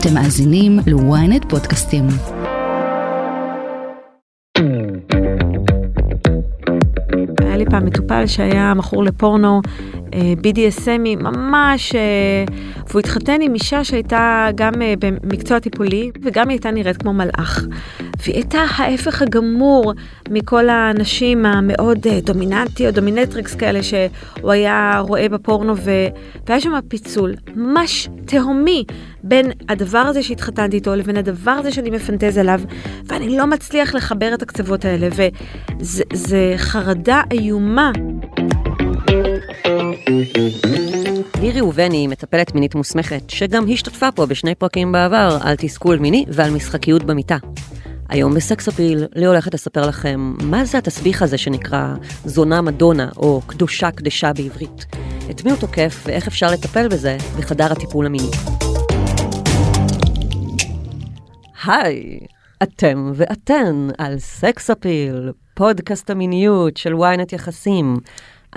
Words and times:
אתם 0.00 0.14
מאזינים 0.14 0.78
ל-ynet 0.86 1.48
פודקאסטים. 1.48 2.04
היה 7.38 7.56
לי 7.56 7.64
פעם 7.70 7.84
מטופל 7.86 8.26
שהיה 8.26 8.74
מכור 8.74 9.04
לפורנו, 9.04 9.60
BDSM, 10.42 11.16
ממש, 11.22 11.94
אה, 11.94 12.44
והוא 12.88 13.00
התחתן 13.00 13.40
עם 13.40 13.54
אישה 13.54 13.84
שהייתה 13.84 14.48
גם 14.54 14.82
אה, 14.82 14.94
במקצוע 14.98 15.58
טיפולי, 15.58 16.10
וגם 16.22 16.48
היא 16.48 16.54
הייתה 16.54 16.70
נראית 16.70 16.96
כמו 16.96 17.12
מלאך. 17.12 17.66
והיא 18.22 18.34
הייתה 18.34 18.58
ההפך 18.76 19.22
הגמור 19.22 19.92
מכל 20.30 20.68
הנשים 20.68 21.46
המאוד 21.46 21.98
דומיננטיות, 22.24 22.94
dominatrix 22.94 23.54
כאלה 23.54 23.82
שהוא 23.82 24.50
היה 24.50 24.98
רואה 24.98 25.28
בפורנו, 25.28 25.76
ו... 25.76 25.90
והיה 26.46 26.60
שם 26.60 26.72
פיצול 26.88 27.34
ממש 27.56 28.08
תהומי 28.26 28.84
בין 29.22 29.52
הדבר 29.68 29.98
הזה 29.98 30.22
שהתחתנתי 30.22 30.76
איתו 30.76 30.96
לבין 30.96 31.16
הדבר 31.16 31.50
הזה 31.50 31.72
שאני 31.72 31.90
מפנטז 31.90 32.38
עליו, 32.38 32.60
ואני 33.06 33.36
לא 33.36 33.46
מצליח 33.46 33.94
לחבר 33.94 34.34
את 34.34 34.42
הקצוות 34.42 34.84
האלה, 34.84 35.08
וזה 35.10 36.54
חרדה 36.56 37.22
איומה. 37.30 37.92
לירי 41.40 41.60
ראובני 41.60 42.06
מטפלת 42.06 42.54
מינית 42.54 42.74
מוסמכת, 42.74 43.30
שגם 43.30 43.64
השתתפה 43.72 44.12
פה 44.12 44.26
בשני 44.26 44.54
פרקים 44.54 44.92
בעבר 44.92 45.38
על 45.40 45.56
תסכול 45.56 45.98
מיני 45.98 46.24
ועל 46.28 46.50
משחקיות 46.50 47.04
במיטה. 47.04 47.36
היום 48.08 48.34
בסקס 48.34 48.68
אפיל, 48.68 49.04
לי 49.14 49.26
הולכת 49.26 49.54
לספר 49.54 49.88
לכם 49.88 50.34
מה 50.42 50.64
זה 50.64 50.78
התסביך 50.78 51.22
הזה 51.22 51.38
שנקרא 51.38 51.94
זונה 52.24 52.62
מדונה, 52.62 53.08
או 53.16 53.42
קדושה 53.46 53.90
קדשה 53.90 54.32
בעברית. 54.32 54.86
את 55.30 55.44
מי 55.44 55.50
הוא 55.50 55.58
תוקף 55.58 56.02
ואיך 56.06 56.26
אפשר 56.26 56.50
לטפל 56.50 56.88
בזה 56.88 57.16
בחדר 57.38 57.72
הטיפול 57.72 58.06
המיני. 58.06 58.30
היי, 61.64 62.18
אתם 62.62 63.12
ואתן 63.14 63.88
על 63.98 64.18
סקס 64.18 64.70
אפיל, 64.70 65.32
פודקאסט 65.54 66.10
המיניות 66.10 66.76
של 66.76 66.94
ynet 66.94 67.34
יחסים. 67.34 67.96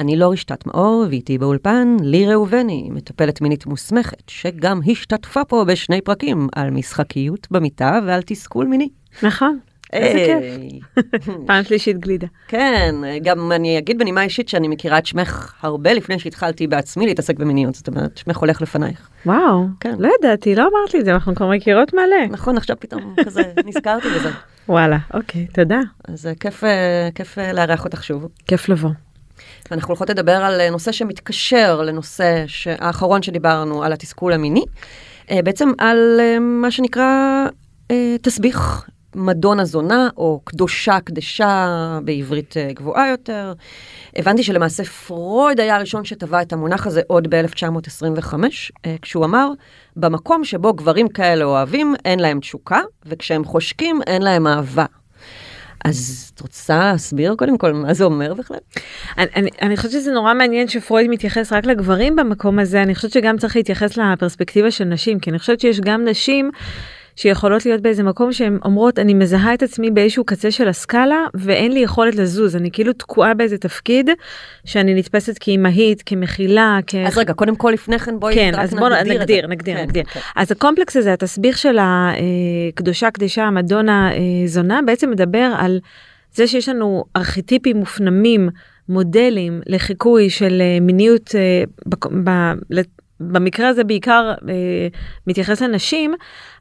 אני 0.02 0.16
לא 0.16 0.32
רשתת 0.32 0.66
מאור, 0.66 1.06
ואיתי 1.10 1.38
באולפן 1.38 1.98
לי 2.02 2.28
ראובני, 2.28 2.90
מטפלת 2.92 3.42
מינית 3.42 3.66
מוסמכת, 3.66 4.24
שגם 4.28 4.80
השתתפה 4.92 5.46
פה 5.46 5.66
בשני 5.68 6.02
פרקים 6.02 6.48
על 6.56 6.70
משחקיות 6.70 7.48
במיטה 7.52 8.00
ועל 8.06 8.22
תסכול 8.26 8.66
מיני. 8.66 8.90
נכון. 9.24 9.60
איזה 9.94 10.26
כיף. 10.26 11.26
פעם 11.48 11.64
שלישית 11.64 11.98
גלידה. 12.00 12.28
כן, 12.48 12.96
גם 13.24 13.52
אני 13.52 13.78
אגיד 13.78 13.98
בנימה 13.98 14.24
אישית 14.24 14.50
שאני 14.50 14.68
מכירה 14.68 14.98
את 14.98 15.06
שמך 15.06 15.54
הרבה 15.62 15.94
לפני 15.94 16.20
שהתחלתי 16.20 16.68
בעצמי 16.68 17.06
להתעסק 17.06 17.40
במיניות, 17.40 17.76
זאת 17.76 17.88
אומרת, 17.88 18.18
שמך 18.18 18.38
הולך 18.38 18.62
לפנייך. 18.62 19.10
וואו, 19.26 19.66
כן. 19.80 19.96
לא 20.00 20.10
ידעתי, 20.20 20.56
לא 20.56 20.62
אמרת 20.62 20.94
לי 20.94 21.00
את 21.00 21.06
זה, 21.06 21.14
אנחנו 21.14 21.36
כבר 21.36 21.50
מכירות 21.50 21.94
מלא. 21.94 22.28
נכון, 22.30 22.58
עכשיו 22.58 22.76
פתאום 22.80 23.16
כזה 23.26 23.42
נזכרתי 23.68 24.08
בזה. 24.10 24.30
וואלה, 24.70 24.98
אוקיי, 25.14 25.48
תודה. 25.54 25.80
אז 26.08 26.30
כיף, 26.40 26.64
אה, 26.64 27.10
כיף 27.16 27.38
אה, 27.38 27.54
לארח 27.54 27.86
אותך 27.86 28.04
שוב. 28.04 28.28
כיף 28.48 28.70
לבוא. 28.70 28.90
ואנחנו 29.72 29.88
הולכות 29.92 30.10
לדבר 30.10 30.36
על 30.36 30.70
נושא 30.70 30.92
שמתקשר 30.92 31.82
לנושא 31.82 32.46
האחרון 32.80 33.22
שדיברנו, 33.22 33.84
על 33.84 33.94
התסכול 33.94 34.34
המיני, 34.34 34.64
אה, 35.32 35.42
בעצם 35.44 35.70
על 35.78 36.18
אה, 36.20 36.40
מה 36.40 36.72
שנקרא 36.72 37.46
אה, 37.92 38.16
תסביך 38.22 38.90
מדונה 39.16 39.66
זונה, 39.66 40.10
או 40.18 40.42
קדושה 40.44 41.00
קדשה 41.00 42.00
בעברית 42.04 42.56
גבוהה 42.74 43.10
יותר. 43.10 43.54
הבנתי 44.16 44.44
שלמעשה 44.44 44.84
פרויד 44.84 45.60
היה 45.60 45.76
הראשון 45.76 46.06
שטבע 46.06 46.42
את 46.42 46.54
המונח 46.54 46.88
הזה 46.88 47.02
עוד 47.08 47.28
ב-1925, 47.36 48.34
כשהוא 49.02 49.26
אמר, 49.26 49.50
במקום 49.96 50.44
שבו 50.44 50.74
גברים 50.74 51.08
כאלה 51.08 51.46
אוהבים, 51.46 51.96
אין 52.06 52.20
להם 52.20 52.40
תשוקה, 52.40 52.82
וכשהם 53.06 53.44
חושקים, 53.44 54.00
אין 54.08 54.22
להם 54.22 54.48
אהבה. 54.48 54.86
אז 55.86 56.32
את 56.36 56.42
רוצה 56.42 56.80
להסביר 56.80 57.36
קודם 57.36 57.58
כל 57.58 57.74
מה 57.74 57.94
זה 57.94 58.03
אומר 58.03 58.34
בכלל? 58.34 58.58
אני, 59.18 59.28
אני, 59.36 59.50
אני 59.62 59.78
חושבת 59.78 59.92
שזה 59.92 60.12
נורא 60.12 60.34
מעניין 60.34 60.68
שפרויד 60.68 61.09
מתייחס 61.09 61.53
רק 61.53 61.66
לגברים 61.66 62.16
במקום 62.16 62.59
הזה, 62.59 62.84
אני 62.84 62.96
חושבת 62.96 63.12
שגם 63.12 63.38
צריך 63.38 63.56
להתייחס 63.56 63.97
לפרספקטיבה 63.97 64.72
של 64.72 64.84
נשים, 64.86 65.19
כי 65.19 65.30
אני 65.30 65.40
חושבת 65.40 65.59
שיש 65.59 65.80
גם 65.80 66.06
נשים 66.06 66.52
שיכולות 67.22 67.66
להיות 67.66 67.82
באיזה 67.82 68.04
מקום 68.04 68.34
שהן 68.34 68.58
אומרות 68.66 69.00
אני 69.00 69.14
מזהה 69.14 69.54
את 69.54 69.64
עצמי 69.64 69.92
באיזשהו 69.92 70.24
קצה 70.24 70.52
של 70.52 70.68
הסקאלה 70.68 71.26
ואין 71.34 71.72
לי 71.72 71.80
יכולת 71.80 72.16
לזוז 72.16 72.56
אני 72.56 72.72
כאילו 72.72 72.94
תקועה 72.94 73.34
באיזה 73.34 73.58
תפקיד 73.58 74.09
שאני 74.66 74.94
נתפסת 74.94 75.38
כאימהית 75.38 76.04
כמכילה. 76.06 76.80
כ... 76.88 76.96
אז 76.96 77.18
רגע 77.18 77.34
קודם 77.34 77.56
כל 77.56 77.72
לפני 77.74 78.00
כן 78.00 78.20
בואי 78.20 78.36
כן, 78.36 78.52
אז 78.60 78.74
בוא 78.74 78.90
נגדיר 78.90 79.20
נגדיר 79.20 79.48
נגדיר, 79.48 79.76
כן, 79.76 79.84
נגדיר. 79.84 80.04
כן. 80.04 80.20
אז 80.36 80.52
הקומפלקס 80.52 80.98
הזה 80.98 81.14
התסביך 81.14 81.58
של 81.58 81.78
הקדושה 81.81 83.06
אה, 83.06 83.12
קדשה 83.12 83.50
מדונה 83.50 84.12
אה, 84.14 84.18
זונה 84.46 84.80
בעצם 84.86 85.12
מדבר 85.12 85.52
על 85.58 85.80
זה 86.34 86.48
שיש 86.48 86.70
לנו 86.70 87.04
ארכיטיפים 87.16 87.78
מופנמים 87.78 88.50
מודלים 88.90 89.62
לחיקוי 89.66 90.30
של 90.30 90.62
אה, 90.62 90.80
מיניות 90.81 91.36
במקרה 93.22 93.68
הזה 93.70 93.84
בעיקר 93.84 94.34
אה, 94.50 94.88
מתייחס 95.28 95.62
לנשים, 95.62 96.14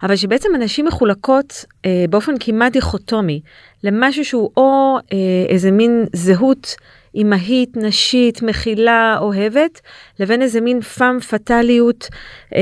אבל 0.02 0.16
שבעצם 0.16 0.48
הנשים 0.54 0.86
מחולקות 0.86 1.64
אה, 1.86 2.04
באופן 2.10 2.32
כמעט 2.40 2.72
דיכוטומי 2.72 3.40
למשהו 3.84 4.24
שהוא 4.24 4.50
או 4.56 4.98
אה, 5.12 5.18
איזה 5.48 5.70
מין 5.70 6.04
זהות 6.12 6.76
אימהית, 7.14 7.76
נשית, 7.76 8.42
מכילה, 8.42 9.16
אוהבת, 9.20 9.80
לבין 10.20 10.42
איזה 10.42 10.60
מין 10.60 10.80
פאם 10.80 11.20
פטאליות 11.20 12.08
אה, 12.54 12.60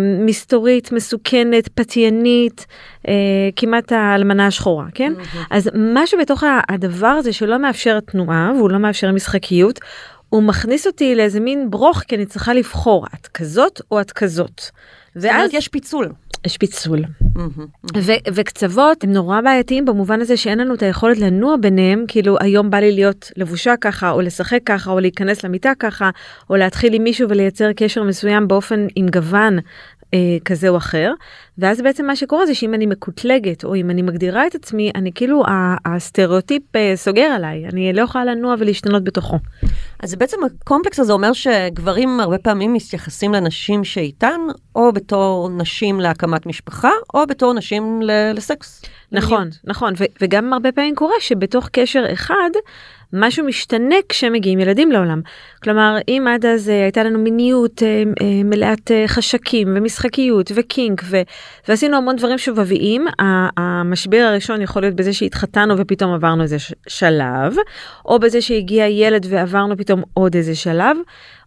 מסתורית, 0.00 0.92
מסוכנת, 0.92 1.68
פתיינית, 1.68 2.66
אה, 3.08 3.14
כמעט 3.56 3.92
האלמנה 3.92 4.46
השחורה, 4.46 4.86
כן? 4.94 5.12
Mm-hmm. 5.16 5.46
אז 5.50 5.70
משהו 5.74 6.18
בתוך 6.18 6.44
הדבר 6.68 7.06
הזה 7.06 7.32
שלא 7.32 7.58
מאפשר 7.58 8.00
תנועה 8.00 8.52
והוא 8.56 8.70
לא 8.70 8.78
מאפשר 8.78 9.12
משחקיות, 9.12 9.80
הוא 10.30 10.42
מכניס 10.42 10.86
אותי 10.86 11.14
לאיזה 11.14 11.40
מין 11.40 11.70
ברוך 11.70 11.98
כי 11.98 12.16
אני 12.16 12.26
צריכה 12.26 12.54
לבחור 12.54 13.06
את 13.14 13.26
כזאת 13.26 13.80
או 13.90 14.00
את 14.00 14.12
כזאת. 14.12 14.62
ואז 15.16 15.50
יש 15.54 15.68
פיצול. 15.68 16.12
יש 16.46 16.58
פיצול. 16.58 17.04
וקצוות 18.34 19.04
הם 19.04 19.12
נורא 19.12 19.40
בעייתיים 19.40 19.84
במובן 19.84 20.20
הזה 20.20 20.36
שאין 20.36 20.58
לנו 20.58 20.74
את 20.74 20.82
היכולת 20.82 21.18
לנוע 21.18 21.56
ביניהם, 21.56 22.04
כאילו 22.08 22.36
היום 22.40 22.70
בא 22.70 22.78
לי 22.78 22.92
להיות 22.92 23.30
לבושה 23.36 23.74
ככה, 23.80 24.10
או 24.10 24.20
לשחק 24.20 24.60
ככה, 24.66 24.90
או 24.90 25.00
להיכנס 25.00 25.44
למיטה 25.44 25.72
ככה, 25.78 26.10
או 26.50 26.56
להתחיל 26.56 26.94
עם 26.94 27.04
מישהו 27.04 27.28
ולייצר 27.28 27.72
קשר 27.76 28.02
מסוים 28.02 28.48
באופן 28.48 28.86
עם 28.96 29.08
גוון 29.08 29.58
אה, 30.14 30.36
כזה 30.44 30.68
או 30.68 30.76
אחר, 30.76 31.12
ואז 31.58 31.80
בעצם 31.82 32.06
מה 32.06 32.16
שקורה 32.16 32.46
זה 32.46 32.54
שאם 32.54 32.74
אני 32.74 32.86
מקוטלגת, 32.86 33.64
או 33.64 33.74
אם 33.74 33.90
אני 33.90 34.02
מגדירה 34.02 34.46
את 34.46 34.54
עצמי, 34.54 34.90
אני 34.94 35.12
כאילו, 35.14 35.42
הסטריאוטיפ 35.84 36.76
אה, 36.76 36.92
סוגר 36.96 37.22
עליי, 37.22 37.66
אני 37.72 37.92
לא 37.92 38.02
יכולה 38.02 38.24
לנוע 38.24 38.54
ולהשתנות 38.58 39.04
בתוכו. 39.04 39.38
אז 40.02 40.14
בעצם 40.14 40.36
הקומפלקס 40.44 41.00
הזה 41.00 41.12
אומר 41.12 41.32
שגברים 41.32 42.20
הרבה 42.20 42.38
פעמים 42.38 42.72
מתייחסים 42.72 43.32
לנשים 43.32 43.84
שאיתן, 43.84 44.40
או 44.74 44.92
בתור 44.92 45.48
נשים 45.48 46.00
להקמת 46.00 46.46
משפחה, 46.46 46.90
או 47.14 47.26
בתור 47.26 47.54
נשים 47.54 48.00
לסקס. 48.34 48.82
נכון, 49.12 49.48
נכון, 49.64 49.92
וגם 50.20 50.52
הרבה 50.52 50.72
פעמים 50.72 50.94
קורה 50.94 51.14
שבתוך 51.20 51.68
קשר 51.72 52.04
אחד, 52.12 52.50
משהו 53.12 53.44
משתנה 53.44 53.94
כשמגיעים 54.08 54.60
ילדים 54.60 54.92
לעולם. 54.92 55.20
כלומר, 55.62 55.96
אם 56.08 56.26
עד 56.34 56.46
אז 56.46 56.68
אה, 56.68 56.82
הייתה 56.82 57.02
לנו 57.02 57.18
מיניות 57.18 57.82
אה, 57.82 58.02
אה, 58.22 58.42
מלאת 58.44 58.90
חשקים 59.06 59.68
ומשחקיות 59.76 60.52
ו 60.54 60.64
kink 60.64 61.02
ו, 61.04 61.22
ועשינו 61.68 61.96
המון 61.96 62.16
דברים 62.16 62.38
שובביים, 62.38 63.06
המשבר 63.56 64.26
הראשון 64.30 64.60
יכול 64.60 64.82
להיות 64.82 64.94
בזה 64.94 65.12
שהתחתנו 65.12 65.78
ופתאום 65.78 66.14
עברנו 66.14 66.42
איזה 66.42 66.56
שלב, 66.88 67.56
או 68.04 68.18
בזה 68.18 68.40
שהגיע 68.40 68.86
ילד 68.86 69.26
ועברנו 69.28 69.76
פתאום 69.76 70.02
עוד 70.14 70.34
איזה 70.34 70.54
שלב. 70.54 70.96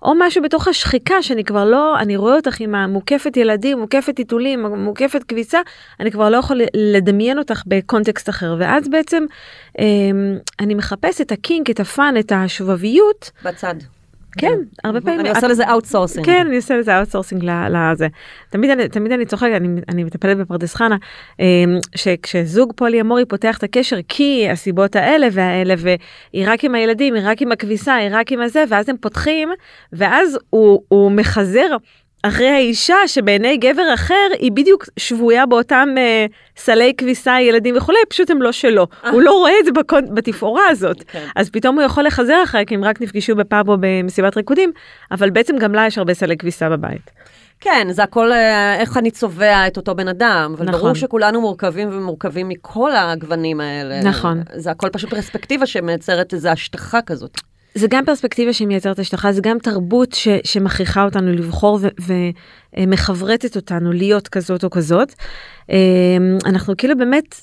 או 0.03 0.14
משהו 0.19 0.44
בתוך 0.44 0.68
השחיקה 0.68 1.22
שאני 1.22 1.44
כבר 1.44 1.66
לא, 1.66 2.00
אני 2.00 2.16
רואה 2.16 2.36
אותך 2.36 2.59
עם 2.59 2.75
המוקפת 2.75 3.38
ילדים, 3.38 3.80
מוקפת 3.80 4.16
טיטולים, 4.16 4.66
מוקפת 4.66 5.24
כביסה, 5.24 5.60
אני 6.00 6.12
כבר 6.12 6.30
לא 6.30 6.38
יכול 6.38 6.62
לדמיין 6.74 7.38
אותך 7.38 7.63
בקונטקסט 7.68 8.30
אחר. 8.30 8.56
ואז 8.60 8.89
בעצם 8.89 9.25
אה, 9.80 9.86
אני 10.60 10.75
מחפש 10.75 11.22
את 11.22 11.31
ה 11.31 11.38
kink, 11.38 11.69
את 11.69 11.80
ה 11.80 11.87
fun, 11.87 12.15
את 12.19 12.31
השובביות. 12.36 13.31
בצד. 13.44 13.75
כן, 14.38 14.57
הרבה 14.83 15.01
פעמים. 15.01 15.19
אני 15.19 15.30
עושה 15.30 15.47
לזה 15.47 15.69
outsourcing. 15.69 16.25
כן, 16.25 16.45
אני 16.47 16.56
עושה 16.56 16.77
לזה 16.77 16.97
outsourcing 16.98 17.44
לזה. 17.44 18.07
תמיד 18.50 18.69
אני, 18.69 18.88
תמיד 18.88 19.12
אני 19.12 19.25
צוחקת, 19.25 19.51
אני, 19.56 19.81
אני 19.89 20.03
מטפלת 20.03 20.38
בפרדס 20.38 20.75
חנה, 20.75 20.97
אמ, 21.39 21.45
שכשזוג 21.95 22.74
פולי 22.75 23.01
אמורי 23.01 23.25
פותח 23.25 23.57
את 23.57 23.63
הקשר 23.63 23.97
כי 24.07 24.47
הסיבות 24.50 24.95
האלה 24.95 25.27
והאלה, 25.31 25.74
והיא 25.77 26.45
רק 26.47 26.63
עם 26.63 26.75
הילדים, 26.75 27.13
היא 27.13 27.24
רק 27.25 27.41
עם 27.41 27.51
הכביסה, 27.51 27.95
היא 27.95 28.09
רק 28.12 28.31
עם 28.31 28.41
הזה, 28.41 28.63
ואז 28.69 28.89
הם 28.89 28.97
פותחים, 28.97 29.50
ואז 29.94 30.39
הוא 30.50 31.12
מחזר 31.12 31.77
אחרי 32.25 32.48
האישה 32.48 32.96
שבעיני 33.08 33.58
גבר 33.58 33.94
אחר 33.94 34.28
היא 34.40 34.52
בדיוק 34.52 34.86
שבויה 34.98 35.46
באותם 35.46 35.90
אה, 35.98 36.25
סלי 36.58 36.94
כביסה, 36.98 37.42
ילדים 37.42 37.78
וכולי, 37.78 37.98
פשוט 38.10 38.30
הם 38.31 38.42
לא 38.42 38.52
שלו. 38.52 38.88
הוא 39.12 39.22
לא 39.22 39.31
רואה 39.31 39.52
את 39.60 39.66
זה 39.66 39.72
בקונ... 39.72 40.16
בתפאורה 40.16 40.68
הזאת. 40.70 41.04
כן. 41.08 41.28
אז 41.36 41.50
פתאום 41.50 41.75
הוא 41.75 41.86
יכול 41.86 42.04
לחזר 42.04 42.44
אחרי, 42.44 42.64
כי 42.68 42.75
הם 42.75 42.84
רק 42.84 43.02
נפגשו 43.02 43.36
בפאב 43.36 43.70
או 43.70 43.78
במסיבת 43.80 44.38
ריקודים, 44.38 44.72
אבל 45.12 45.30
בעצם 45.30 45.58
גם 45.58 45.75
לה 45.75 45.88
יש 45.88 45.98
הרבה 45.98 46.14
סלי 46.14 46.38
כביסה 46.38 46.70
בבית. 46.70 47.12
כן, 47.60 47.88
זה 47.92 48.04
הכל 48.04 48.31
אה, 48.31 48.80
איך 48.80 48.98
אני 48.98 49.12
צובע 49.12 49.68
את 49.68 49.78
אותו 49.78 49.96
בן 49.96 50.08
אדם, 50.08 50.54
אבל 50.58 50.66
נכון. 50.66 50.80
ברור 50.81 50.94
שכולנו 50.94 51.42
מורכבים 51.42 51.90
ומורכבים 51.92 52.50
מכל 52.50 52.96
הגוונים 52.96 53.62
האלה. 53.62 54.02
נכון. 54.04 54.42
זה 54.54 54.72
הכל 54.72 54.90
פשוט 54.90 55.10
פרספקטיבה 55.10 55.66
שמייצרת 55.66 56.34
איזו 56.34 56.50
השטחה 56.50 57.02
כזאת. 57.02 57.38
זה 57.75 57.88
גם 57.90 58.06
פרספקטיבה 58.06 58.54
שמייצרת 58.54 59.00
השטחה, 59.00 59.31
זה 59.31 59.42
גם 59.42 59.60
תרבות 59.60 60.14
ש, 60.14 60.28
שמכריחה 60.44 61.04
אותנו 61.04 61.31
לבחור 61.31 61.80
ומחברטת 62.78 63.56
אותנו 63.56 63.92
להיות 63.92 64.28
כזאת 64.28 64.64
או 64.64 64.70
כזאת. 64.70 65.14
אה, 65.72 65.78
אנחנו 66.46 66.78
כאילו 66.78 66.98
באמת 66.98 67.36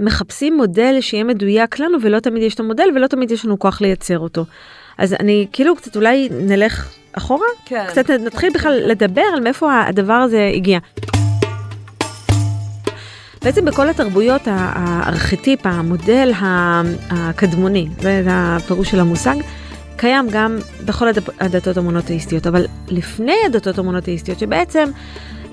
מחפשים 0.00 0.56
מודל 0.56 0.96
שיהיה 1.00 1.24
מדויק 1.24 1.78
לנו 1.78 1.98
ולא 2.02 2.20
תמיד 2.20 2.42
יש 2.42 2.54
את 2.54 2.60
המודל 2.60 2.88
ולא 2.94 3.06
תמיד 3.06 3.30
יש 3.30 3.44
לנו 3.44 3.58
כוח 3.58 3.80
לייצר 3.80 4.18
אותו. 4.18 4.44
אז 4.98 5.14
אני 5.20 5.46
כאילו 5.52 5.76
קצת 5.76 5.96
אולי 5.96 6.28
נלך 6.32 6.88
אחורה, 7.12 7.46
כן. 7.64 7.84
קצת 7.88 8.10
נתחיל 8.10 8.52
בכלל 8.54 8.82
לדבר 8.86 9.22
על 9.34 9.40
מאיפה 9.40 9.80
הדבר 9.80 10.12
הזה 10.12 10.50
הגיע. 10.54 10.78
בעצם 13.44 13.64
בכל 13.64 13.88
התרבויות 13.88 14.42
הארכיטיפ, 14.44 15.60
המודל 15.64 16.32
הקדמוני, 17.10 17.88
זה 18.00 18.22
הפירוש 18.26 18.90
של 18.90 19.00
המושג, 19.00 19.34
קיים 19.98 20.26
גם 20.30 20.58
בכל 20.84 21.08
הדתות 21.40 21.76
המונותאיסטיות, 21.76 22.46
אבל 22.46 22.66
לפני 22.88 23.36
הדתות 23.46 23.78
המונותאיסטיות, 23.78 24.38
שבעצם 24.38 24.90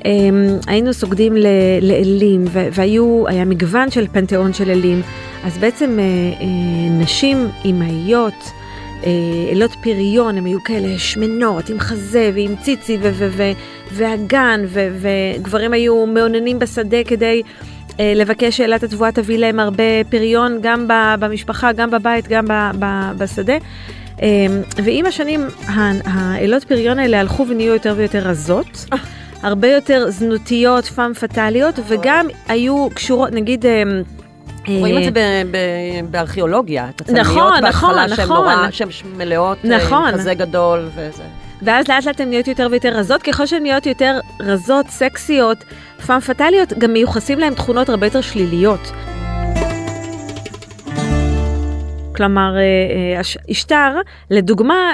הם, 0.06 0.60
היינו 0.68 0.94
סוגדים 0.94 1.36
לאלים, 1.82 2.46
והיה 2.52 3.46
מגוון 3.46 3.92
של 3.92 4.08
פנתיאון 4.12 4.54
של 4.54 4.70
אלים, 4.70 5.02
אז 5.44 5.58
בעצם 5.58 6.00
אה, 6.00 6.04
אה, 6.42 6.46
נשים 6.90 7.48
אימהיות, 7.66 8.52
אה, 9.04 9.12
אלות 9.52 9.72
פריון, 9.84 10.38
הן 10.38 10.46
היו 10.46 10.64
כאלה 10.64 11.00
שמנות, 11.00 11.70
עם 11.70 11.80
חזה 11.80 12.32
ועם 12.34 12.56
ציצי 12.62 12.98
ואגן, 13.92 14.66
וגברים 14.72 15.74
היו 15.74 16.06
מאוננים 16.06 16.60
בשדה 16.60 17.04
כדי 17.04 17.42
לבקש 18.00 18.58
שאלת 18.58 18.84
התבואה 18.84 19.12
תביא 19.12 19.38
להם 19.38 19.60
הרבה 19.60 19.84
פריון, 20.10 20.60
גם 20.62 20.86
במשפחה, 21.20 21.72
גם 21.72 21.92
בבית, 21.92 22.28
גם 22.28 22.46
בשדה. 23.18 23.58
ועם 24.84 25.06
השנים 25.06 25.48
האלות 26.06 26.64
פריון 26.64 27.00
האלה 27.00 27.20
הלכו 27.20 27.48
ונהיו 27.48 27.74
יותר 27.74 27.94
ויותר 27.98 28.20
רזות. 28.20 28.86
הרבה 29.44 29.68
יותר 29.68 30.06
זנותיות, 30.10 30.86
פאם 30.86 31.14
פטאליות, 31.14 31.80
וגם 31.88 32.28
היו 32.48 32.88
קשורות, 32.94 33.32
נגיד... 33.32 33.66
רואים 34.68 34.98
את 34.98 35.04
זה 35.04 35.44
בארכיאולוגיה, 36.12 36.90
את 36.90 37.10
נכון, 37.10 37.62
בהתחלה 37.62 38.06
נכון, 38.06 38.16
שהן 38.16 38.26
נכון. 38.26 38.38
נורא, 38.38 38.72
שהן 38.72 38.90
מלאות, 39.18 39.58
נכון. 39.66 40.08
עם 40.08 40.14
כזה 40.14 40.34
גדול 40.34 40.90
וזה. 40.96 41.24
ואז 41.62 41.88
לאט 41.88 42.06
לאט 42.06 42.22
הן 42.22 42.30
נהיות 42.30 42.48
יותר 42.48 42.68
ויותר 42.72 42.90
רזות, 42.90 43.24
ככל 43.24 43.46
שהן 43.46 43.64
נהיות 43.64 43.86
יותר 43.86 44.20
רזות, 44.40 44.86
סקסיות, 44.90 45.58
פאם 46.06 46.20
פטאליות, 46.20 46.74
גם 46.74 46.94
מיוחסים 46.94 47.40
להן 47.40 47.54
תכונות 47.54 47.90
הרבה 47.90 48.08
יותר 48.08 48.22
שליליות. 48.22 48.92
כלומר, 52.16 52.56
אשתר, 53.52 54.00
לדוגמה, 54.32 54.92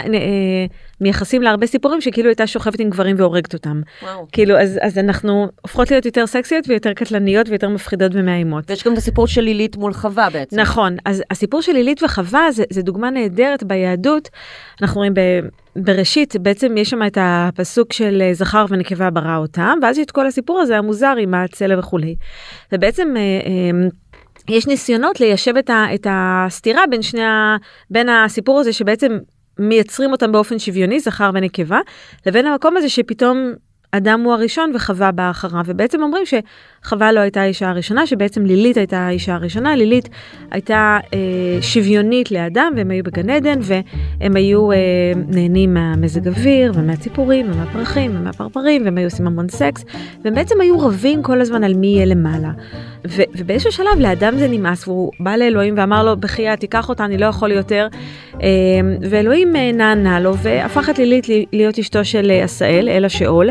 מייחסים 1.02 1.42
לה 1.42 1.50
הרבה 1.50 1.68
סיפורים 1.68 2.02
שכאילו 2.02 2.30
הייתה 2.30 2.48
שוכבת 2.48 2.80
עם 2.80 2.90
גברים 2.90 3.16
והורגת 3.20 3.54
אותם. 3.54 3.82
וואו. 4.04 4.28
כאילו, 4.32 4.60
אז, 4.60 4.80
אז 4.82 4.98
אנחנו 4.98 5.48
הופכות 5.62 5.92
להיות 5.92 6.06
יותר 6.06 6.28
סקסיות 6.28 6.70
ויותר 6.70 6.94
קטלניות 6.94 7.50
ויותר 7.50 7.70
מפחידות 7.70 8.12
ומאיימות. 8.16 8.64
ויש 8.70 8.84
גם 8.84 8.94
את 8.94 8.98
הסיפור 8.98 9.28
של 9.28 9.42
לילית 9.42 9.78
מול 9.78 9.94
חווה 9.94 10.30
בעצם. 10.30 10.60
נכון, 10.60 10.98
אז 11.06 11.24
הסיפור 11.32 11.62
של 11.62 11.72
לילית 11.72 12.04
וחווה 12.04 12.52
זה, 12.52 12.64
זה 12.70 12.82
דוגמה 12.82 13.10
נהדרת 13.10 13.64
ביהדות. 13.64 14.30
אנחנו 14.82 14.98
רואים 14.98 15.14
ב, 15.14 15.20
בראשית, 15.76 16.36
בעצם 16.36 16.78
יש 16.78 16.90
שם 16.90 17.04
את 17.08 17.18
הפסוק 17.22 17.94
של 17.94 18.22
אה, 18.22 18.34
זכר 18.34 18.66
ונקבה 18.70 19.10
ברא 19.10 19.38
אותם, 19.38 19.80
ואז 19.82 19.98
יש 19.98 20.06
את 20.06 20.12
כל 20.12 20.28
הסיפור 20.28 20.60
הזה 20.60 20.78
המוזר 20.78 21.14
עם 21.20 21.34
הצלע 21.34 21.80
וכולי. 21.80 22.16
ובעצם... 22.72 23.16
יש 24.50 24.68
ניסיונות 24.68 25.20
ליישב 25.20 25.58
את, 25.58 25.70
ה, 25.70 25.86
את 25.96 26.08
הסתירה 26.10 26.82
בין 26.90 27.02
שני 27.02 27.24
ה, 27.24 27.58
בין 27.90 28.10
הסיפור 28.10 28.60
הזה 28.60 28.74
שבעצם 28.74 29.18
מייצרים 29.60 30.12
אותם 30.12 30.32
באופן 30.32 30.60
שוויוני, 30.60 31.00
זכר 31.00 31.32
ונקבה, 31.34 31.80
לבין 32.26 32.48
המקום 32.48 32.78
הזה 32.78 32.90
שפתאום 32.90 33.54
אדם 33.92 34.22
הוא 34.22 34.34
הראשון 34.34 34.72
וחווה 34.76 35.12
באה 35.12 35.30
אחריו, 35.30 35.64
ובעצם 35.66 36.04
אומרים 36.04 36.24
שחווה 36.26 37.12
לא 37.12 37.20
הייתה 37.20 37.42
האישה 37.42 37.70
הראשונה, 37.70 38.08
שבעצם 38.08 38.46
לילית 38.46 38.78
הייתה 38.78 38.98
האישה 38.98 39.34
הראשונה, 39.34 39.76
לילית 39.76 40.10
הייתה 40.52 40.98
אה, 41.14 41.20
שוויונית 41.62 42.32
לאדם, 42.32 42.74
והם 42.78 42.92
היו 42.92 43.04
בגן 43.04 43.30
עדן, 43.30 43.60
והם 43.62 44.36
היו 44.36 44.72
אה, 44.72 44.78
נהנים 45.28 45.74
מהמזג 45.74 46.28
אוויר, 46.28 46.72
ומהציפורים, 46.76 47.52
ומהפרחים, 47.52 48.16
ומהפרפרים, 48.16 48.86
והם 48.86 48.98
היו 48.98 49.08
עושים 49.08 49.28
המון 49.28 49.50
סקס, 49.50 49.86
והם 50.24 50.36
בעצם 50.36 50.62
היו 50.62 50.80
רבים 50.80 51.24
כל 51.24 51.42
הזמן 51.42 51.64
על 51.64 51.74
מי 51.74 51.88
יהיה 51.88 52.06
למעלה. 52.06 52.52
ו- 53.08 53.24
ובאיזשהו 53.36 53.72
שלב 53.72 54.00
לאדם 54.00 54.38
זה 54.38 54.48
נמאס, 54.48 54.88
והוא 54.88 55.12
בא 55.20 55.36
לאלוהים 55.36 55.74
ואמר 55.78 56.04
לו, 56.04 56.18
בחייאת, 56.18 56.60
תיקח 56.60 56.90
אותה, 56.90 57.06
אני 57.06 57.18
לא 57.18 57.26
יכול 57.26 57.52
יותר. 57.52 57.88
אה, 58.42 58.48
ואלוהים 59.10 59.56
אה, 59.56 59.72
נענה 59.72 60.20
לו, 60.20 60.38
והפך 60.38 60.90
את 60.90 61.00
לילית 61.00 61.28
להיות 61.54 61.80
אשתו 61.80 62.06
של 62.06 62.32
אה, 62.32 62.44
עשאל, 62.44 62.90
אל 62.90 63.06
השאול. 63.06 63.50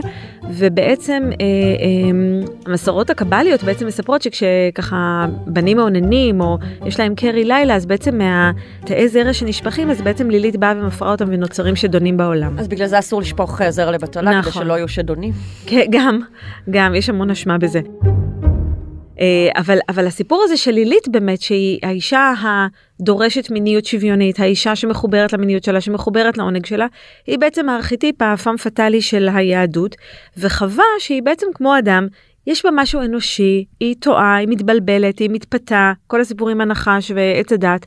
ובעצם 0.48 1.30
אה, 1.32 1.46
אה, 1.46 2.50
המסורות 2.66 3.10
הקבליות 3.10 3.62
בעצם 3.62 3.86
מספרות 3.86 4.22
שכשככה 4.22 5.26
בנים 5.46 5.76
מאוננים 5.76 6.40
או 6.40 6.58
יש 6.86 7.00
להם 7.00 7.14
קרי 7.14 7.44
לילה 7.44 7.74
אז 7.74 7.86
בעצם 7.86 8.18
מהתאי 8.18 9.08
זרע 9.08 9.32
שנשפכים 9.32 9.90
אז 9.90 10.02
בעצם 10.02 10.30
לילית 10.30 10.56
באה 10.56 10.72
ומפרה 10.76 11.12
אותם 11.12 11.24
ונוצרים 11.28 11.76
שדונים 11.76 12.16
בעולם. 12.16 12.58
אז 12.58 12.68
בגלל 12.68 12.86
זה 12.86 12.98
אסור 12.98 13.20
לשפוך 13.20 13.62
אה, 13.62 13.70
זרע 13.70 13.90
לבטלה, 13.90 14.38
נכון. 14.38 14.52
כדי 14.52 14.62
שלא 14.62 14.72
יהיו 14.72 14.88
שדונים. 14.88 15.32
כן, 15.66 15.86
גם, 15.90 16.20
גם, 16.70 16.94
יש 16.94 17.08
המון 17.08 17.30
אשמה 17.30 17.58
בזה. 17.58 17.80
אבל, 19.56 19.78
אבל 19.88 20.06
הסיפור 20.06 20.42
הזה 20.44 20.56
של 20.56 20.70
לילית 20.70 21.08
באמת, 21.08 21.40
שהיא 21.40 21.78
האישה 21.82 22.32
הדורשת 23.00 23.50
מיניות 23.50 23.84
שוויונית, 23.84 24.40
האישה 24.40 24.76
שמחוברת 24.76 25.32
למיניות 25.32 25.64
שלה, 25.64 25.80
שמחוברת 25.80 26.38
לעונג 26.38 26.66
שלה, 26.66 26.86
היא 27.26 27.38
בעצם 27.38 27.68
הארכיטיפ 27.68 28.22
הפאם 28.22 28.56
פטאלי 28.56 29.02
של 29.02 29.28
היהדות, 29.34 29.96
וחווה 30.38 30.84
שהיא 30.98 31.22
בעצם 31.22 31.46
כמו 31.54 31.78
אדם, 31.78 32.06
יש 32.46 32.64
בה 32.64 32.70
משהו 32.74 33.02
אנושי, 33.02 33.64
היא 33.80 33.94
טועה, 34.00 34.36
היא 34.36 34.48
מתבלבלת, 34.48 35.18
היא 35.18 35.30
מתפתה, 35.32 35.92
כל 36.06 36.20
הסיפורים 36.20 36.60
הנחש 36.60 37.10
ועץ 37.14 37.52
הדת, 37.52 37.86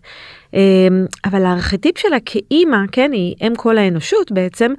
אה, 0.53 0.87
אבל 1.25 1.45
הארכיטיפ 1.45 1.97
שלה 1.97 2.17
כאימא, 2.25 2.77
כן, 2.91 3.11
היא 3.11 3.35
אם 3.41 3.55
כל 3.55 3.77
האנושות 3.77 4.31
בעצם, 4.31 4.73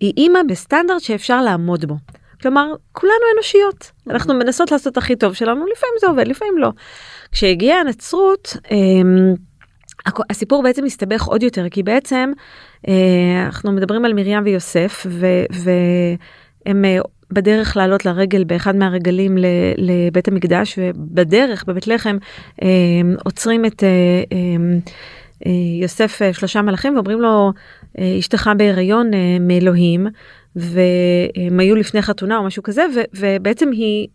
היא 0.00 0.12
אימא 0.16 0.40
בסטנדרט 0.48 1.00
שאפשר 1.00 1.42
לעמוד 1.42 1.84
בו. 1.84 1.94
כלומר, 2.42 2.72
כולנו 2.92 3.24
אנושיות, 3.34 3.90
אנחנו 4.10 4.34
מנסות 4.34 4.72
לעשות 4.72 4.96
הכי 4.96 5.16
טוב 5.16 5.34
שלנו, 5.34 5.60
לפעמים 5.60 5.94
זה 6.00 6.06
עובד, 6.06 6.28
לפעמים 6.28 6.58
לא. 6.58 6.70
כשהגיעה 7.32 7.80
הנצרות, 7.80 8.56
הסיפור 10.30 10.62
בעצם 10.62 10.84
מסתבך 10.84 11.24
עוד 11.24 11.42
יותר, 11.42 11.68
כי 11.68 11.82
בעצם 11.82 12.32
אנחנו 13.46 13.72
מדברים 13.72 14.04
על 14.04 14.12
מרים 14.12 14.42
ויוסף, 14.44 15.06
והם 15.50 16.84
בדרך 17.32 17.76
לעלות 17.76 18.04
לרגל 18.06 18.44
באחד 18.44 18.76
מהרגלים 18.76 19.38
לבית 19.76 20.28
המקדש, 20.28 20.78
ובדרך 20.78 21.64
בבית 21.66 21.86
לחם 21.86 22.16
עוצרים 23.24 23.64
את 23.64 23.82
יוסף 25.80 26.20
שלושה 26.32 26.62
מלאכים 26.62 26.94
ואומרים 26.94 27.20
לו, 27.20 27.52
אשתך 27.98 28.50
בהיריון 28.56 29.10
מאלוהים. 29.40 30.06
והם 30.56 31.60
היו 31.60 31.76
לפני 31.76 32.02
חתונה 32.02 32.38
או 32.38 32.42
משהו 32.42 32.62
כזה, 32.62 32.86
ו- 32.94 33.18
ובעצם 33.18 33.70
היא 33.70 34.08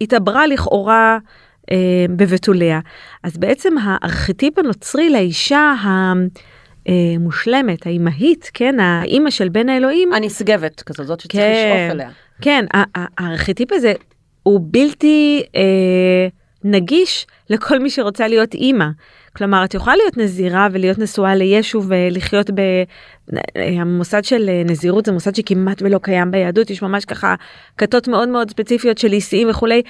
התעברה 0.00 0.46
לכאורה 0.46 1.18
אה, 1.18 1.18
בבתוליה. 2.16 2.80
אז 3.22 3.38
בעצם 3.38 3.74
הארכיטיפ 3.82 4.58
הנוצרי 4.58 5.10
לאישה 5.10 5.74
המושלמת, 6.86 7.86
האימהית, 7.86 8.50
כן, 8.54 8.80
האימא 8.80 9.30
של 9.30 9.48
בן 9.48 9.68
האלוהים. 9.68 10.12
הנשגבת 10.12 10.82
כזאת, 10.82 11.06
זאת 11.06 11.20
שצריך 11.20 11.42
כן, 11.42 11.52
לשאוף 11.52 11.92
אליה. 11.92 12.10
כן, 12.42 12.64
הארכיטיפ 12.94 13.72
הזה 13.72 13.92
הוא 14.42 14.60
בלתי 14.62 15.42
אה, 15.56 16.28
נגיש 16.64 17.26
לכל 17.50 17.78
מי 17.78 17.90
שרוצה 17.90 18.28
להיות 18.28 18.54
אימא. 18.54 18.86
כלומר, 19.36 19.64
את 19.64 19.74
יכולה 19.74 19.96
להיות 19.96 20.16
נזירה 20.16 20.68
ולהיות 20.72 20.98
נשואה 20.98 21.34
לישו 21.34 21.82
ולחיות 21.88 22.50
ב... 22.50 22.60
המוסד 23.80 24.24
של 24.24 24.50
נזירות 24.64 25.06
זה 25.06 25.12
מוסד 25.12 25.34
שכמעט 25.34 25.82
ולא 25.82 25.98
קיים 25.98 26.30
ביהדות, 26.30 26.70
יש 26.70 26.82
ממש 26.82 27.04
ככה 27.04 27.34
כתות 27.78 28.08
מאוד 28.08 28.28
מאוד 28.28 28.50
ספציפיות 28.50 28.98
של 28.98 29.12
איסיים 29.12 29.50
וכולי, 29.50 29.82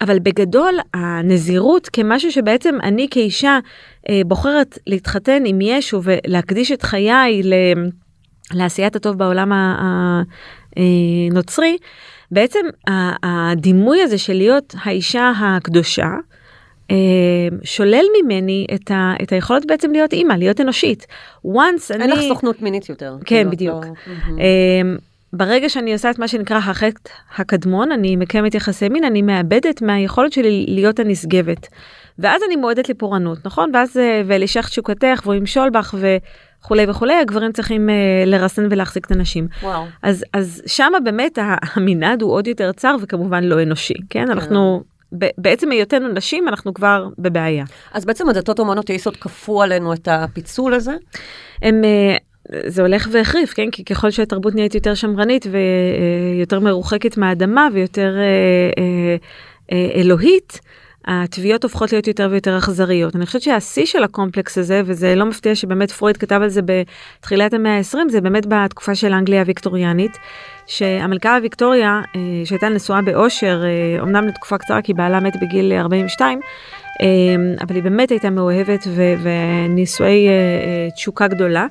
אבל 0.00 0.18
בגדול 0.18 0.74
הנזירות 0.94 1.88
כמשהו 1.88 2.32
שבעצם 2.32 2.74
אני 2.82 3.08
כאישה 3.10 3.58
בוחרת 4.26 4.78
להתחתן 4.86 5.42
עם 5.46 5.60
ישו 5.60 6.00
ולהקדיש 6.02 6.72
את 6.72 6.82
חיי. 6.82 7.42
לעשיית 8.54 8.96
הטוב 8.96 9.18
בעולם 9.18 9.52
הנוצרי, 10.76 11.76
בעצם 12.30 12.66
הדימוי 13.22 14.02
הזה 14.02 14.18
של 14.18 14.32
להיות 14.32 14.74
האישה 14.82 15.32
הקדושה, 15.40 16.08
שולל 17.64 18.04
ממני 18.22 18.66
את, 18.74 18.90
ה, 18.90 19.14
את 19.22 19.32
היכולת 19.32 19.66
בעצם 19.66 19.92
להיות 19.92 20.12
אימא, 20.12 20.32
להיות 20.32 20.60
אנושית. 20.60 21.06
once 21.46 21.94
אני... 21.94 22.02
אין 22.02 22.10
לך 22.10 22.18
סוכנות 22.28 22.62
מינית 22.62 22.88
יותר. 22.88 23.16
כן, 23.20 23.36
כאילו, 23.36 23.50
בדיוק. 23.50 23.84
לא... 23.84 24.42
ברגע 25.32 25.68
שאני 25.68 25.92
עושה 25.92 26.10
את 26.10 26.18
מה 26.18 26.28
שנקרא 26.28 26.56
החטא 26.56 27.10
הקדמון, 27.36 27.92
אני 27.92 28.16
מקיימת 28.16 28.54
יחסי 28.54 28.88
מין, 28.88 29.04
אני 29.04 29.22
מאבדת 29.22 29.82
מהיכולת 29.82 30.32
שלי 30.32 30.66
להיות 30.68 30.98
הנשגבת. 30.98 31.68
ואז 32.20 32.42
אני 32.46 32.56
מועדת 32.56 32.88
לפורענות, 32.88 33.38
נכון? 33.46 33.70
ואז 33.74 33.96
אה, 33.96 34.22
ולשך 34.26 34.68
תשוקתך 34.68 35.20
והוא 35.24 35.34
ימשול 35.34 35.70
בך 35.70 35.94
וכולי 35.98 36.86
וכולי, 36.88 37.14
הגברים 37.14 37.52
צריכים 37.52 37.90
אה, 37.90 37.94
לרסן 38.26 38.66
ולהחזיק 38.70 39.06
את 39.06 39.10
הנשים. 39.10 39.48
וואו. 39.62 39.84
אז, 40.02 40.24
אז 40.32 40.62
שמה 40.66 41.00
באמת 41.00 41.38
המנעד 41.74 42.22
הוא 42.22 42.32
עוד 42.32 42.46
יותר 42.46 42.72
צר 42.72 42.96
וכמובן 43.00 43.44
לא 43.44 43.62
אנושי, 43.62 43.94
כן? 44.10 44.30
אנחנו, 44.30 44.82
ב- 45.18 45.30
בעצם 45.38 45.70
היותנו 45.70 46.08
נשים 46.08 46.48
אנחנו 46.48 46.74
כבר 46.74 47.08
בבעיה. 47.18 47.64
אז 47.92 48.04
בעצם 48.04 48.28
הדתות 48.28 48.58
המונותאיסטות 48.58 49.16
כפו 49.16 49.62
עלינו 49.62 49.92
את 49.92 50.08
הפיצול 50.10 50.74
הזה? 50.74 50.94
הם, 51.62 51.84
אה, 51.84 52.16
זה 52.66 52.82
הולך 52.82 53.08
והחריף, 53.12 53.52
כן? 53.54 53.70
כי 53.70 53.84
ככל 53.84 54.10
שהתרבות 54.10 54.54
נהיית 54.54 54.74
יותר 54.74 54.94
שמרנית 54.94 55.46
ויותר 55.46 56.60
מרוחקת 56.60 57.16
מהאדמה 57.16 57.68
ויותר 57.72 58.14
אלוהית, 59.94 60.60
התביעות 61.06 61.62
הופכות 61.62 61.92
להיות 61.92 62.08
יותר 62.08 62.28
ויותר 62.30 62.58
אכזריות. 62.58 63.16
אני 63.16 63.26
חושבת 63.26 63.42
שהשיא 63.42 63.86
של 63.86 64.04
הקומפלקס 64.04 64.58
הזה, 64.58 64.82
וזה 64.84 65.14
לא 65.14 65.26
מפתיע 65.26 65.54
שבאמת 65.54 65.90
פרויד 65.90 66.16
כתב 66.16 66.40
על 66.42 66.48
זה 66.48 66.60
בתחילת 66.62 67.54
המאה 67.54 67.76
ה-20, 67.76 67.98
זה 68.08 68.20
באמת 68.20 68.46
בתקופה 68.46 68.94
של 68.94 69.12
אנגליה 69.12 69.40
הוויקטוריאנית, 69.40 70.18
שהמלכה 70.66 71.36
הוויקטוריה, 71.36 72.00
אה, 72.16 72.20
שהייתה 72.44 72.68
נשואה 72.68 73.02
באושר, 73.02 73.62
אה, 73.64 74.02
אמנם 74.02 74.26
לתקופה 74.28 74.58
קצרה 74.58 74.82
כי 74.82 74.94
בעלה 74.94 75.20
מת 75.20 75.36
בגיל 75.42 75.72
42, 75.72 76.40
אה, 77.02 77.06
אבל 77.60 77.74
היא 77.74 77.82
באמת 77.82 78.10
הייתה 78.10 78.30
מאוהבת 78.30 78.86
ו- 78.86 79.14
ונישואי 79.22 80.28
תשוקה 80.94 81.28
גדולה. 81.28 81.66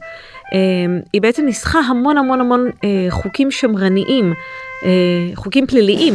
היא 1.14 1.22
בעצם 1.22 1.46
ניסחה 1.46 1.80
המון 1.80 2.18
המון 2.18 2.40
המון 2.40 2.70
חוקים 3.10 3.52
שמרניים, 3.52 4.34
חוקים 5.36 5.68
פליליים, 5.68 6.14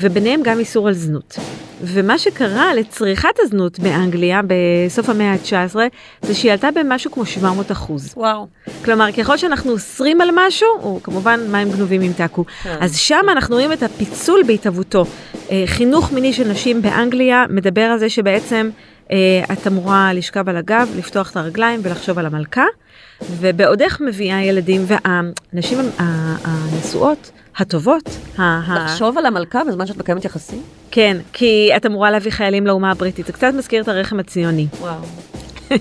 וביניהם 0.00 0.40
גם 0.44 0.58
איסור 0.58 0.88
על 0.88 0.94
זנות. 0.94 1.38
ומה 1.82 2.18
שקרה 2.18 2.74
לצריכת 2.74 3.28
הזנות 3.38 3.78
באנגליה 3.78 4.40
בסוף 4.46 5.08
המאה 5.08 5.32
ה-19, 5.32 5.76
זה 6.22 6.34
שהיא 6.34 6.52
עלתה 6.52 6.68
במשהו 6.70 7.10
כמו 7.10 7.26
700 7.26 7.72
אחוז. 7.72 8.14
וואו. 8.16 8.46
כלומר, 8.84 9.12
ככל 9.12 9.36
שאנחנו 9.36 9.72
אוסרים 9.72 10.20
על 10.20 10.28
משהו, 10.34 10.68
או 10.82 11.00
כמובן 11.02 11.40
מים 11.50 11.70
גנובים 11.70 12.02
ימתקו. 12.02 12.44
כן. 12.62 12.76
אז 12.80 12.96
שם 12.96 13.26
אנחנו 13.32 13.54
רואים 13.54 13.72
את 13.72 13.82
הפיצול 13.82 14.42
בהתהוותו. 14.46 15.04
אה, 15.50 15.62
חינוך 15.66 16.12
מיני 16.12 16.32
של 16.32 16.48
נשים 16.48 16.82
באנגליה 16.82 17.44
מדבר 17.48 17.82
על 17.84 17.98
זה 17.98 18.08
שבעצם 18.08 18.70
אה, 19.12 19.16
את 19.52 19.66
אמורה 19.66 20.12
לשכב 20.14 20.48
על 20.48 20.56
הגב, 20.56 20.88
לפתוח 20.98 21.30
את 21.30 21.36
הרגליים 21.36 21.80
ולחשוב 21.82 22.18
על 22.18 22.26
המלכה, 22.26 22.64
ובעודך 23.30 24.00
מביאה 24.00 24.42
ילדים, 24.42 24.84
והנשים 24.86 25.78
הנשואות, 25.98 27.30
הטובות, 27.56 28.08
לחשוב 28.74 29.18
על 29.18 29.26
המלכה 29.26 29.64
בזמן 29.68 29.86
שאת 29.86 29.96
מקיימת 29.96 30.24
יחסים? 30.24 30.62
כן, 30.90 31.16
כי 31.32 31.70
את 31.76 31.86
אמורה 31.86 32.10
להביא 32.10 32.30
חיילים 32.30 32.66
לאומה 32.66 32.90
הבריטית, 32.90 33.26
זה 33.26 33.32
קצת 33.32 33.52
מזכיר 33.54 33.82
את 33.82 33.88
הרחם 33.88 34.20
הציוני. 34.20 34.66
וואו. 34.80 34.94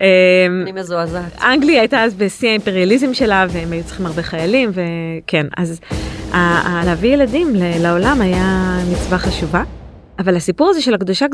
אמ, 0.00 0.62
אני 0.62 0.72
מזועזעת. 0.72 1.42
אנגליה 1.42 1.80
הייתה 1.80 2.02
אז 2.02 2.14
בשיא 2.14 2.48
האימפריאליזם 2.48 3.14
שלה 3.14 3.46
והם 3.50 3.72
היו 3.72 3.84
צריכים 3.84 4.06
הרבה 4.06 4.22
חיילים 4.22 4.70
וכן 4.72 5.46
אז 5.56 5.80
להביא 6.86 7.14
ילדים 7.14 7.52
לעולם 7.54 8.20
היה 8.20 8.78
מצווה 8.92 9.18
חשובה. 9.18 9.62
אבל 10.20 10.36
הסיפור 10.36 10.70
הזה 10.70 10.82
של 10.82 10.94
הקדושה 10.94 11.26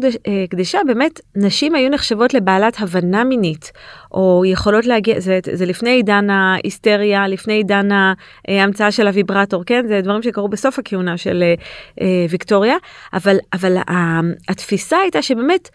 קדוש, 0.50 0.75
אה, 0.75 0.85
באמת 0.87 1.21
נשים 1.37 1.75
היו 1.75 1.90
נחשבות 1.90 2.35
לבעלת 2.35 2.81
הבנה 2.81 3.25
מינית 3.25 3.73
או 4.12 4.43
יכולות 4.47 4.87
להגיע 4.87 5.21
זה, 5.21 5.38
זה 5.52 5.66
לפני 5.66 5.90
עידן 5.90 6.31
ההיסטריה 6.31 7.28
לפני 7.28 7.52
עידן 7.52 7.93
אה, 7.93 8.12
ההמצאה 8.49 8.90
של 8.90 9.07
הוויברטור 9.07 9.64
כן 9.64 9.85
זה 9.88 10.00
דברים 10.00 10.23
שקרו 10.23 10.49
בסוף 10.49 10.78
הכהונה 10.78 11.16
של 11.16 11.43
אה, 11.43 11.55
אה, 12.00 12.26
ויקטוריה 12.31 12.76
אבל 13.12 13.37
אבל 13.52 13.76
ה- 13.76 14.21
התפיסה 14.49 14.97
הייתה 14.99 15.23
שבאמת 15.23 15.69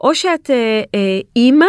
או 0.00 0.14
שאת 0.14 0.50
אה, 0.50 0.82
אה, 0.94 1.20
אימא 1.36 1.66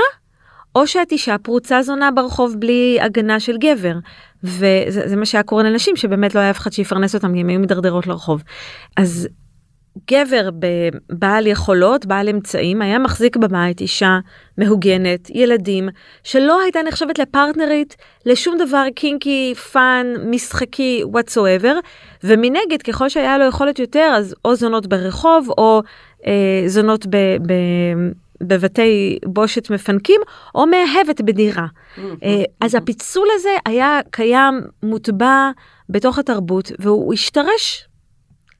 או 0.76 0.88
שאת 0.88 1.12
אישה 1.12 1.38
פרוצה 1.38 1.82
זונה 1.82 2.12
ברחוב 2.12 2.56
בלי 2.60 2.98
הגנה 3.02 3.40
של 3.40 3.58
גבר. 3.58 3.94
וזה 4.44 5.02
זה 5.08 5.16
מה 5.16 5.26
שהיה 5.26 5.44
קורה 5.44 5.64
לנשים 5.64 5.96
שבאמת 5.96 6.36
לא 6.36 6.40
היה 6.40 6.50
אף 6.50 6.58
אחד 6.58 6.72
שיפרנס 6.72 7.16
אותם 7.16 7.34
כי 7.34 7.40
הם 7.40 7.48
היו 7.48 7.60
מידרדרות 7.60 8.08
לרחוב. 8.08 8.44
אז 8.98 9.28
גבר 10.12 10.50
בעל 11.10 11.48
יכולות, 11.48 12.06
בעל 12.06 12.30
אמצעים, 12.30 12.82
היה 12.82 13.00
מחזיק 13.00 13.38
בבית 13.38 13.82
אישה 13.82 14.20
מהוגנת, 14.58 15.30
ילדים, 15.30 15.90
שלא 16.24 16.62
הייתה 16.62 16.80
נחשבת 16.88 17.20
לפרטנרית 17.20 17.96
לשום 18.26 18.58
דבר 18.58 18.86
kinky, 18.96 19.54
fun, 19.72 20.08
משחקי, 20.30 21.04
whatsoever, 21.14 21.74
ומנגד 22.24 22.82
ככל 22.82 23.10
שהיה 23.10 23.38
לו 23.38 23.46
יכולת 23.46 23.80
יותר 23.80 24.14
אז 24.16 24.36
או 24.46 24.56
זונות 24.56 24.88
ברחוב 24.88 25.50
או 25.58 25.82
אה, 26.28 26.64
זונות 26.68 27.06
ב... 27.06 27.16
ב 27.48 27.54
בבתי 28.42 29.20
בושת 29.26 29.70
מפנקים 29.70 30.22
או 30.56 30.66
מאהבת 30.68 31.22
בדירה. 31.22 31.66
אה, 31.98 32.44
אז 32.62 32.76
הפיצול 32.76 33.28
הזה 33.36 33.50
היה 33.66 34.00
קיים, 34.12 34.62
מוטבע 34.84 35.52
בתוך 35.90 36.20
התרבות 36.20 36.72
והוא 36.80 37.14
השתרש 37.14 37.88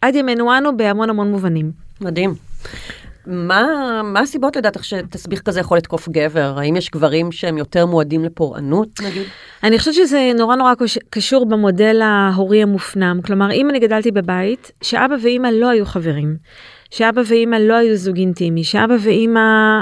עד 0.02 0.16
ימינו 0.16 0.58
אנו 0.58 0.78
בהמון 0.78 1.10
המון 1.10 1.32
מובנים. 1.32 1.72
מדהים. 2.02 2.36
מה, 3.28 3.66
מה 4.04 4.20
הסיבות 4.20 4.56
לדעתך 4.56 4.84
שתסביך 4.84 5.42
כזה 5.42 5.60
יכול 5.60 5.78
לתקוף 5.78 6.10
גבר? 6.10 6.56
האם 6.60 6.76
יש 6.76 6.90
גברים 6.90 7.32
שהם 7.32 7.58
יותר 7.58 7.86
מועדים 7.86 8.24
לפורענות 8.24 9.02
נגיד? 9.02 9.24
אני 9.64 9.80
חושבת 9.80 9.94
שזה 9.94 10.32
נורא 10.38 10.56
נורא 10.56 10.74
קשור 11.10 11.46
במודל 11.46 12.02
ההורי 12.02 12.64
המופנם. 12.64 13.20
כלומר, 13.26 13.52
אם 13.52 13.70
אני 13.70 13.80
גדלתי 13.80 14.12
בבית, 14.12 14.72
שאבא 14.82 15.16
ואימא 15.24 15.48
לא 15.48 15.70
היו 15.70 15.86
חברים, 15.86 16.38
שאבא 16.92 17.22
ואימא 17.26 17.56
לא 17.56 17.74
היו 17.74 17.96
זוג 17.96 18.18
אינטימי, 18.18 18.64
שאבא 18.64 18.96
ואימא, 19.00 19.40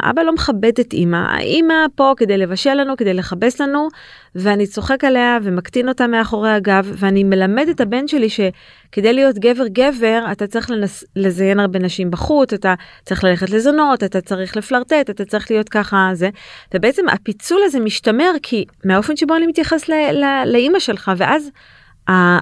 אבא 0.10 0.22
לא 0.22 0.34
מכבד 0.34 0.80
את 0.80 0.94
אימא, 0.94 1.18
האימא 1.30 1.74
פה 1.96 2.14
כדי 2.18 2.38
לבשל 2.38 2.74
לנו, 2.74 2.98
כדי 2.98 3.14
לכבס 3.14 3.62
לנו, 3.62 3.88
ואני 4.36 4.68
צוחק 4.68 5.04
עליה 5.04 5.38
ומקטין 5.44 5.90
אותה 5.90 6.08
מאחורי 6.08 6.52
הגב, 6.52 6.92
ואני 6.98 7.24
מלמד 7.24 7.68
את 7.70 7.82
הבן 7.82 8.08
שלי 8.08 8.28
שכדי 8.30 9.14
להיות 9.14 9.40
גבר 9.40 9.68
גבר, 9.68 10.26
אתה 10.32 10.48
צריך 10.48 10.72
לנס, 10.72 11.04
לזיין 11.16 11.60
הרבה 11.60 11.80
נשים 11.80 12.12
בחוץ, 12.12 12.54
אתה 12.54 12.74
צריך 13.06 13.24
ללכת 13.24 13.50
לזונות, 13.50 14.04
אתה 14.04 14.22
צריך 14.22 14.58
לפלרטט, 14.58 15.10
אתה 15.10 15.26
צריך 15.26 15.52
להיות 15.52 15.70
ככה 15.70 16.10
זה, 16.14 16.30
ובעצם 16.74 17.10
הפיצול 17.10 17.62
הזה 17.66 17.80
משתמר 17.80 18.32
כי 18.44 18.66
מהאופן 18.86 19.16
שבו 19.16 19.36
אני 19.36 19.48
מתייחס 19.48 19.90
ל- 19.90 20.12
ל- 20.12 20.44
לאימא 20.46 20.80
שלך, 20.80 21.12
ואז 21.18 21.50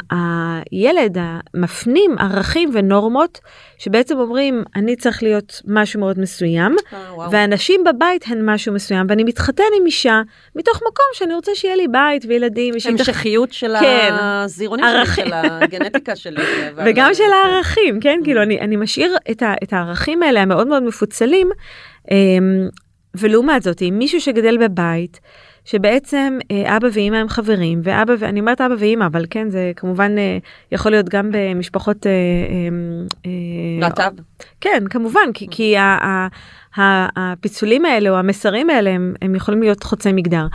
הילד 0.09 1.17
מפנים 1.53 2.15
ערכים 2.19 2.69
ונורמות 2.73 3.39
שבעצם 3.77 4.17
אומרים 4.17 4.63
אני 4.75 4.95
צריך 4.95 5.23
להיות 5.23 5.61
משהו 5.67 5.99
מאוד 5.99 6.19
מסוים 6.19 6.75
אה, 6.93 7.13
וואו. 7.15 7.31
והנשים 7.31 7.83
בבית 7.83 8.25
הן 8.27 8.49
משהו 8.49 8.73
מסוים 8.73 9.05
ואני 9.09 9.23
מתחתן 9.23 9.63
עם 9.79 9.85
אישה 9.85 10.21
מתוך 10.55 10.77
מקום 10.77 11.05
שאני 11.13 11.33
רוצה 11.35 11.51
שיהיה 11.55 11.75
לי 11.75 11.87
בית 11.87 12.25
וילדים 12.27 12.73
תח- 12.79 12.87
המשכיות 12.89 13.53
של 13.53 13.73
כן. 13.79 14.09
הזירונים 14.19 14.85
שלי. 15.05 15.25
של 15.25 15.33
הגנטיקה 15.33 16.15
שלי. 16.15 16.43
וגם 16.85 17.13
של 17.13 17.23
הערכים 17.33 17.99
כן 17.99 18.19
כאילו 18.23 18.43
אני 18.43 18.59
אני 18.59 18.75
משאיר 18.75 19.15
את, 19.31 19.41
ה, 19.43 19.53
את 19.63 19.73
הערכים 19.73 20.23
האלה 20.23 20.41
המאוד 20.41 20.67
מאוד 20.67 20.83
מפוצלים 20.83 21.49
אמ, 22.11 22.67
ולעומת 23.17 23.63
זאת 23.63 23.81
אם 23.81 23.95
מישהו 23.97 24.21
שגדל 24.21 24.57
בבית. 24.57 25.19
שבעצם 25.65 26.39
אה, 26.51 26.77
אבא 26.77 26.87
ואימא 26.93 27.15
הם 27.15 27.29
חברים 27.29 27.81
ואבא 27.83 28.13
ואני 28.19 28.39
אומרת 28.39 28.61
אבא 28.61 28.75
ואימא 28.79 29.05
אבל 29.05 29.25
כן 29.29 29.49
זה 29.49 29.71
כמובן 29.75 30.17
אה, 30.17 30.37
יכול 30.71 30.91
להיות 30.91 31.09
גם 31.09 31.29
במשפחות 31.33 32.07
אה, 32.07 32.11
אה, 32.11 32.69
אה, 33.25 33.31
להט"ב. 33.79 34.21
כן 34.61 34.83
כמובן 34.89 35.33
כי, 35.33 35.47
כי 35.51 35.77
ה, 35.77 35.81
ה, 35.81 36.27
ה, 36.81 37.07
הפיצולים 37.15 37.85
האלה 37.85 38.09
או 38.09 38.15
המסרים 38.15 38.69
האלה 38.69 38.89
הם, 38.89 39.13
הם 39.21 39.35
יכולים 39.35 39.61
להיות 39.61 39.83
חוצי 39.83 40.11
מגדר. 40.11 40.47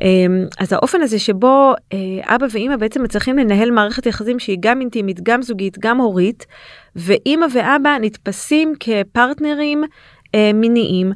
אמ, 0.00 0.46
אז 0.58 0.72
האופן 0.72 1.00
הזה 1.02 1.18
שבו 1.18 1.74
אה, 1.92 2.34
אבא 2.34 2.46
ואימא 2.50 2.76
בעצם 2.76 3.02
מצליחים 3.02 3.38
לנהל 3.38 3.70
מערכת 3.70 4.06
יחסים 4.06 4.38
שהיא 4.38 4.58
גם 4.60 4.80
אינטימית 4.80 5.20
גם 5.22 5.42
זוגית 5.42 5.78
גם 5.78 5.98
הורית 5.98 6.46
ואימא 6.96 7.46
ואבא 7.54 7.96
נתפסים 8.00 8.74
כפרטנרים 8.80 9.84
אה, 10.34 10.50
מיניים. 10.54 11.12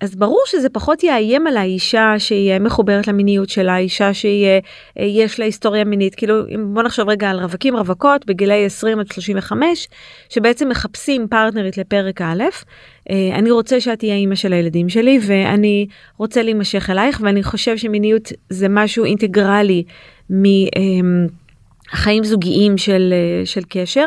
אז 0.00 0.16
ברור 0.16 0.42
שזה 0.46 0.68
פחות 0.68 1.04
יאיים 1.04 1.46
על 1.46 1.56
האישה 1.56 2.14
שהיא 2.18 2.58
מחוברת 2.58 3.08
למיניות 3.08 3.48
שלה, 3.48 3.78
אישה 3.78 4.14
שיש 4.14 5.38
לה 5.38 5.44
היסטוריה 5.44 5.84
מינית, 5.84 6.14
כאילו 6.14 6.34
בוא 6.72 6.82
נחשוב 6.82 7.08
רגע 7.08 7.30
על 7.30 7.40
רווקים 7.40 7.76
רווקות 7.76 8.26
בגילי 8.26 8.64
20 8.64 9.00
עד 9.00 9.12
35, 9.12 9.88
שבעצם 10.28 10.68
מחפשים 10.68 11.28
פרטנרית 11.28 11.78
לפרק 11.78 12.20
א', 12.20 12.44
אה, 13.10 13.30
אני 13.34 13.50
רוצה 13.50 13.80
שאת 13.80 13.98
תהיה 13.98 14.14
אימא 14.14 14.34
של 14.34 14.52
הילדים 14.52 14.88
שלי 14.88 15.18
ואני 15.26 15.86
רוצה 16.18 16.42
להימשך 16.42 16.90
אלייך 16.90 17.20
ואני 17.24 17.42
חושב 17.42 17.76
שמיניות 17.76 18.32
זה 18.50 18.68
משהו 18.68 19.04
אינטגרלי 19.04 19.84
מחיים 20.30 22.24
זוגיים 22.24 22.78
של, 22.78 23.12
אה, 23.12 23.46
של 23.46 23.62
קשר, 23.68 24.06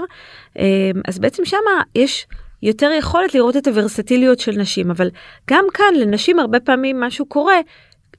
אה, 0.59 0.91
אז 1.07 1.19
בעצם 1.19 1.45
שמה 1.45 1.81
יש 1.95 2.27
יותר 2.63 2.91
יכולת 2.97 3.35
לראות 3.35 3.57
את 3.57 3.67
הוורסטיליות 3.67 4.39
של 4.39 4.51
נשים 4.51 4.91
אבל 4.91 5.09
גם 5.49 5.65
כאן 5.73 5.95
לנשים 5.95 6.39
הרבה 6.39 6.59
פעמים 6.59 6.99
משהו 6.99 7.25
קורה 7.25 7.57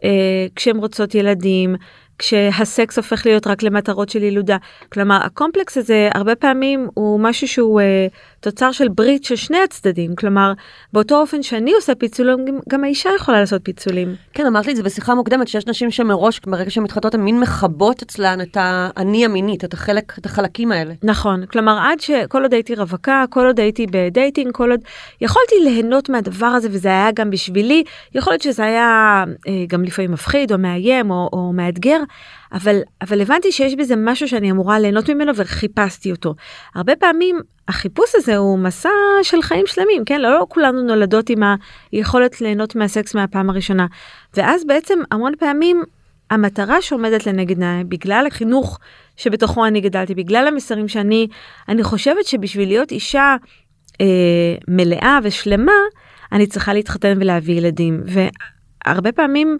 אה, 0.04 0.46
כשהן 0.56 0.76
רוצות 0.76 1.14
ילדים 1.14 1.76
כשהסקס 2.20 2.96
הופך 2.96 3.26
להיות 3.26 3.46
רק 3.46 3.62
למטרות 3.62 4.08
של 4.08 4.22
ילודה. 4.22 4.56
כלומר, 4.92 5.18
הקומפלקס 5.24 5.78
הזה 5.78 6.08
הרבה 6.14 6.34
פעמים 6.34 6.88
הוא 6.94 7.20
משהו 7.20 7.48
שהוא 7.48 7.80
אה, 7.80 8.06
תוצר 8.40 8.72
של 8.72 8.88
ברית 8.88 9.24
של 9.24 9.36
שני 9.36 9.58
הצדדים. 9.64 10.14
כלומר, 10.14 10.52
באותו 10.92 11.20
אופן 11.20 11.42
שאני 11.42 11.72
עושה 11.72 11.94
פיצולים, 11.94 12.44
גם, 12.44 12.58
גם 12.68 12.84
האישה 12.84 13.10
יכולה 13.16 13.40
לעשות 13.40 13.60
פיצולים. 13.64 14.14
כן, 14.34 14.46
אמרת 14.46 14.66
לי 14.66 14.72
את 14.72 14.76
זה 14.76 14.82
בשיחה 14.82 15.14
מוקדמת, 15.14 15.48
שיש 15.48 15.66
נשים 15.66 15.90
שמראש, 15.90 16.40
ברגע 16.46 16.70
שהן 16.70 16.84
מתחתנות, 16.84 17.14
הן 17.14 17.20
מין 17.20 17.40
מכבות 17.40 18.02
אצלן 18.02 18.40
את 18.40 18.56
האני 18.60 19.24
המינית, 19.24 19.64
את, 19.64 19.74
החלק, 19.74 20.18
את 20.18 20.26
החלקים 20.26 20.72
האלה. 20.72 20.94
נכון, 21.02 21.46
כלומר, 21.46 21.78
עד 21.82 22.00
שכל 22.00 22.42
עוד 22.42 22.52
הייתי 22.52 22.74
רווקה, 22.74 23.24
כל 23.30 23.46
עוד 23.46 23.60
הייתי 23.60 23.86
ב 23.90 23.98
dating, 23.98 24.52
כל 24.52 24.70
עוד 24.70 24.80
יכולתי 25.20 25.54
ליהנות 25.64 26.08
מהדבר 26.08 26.46
הזה, 26.46 26.68
וזה 26.70 26.88
היה 26.88 27.10
גם 27.12 27.30
בשבילי, 27.30 27.84
יכול 28.14 28.32
להיות 28.32 28.42
שזה 28.42 28.64
היה 28.64 29.24
אה, 29.48 29.64
גם 29.68 29.84
לפעמים 29.84 30.12
מפחיד 30.12 30.52
או 30.52 30.58
מאיים 30.58 31.10
או, 31.10 31.28
או 31.32 31.52
מאתגר, 31.52 31.98
אבל, 32.52 32.80
אבל 33.02 33.20
הבנתי 33.20 33.52
שיש 33.52 33.74
בזה 33.74 33.94
משהו 33.96 34.28
שאני 34.28 34.50
אמורה 34.50 34.78
ליהנות 34.78 35.10
ממנו 35.10 35.32
וחיפשתי 35.36 36.10
אותו. 36.10 36.34
הרבה 36.74 36.96
פעמים 36.96 37.40
החיפוש 37.68 38.10
הזה 38.14 38.36
הוא 38.36 38.58
מסע 38.58 38.88
של 39.22 39.42
חיים 39.42 39.66
שלמים, 39.66 40.04
כן? 40.04 40.20
לא, 40.20 40.30
לא 40.30 40.46
כולנו 40.48 40.82
נולדות 40.82 41.30
עם 41.30 41.42
היכולת 41.92 42.40
ליהנות 42.40 42.76
מהסקס 42.76 43.14
מהפעם 43.14 43.50
הראשונה. 43.50 43.86
ואז 44.36 44.64
בעצם 44.64 44.98
המון 45.10 45.32
פעמים 45.38 45.82
המטרה 46.30 46.82
שעומדת 46.82 47.26
לנגד 47.26 47.62
עיניי, 47.62 47.84
בגלל 47.84 48.24
החינוך 48.26 48.78
שבתוכו 49.16 49.66
אני 49.66 49.80
גדלתי, 49.80 50.14
בגלל 50.14 50.48
המסרים 50.48 50.88
שאני, 50.88 51.26
אני 51.68 51.82
חושבת 51.82 52.24
שבשביל 52.26 52.68
להיות 52.68 52.90
אישה 52.90 53.36
אה, 54.00 54.06
מלאה 54.68 55.18
ושלמה, 55.22 55.72
אני 56.32 56.46
צריכה 56.46 56.72
להתחתן 56.72 57.18
ולהביא 57.20 57.54
ילדים. 57.54 58.02
והרבה 58.04 59.12
פעמים 59.12 59.58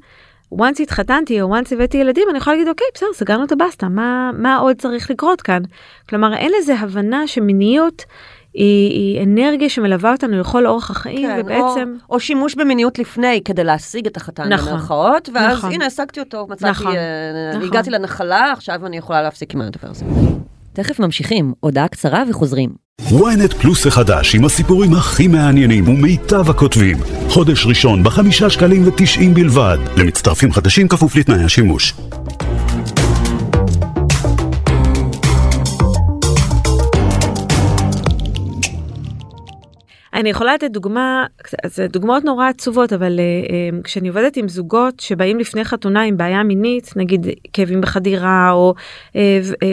once 0.55 0.83
התחתנתי 0.83 1.41
או 1.41 1.57
once 1.57 1.75
הבאתי 1.75 1.99
ילדים 1.99 2.27
אני 2.31 2.39
יכולה 2.39 2.57
להגיד 2.57 2.69
אוקיי 2.69 2.87
בסדר 2.95 3.13
סגרנו 3.15 3.45
את 3.45 3.53
הבסטה 3.53 3.89
מה 3.89 4.31
מה 4.39 4.57
עוד 4.57 4.77
צריך 4.77 5.11
לקרות 5.11 5.43
כאן 5.43 5.63
כלומר 6.09 6.35
אין 6.35 6.53
לזה 6.59 6.75
הבנה 6.75 7.27
שמיניות 7.27 8.05
היא, 8.55 8.91
היא 8.91 9.25
אנרגיה 9.25 9.69
שמלווה 9.69 10.13
אותנו 10.13 10.41
לכל 10.41 10.67
אורח 10.67 10.91
החיים 10.91 11.29
כן, 11.29 11.41
ובעצם 11.41 11.95
או, 12.09 12.15
או 12.15 12.21
שימוש 12.21 12.55
במיניות 12.55 12.99
לפני 12.99 13.41
כדי 13.45 13.65
להשיג 13.65 14.07
את 14.07 14.17
החתן 14.17 14.53
נכון, 14.53 14.73
במרכאות 14.73 15.29
ואז 15.35 15.59
נכון, 15.59 15.73
הנה 15.73 15.87
השגתי 15.87 16.21
אותו 16.21 16.47
מצאתי 16.51 16.71
נכון, 16.71 16.93
uh, 16.93 17.57
נכון. 17.57 17.69
הגעתי 17.69 17.91
לנחלה 17.91 18.53
עכשיו 18.53 18.87
אני 18.87 18.97
יכולה 18.97 19.23
להפסיק 19.23 19.55
עם 19.55 19.61
הדבר 19.61 19.89
הזה. 19.91 20.05
תכף 20.73 21.01
ממשיכים 21.01 21.53
הודעה 21.61 21.89
קצרה 21.89 22.25
וחוזרים. 22.31 22.90
Ynet 23.09 23.55
פלוס 23.61 23.87
החדש 23.87 24.35
עם 24.35 24.45
הסיפורים 24.45 24.95
הכי 24.95 25.29
מעניינים 25.29 25.89
ומיטב 25.89 26.51
הכותבים. 26.51 26.97
חודש 27.29 27.67
ראשון 27.67 28.03
בחמישה 28.03 28.51
שקלים 28.51 28.89
ותשעים 28.89 29.35
בלבד. 29.35 29.79
למצטרפים 29.97 30.53
חדשים 30.53 30.89
כפוף 30.89 31.17
לתנאי 31.17 31.45
השימוש. 31.45 31.95
אני 40.21 40.31
יכולה 40.31 40.55
לתת 40.55 40.71
דוגמה, 40.71 41.27
זה 41.67 41.87
דוגמאות 41.89 42.25
נורא 42.25 42.49
עצובות, 42.49 42.93
אבל 42.93 43.19
uh, 43.19 43.83
כשאני 43.85 44.09
עובדת 44.09 44.37
עם 44.37 44.49
זוגות 44.49 45.01
שבאים 45.01 45.39
לפני 45.39 45.65
חתונה 45.65 46.03
עם 46.03 46.17
בעיה 46.17 46.43
מינית, 46.43 46.93
נגיד 46.97 47.27
כאבים 47.53 47.81
בחדירה 47.81 48.51
או 48.53 48.75
uh, 49.13 49.17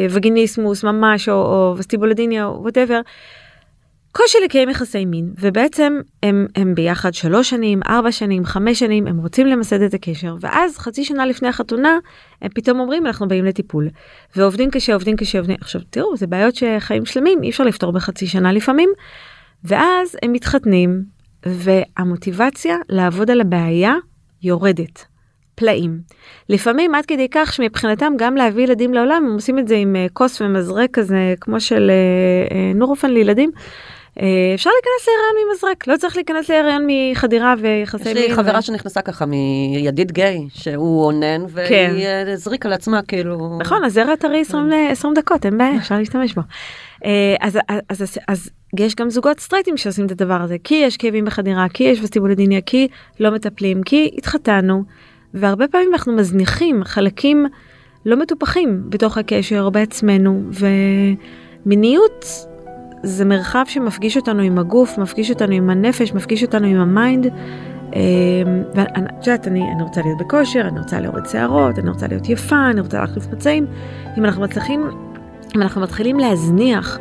וגיניסמוס 0.10 0.84
ממש 0.84 1.30
או, 1.30 1.36
או 1.36 1.75
וסטיבולודיניה 1.77 2.46
או 2.46 2.62
whatever, 2.62 3.01
קושי 4.12 4.38
לקיים 4.46 4.70
יחסי 4.70 5.06
מין 5.06 5.34
ובעצם 5.39 6.00
הם, 6.24 6.48
הם 6.56 6.75
ביחד 6.75 7.13
שלוש 7.13 7.50
שנים, 7.50 7.80
ארבע 7.88 8.12
שנים, 8.12 8.46
חמש 8.46 8.80
שנים, 8.80 9.08
הם 9.08 9.18
רוצים 9.18 9.48
למסד 9.48 9.82
את 9.82 9.94
הקשר 9.94 10.36
ואז 10.42 10.77
חצי 10.77 11.04
שנה 11.04 11.25
לפני 11.25 11.48
החתונה 11.48 11.98
הם 12.42 12.50
פתאום 12.56 12.80
אומרים 12.80 13.08
אנחנו 13.08 13.27
באים 13.27 13.46
לטיפול. 13.46 13.89
ועובדים 14.36 14.72
קשה 14.72 14.94
עובדים 14.94 15.16
קשה 15.16 15.38
עובדים 15.38 15.58
עכשיו 15.62 15.82
תראו 15.89 16.18
זה 16.18 16.27
בעיות 16.27 16.56
שחיים 16.56 17.06
שלמים 17.06 17.44
אי 17.44 17.50
אפשר 17.50 17.63
לפתור 17.63 17.92
בחצי 17.92 18.27
שנה 18.27 18.51
לפעמים 18.51 18.89
ואז 19.68 20.18
הם 20.24 20.34
מתחתנים, 20.34 21.04
והמוטיבציה 21.46 22.75
לעבוד 22.90 23.32
על 23.32 23.42
הבעיה 23.42 23.96
יורדת. 24.44 25.06
פלאים. 25.58 26.00
לפעמים 26.50 26.96
עד 26.96 27.06
כדי 27.06 27.27
כך 27.32 27.53
שמבחינתם 27.53 28.14
גם 28.18 28.36
להביא 28.36 28.64
ילדים 28.64 28.94
לעולם 28.94 29.25
הם 29.27 29.34
עושים 29.34 29.60
את 29.60 29.68
זה 29.68 29.75
עם 29.75 29.96
uh, 29.96 30.14
כוס 30.14 30.42
ומזרק 30.42 30.90
כזה 30.94 31.34
כמו 31.42 31.60
של 31.60 31.92
uh, 31.92 32.51
uh, 32.51 32.56
נורופן 32.75 33.12
לילדים. 33.12 33.51
אפשר 34.56 34.70
להיכנס 34.70 35.08
להיריון 35.08 35.50
ממזרק 35.50 35.88
לא 35.88 35.98
צריך 35.98 36.16
להיכנס 36.16 36.50
להיריון 36.50 36.88
מחדירה 36.88 37.56
ויחסי 37.60 38.03
מין. 38.14 38.18
יש 38.18 38.30
לי 38.30 38.36
חברה 38.36 38.60
ו... 38.60 38.62
שנכנסה 38.62 39.01
ככה 39.01 39.25
מידיד 39.25 40.12
גיי 40.12 40.48
שהוא 40.53 41.06
אונן 41.06 41.46
והיא 41.50 41.70
כן. 41.70 41.96
הזריקה 42.34 42.70
לעצמה 42.70 43.01
כאילו. 43.01 43.58
נכון 43.60 43.84
הזרע 43.84 44.16
טרי 44.16 44.42
20, 44.42 44.70
20 44.92 45.14
דקות 45.14 45.46
אין 45.46 45.58
בעיה 45.58 45.77
אפשר 45.77 45.98
להשתמש 45.98 46.34
בו. 46.34 46.42
אה, 47.06 47.36
אז, 47.40 47.60
אז, 47.90 48.01
אז, 48.01 48.18
אז 48.27 48.50
יש 48.80 48.96
גם 48.96 49.10
זוגות 49.10 49.40
סטרייטים 49.40 49.77
שעושים 49.77 50.06
את 50.06 50.12
הדבר 50.12 50.42
הזה, 50.42 50.56
כי 50.64 50.75
יש 50.75 50.98
כאבים 50.98 51.25
בחדירה, 51.25 51.70
כי 51.70 51.84
יש 51.84 52.00
וסטיבולדיניה, 52.01 52.62
כי 52.62 52.88
לא 53.20 53.32
מטפלים, 53.32 53.84
כי 53.84 54.12
התחתנו, 54.18 54.84
והרבה 55.34 55.68
פעמים 55.68 55.90
אנחנו 55.94 56.16
מזניחים 56.16 56.84
חלקים 56.84 57.46
לא 58.06 58.18
מטופחים 58.18 58.84
בתוך 58.90 59.18
הקשר 59.18 59.70
בעצמנו, 59.70 60.42
ומיניות 61.66 62.25
זה 63.03 63.25
מרחב 63.25 63.64
שמפגיש 63.68 64.18
אותנו 64.18 64.42
עם 64.42 64.60
הגוף, 64.60 64.98
מפגיש 64.98 65.30
אותנו 65.30 65.53
עם 65.53 65.70
הנפש, 65.70 66.14
מפגיש 66.14 66.44
אותנו 66.44 66.68
עם 66.68 66.77
ה 66.77 66.86
mind. 66.86 67.25
אה, 67.96 68.01
ואת 68.75 69.27
יודעת, 69.27 69.48
אני, 69.48 69.72
אני 69.75 69.84
רוצה 69.84 70.01
להיות 70.01 70.18
בכושר, 70.20 70.62
אני 70.62 70.80
רוצה 70.80 71.00
להוריד 71.00 71.25
שערות, 71.25 71.80
אני 71.80 71.90
רוצה 71.90 72.08
להיות 72.08 72.30
יפה, 72.30 72.70
אני 72.70 72.82
רוצה 72.82 73.00
להחליף 73.00 73.27
מצעים. 73.32 73.66
אם 74.18 74.25
אנחנו 74.25 74.42
מצליחים 74.42 74.90
אם 75.56 75.62
אנחנו 75.62 75.82
מתחילים 75.82 76.20
להזניח 76.20 77.00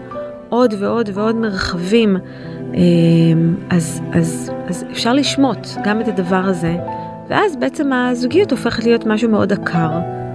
עוד 0.48 0.74
ועוד 0.78 1.10
ועוד 1.14 1.36
מרחבים, 1.36 2.16
אמ, 2.74 3.54
אז, 3.70 4.00
אז, 4.12 4.52
אז 4.68 4.84
אפשר 4.92 5.12
לשמוט 5.12 5.66
גם 5.84 6.00
את 6.00 6.08
הדבר 6.08 6.44
הזה, 6.44 6.76
ואז 7.28 7.56
בעצם 7.56 7.92
הזוגיות 7.92 8.50
הופכת 8.50 8.84
להיות 8.84 9.06
משהו 9.06 9.30
מאוד 9.30 9.52
עקר. 9.52 9.90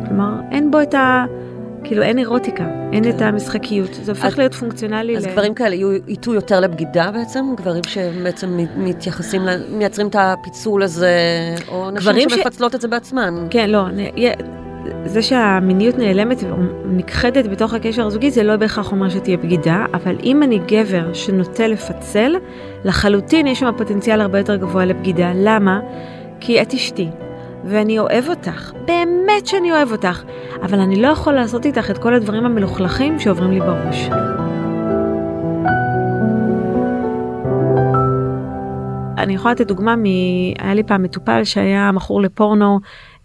כלומר, 0.07 0.31
אין 0.51 0.71
בו 0.71 0.81
את 0.81 0.93
ה... 0.93 1.25
כאילו 1.83 2.03
אין 2.03 2.17
אירוטיקה, 2.17 2.65
אין 2.93 3.09
את 3.09 3.21
המשחקיות, 3.21 3.93
זה 3.93 4.11
הופך 4.11 4.37
להיות 4.37 4.53
פונקציונלי. 4.53 5.17
אז 5.17 5.25
גברים 5.25 5.53
כאלה 5.53 5.75
יהיו 5.75 5.91
איתו 6.07 6.33
יותר 6.33 6.59
לבגידה 6.59 7.11
בעצם? 7.11 7.45
גברים 7.57 7.83
שבעצם 7.83 8.59
מתייחסים, 8.77 9.41
מייצרים 9.69 10.07
את 10.07 10.15
הפיצול 10.19 10.83
הזה, 10.83 11.15
או 11.67 11.91
נשים 11.91 12.29
שמפצלות 12.29 12.75
את 12.75 12.81
זה 12.81 12.87
בעצמן? 12.87 13.47
כן, 13.49 13.69
לא, 13.69 13.85
זה 15.05 15.21
שהמיניות 15.21 15.97
נעלמת 15.97 16.43
ונכחדת 16.43 17.47
בתוך 17.47 17.73
הקשר 17.73 18.05
הזוגי 18.05 18.31
זה 18.31 18.43
לא 18.43 18.55
בהכרח 18.55 18.91
אומר 18.91 19.09
שתהיה 19.09 19.37
בגידה, 19.37 19.85
אבל 19.93 20.15
אם 20.23 20.43
אני 20.43 20.59
גבר 20.67 21.13
שנוטה 21.13 21.67
לפצל, 21.67 22.35
לחלוטין 22.85 23.47
יש 23.47 23.59
שם 23.59 23.71
פוטנציאל 23.77 24.21
הרבה 24.21 24.37
יותר 24.37 24.55
גבוה 24.55 24.85
לבגידה. 24.85 25.31
למה? 25.35 25.79
כי 26.39 26.61
את 26.61 26.73
אשתי, 26.73 27.09
ואני 27.65 27.99
אוהב 27.99 28.29
אותך, 28.29 28.71
באמת 28.85 29.45
שאני 29.45 29.71
אוהב 29.71 29.91
אותך, 29.91 30.23
אבל 30.61 30.79
אני 30.79 31.01
לא 31.01 31.07
יכול 31.07 31.33
לעשות 31.33 31.65
איתך 31.65 31.91
את 31.91 31.97
כל 31.97 32.13
הדברים 32.13 32.45
המלוכלכים 32.45 33.19
שעוברים 33.19 33.51
לי 33.51 33.59
בראש. 33.59 34.09
אני 39.17 39.33
יכולה 39.33 39.53
לתת 39.53 39.67
דוגמה 39.67 39.95
מ... 39.95 40.03
היה 40.59 40.73
לי 40.73 40.83
פעם 40.83 41.03
מטופל 41.03 41.43
שהיה 41.43 41.91
מכור 41.91 42.21
לפורנו 42.21 42.79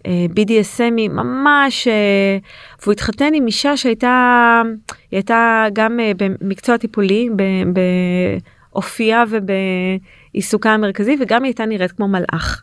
BDSMי 0.07 1.09
ממש, 1.09 1.89
אה, 1.89 2.39
והוא 2.83 2.93
התחתן 2.93 3.35
עם 3.35 3.47
אישה 3.47 3.77
שהייתה, 3.77 4.63
היא 5.11 5.19
הייתה 5.19 5.67
גם 5.73 6.01
אה, 6.01 6.13
במקצוע 6.17 6.77
טיפולי, 6.77 7.29
באופייה 8.73 9.25
ובעיסוקה 9.31 10.71
המרכזי, 10.71 11.17
וגם 11.21 11.43
היא 11.43 11.49
הייתה 11.49 11.67
נראית 11.67 11.93
כמו 11.93 12.09
מלאך. 12.09 12.63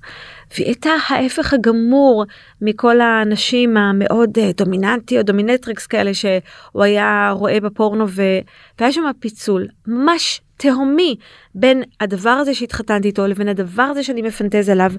והיא 0.53 0.65
הייתה 0.65 0.89
ההפך 1.09 1.53
הגמור 1.53 2.25
מכל 2.61 3.01
הנשים 3.01 3.77
המאוד 3.77 4.37
אה, 4.37 4.51
דומיננטיות, 4.57 5.25
dominatrix 5.25 5.87
כאלה 5.87 6.13
שהוא 6.13 6.83
היה 6.83 7.33
רואה 7.35 7.59
בפורנו, 7.59 8.05
והיה 8.09 8.91
שם 8.91 9.03
פיצול 9.19 9.67
ממש 9.87 10.41
תהומי 10.63 11.15
בין 11.55 11.83
הדבר 11.99 12.29
הזה 12.29 12.53
שהתחתנתי 12.53 13.07
איתו 13.07 13.27
לבין 13.27 13.47
הדבר 13.47 13.83
הזה 13.83 14.03
שאני 14.03 14.21
מפנטז 14.21 14.69
עליו, 14.69 14.91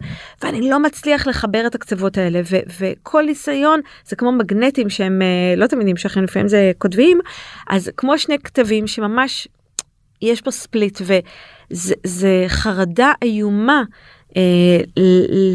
ואני 0.43 0.71
לא 0.71 0.79
מצליח 0.79 1.27
לחבר 1.27 1.67
את 1.67 1.75
הקצוות 1.75 2.19
האלה, 2.19 2.41
ו- 2.51 2.81
וכל 2.81 3.23
ניסיון 3.23 3.81
זה 4.07 4.17
כמו 4.17 4.33
מגנטים 4.33 4.91
שהם 4.91 5.23
אה, 5.23 5.57
לא 5.57 5.67
תמיד 5.67 5.87
נמשכים, 5.87 6.25
לפעמים 6.25 6.49
זה 6.49 6.73
כותבים, 6.79 7.21
אז 7.69 7.91
כמו 7.97 8.19
שני 8.19 8.39
כתבים 8.39 8.87
שממש 8.87 9.49
יש 10.23 10.41
פה 10.41 10.51
ספליט, 10.51 11.01
וזה 11.01 12.45
חרדה 12.49 13.13
איומה 13.23 13.83
אה, 14.37 14.43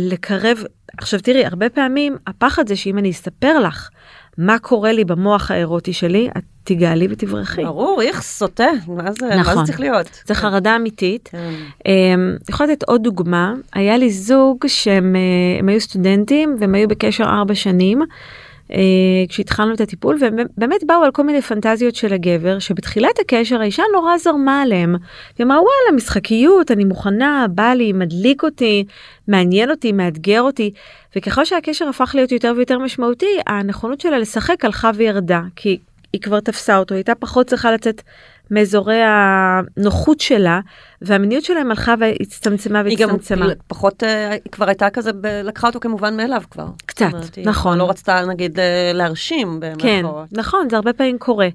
לקרב. 0.10 0.64
עכשיו 0.98 1.20
תראי, 1.20 1.46
הרבה 1.46 1.70
פעמים 1.70 2.18
הפחד 2.28 2.68
זה 2.68 2.76
שאם 2.76 2.98
אני 2.98 3.12
אספר 3.12 3.60
לך 3.60 3.90
מה 4.40 4.60
קורה 4.60 4.92
לי 4.92 5.06
במוח 5.06 5.52
האירוטי 5.52 5.94
שלי, 5.94 6.30
את 6.38 6.44
תגאלי 6.64 7.08
ותברכי. 7.10 7.64
ברור, 7.64 8.02
איך 8.02 8.22
סוטה, 8.22 8.68
מה 8.88 9.12
זה, 9.12 9.28
נכון. 9.28 9.56
מה 9.56 9.56
זה 9.56 9.62
צריך 9.66 9.80
להיות? 9.80 10.22
זה 10.28 10.34
חרדה 10.34 10.76
אמיתית. 10.76 11.30
כן. 11.32 11.54
אמ, 11.86 12.36
יכולה 12.50 12.72
לתת 12.72 12.84
עוד 12.84 13.04
דוגמה, 13.04 13.54
היה 13.74 13.98
לי 13.98 14.10
זוג 14.10 14.68
שהם 14.68 15.16
אה, 15.16 15.72
היו 15.72 15.82
סטודנטים 15.82 16.56
והם 16.60 16.76
היו 16.76 16.88
בקשר 16.88 17.24
ארבע 17.24 17.56
שנים. 17.56 18.02
אה, 18.74 18.80
כשהתחלנו 19.30 19.74
את 19.74 19.82
הטיפול 19.82 20.18
ובאמת 20.22 20.84
באו 20.86 21.04
על 21.04 21.12
כל 21.12 21.24
מיני 21.24 21.42
פנטזיות 21.42 21.96
של 21.96 22.14
הגבר 22.14 22.60
שבתחילת 22.60 23.20
הקשר 23.20 23.62
האישה 23.62 23.84
נורא 23.94 24.18
זרמה 24.18 24.62
עליהם. 24.62 24.96
היא 25.38 25.46
אמרה 25.46 25.58
וואלה 25.58 25.96
משחקיות 25.96 26.72
אני 26.72 26.84
מוכנה 26.84 27.46
בא 27.50 27.74
לי 27.74 27.94
מדליק 27.94 28.44
אותי 28.44 28.84
מעניין 29.28 29.72
אותי 29.72 29.92
מאתגר 29.92 30.42
אותי 30.42 30.72
וככל 31.16 31.46
שהקשר 31.46 31.88
הפך 31.88 32.12
להיות 32.16 32.32
יותר 32.32 32.54
ויותר 32.56 32.80
משמעותי 32.80 33.40
הנכונות 33.48 34.02
שלה 34.02 34.20
לשחק 34.20 34.66
הלכה 34.66 34.92
וירדה 34.96 35.42
כי 35.56 35.78
היא 36.14 36.22
כבר 36.22 36.40
תפסה 36.40 36.78
אותו 36.78 36.94
היא 36.94 37.00
הייתה 37.00 37.16
פחות 37.16 37.48
צריכה 37.48 37.72
לצאת 37.72 38.02
מאזורי 38.52 39.00
הנוחות 39.04 40.20
שלה 40.20 40.60
והמיניות 41.02 41.44
שלהם 41.44 41.72
הלכה 41.72 41.96
והצטמצמה 42.00 42.82
והצטמצמה. 42.86 43.46
היא 43.46 43.54
גם 43.54 43.60
פחות, 43.68 44.04
אה, 44.04 44.32
היא 44.32 44.40
כבר 44.52 44.68
הייתה 44.68 44.90
כזה, 44.90 45.12
לקחה 45.44 45.68
אותו 45.68 45.80
כמובן 45.80 46.18
מאליו 46.18 46.42
כבר. 46.52 46.66
קצת, 46.86 47.06
אומרת, 47.14 47.38
נכון. 47.46 47.72
היא 47.72 47.80
לא 47.80 47.90
רצתה 47.90 48.26
נגיד 48.26 48.60
אה, 48.60 48.92
להרשים. 48.94 49.60
כן, 49.80 50.06
נכון, 50.32 50.68
זה 50.70 50.76
הרבה 50.76 50.94
פעמים 50.94 51.18
קורה. 51.18 51.48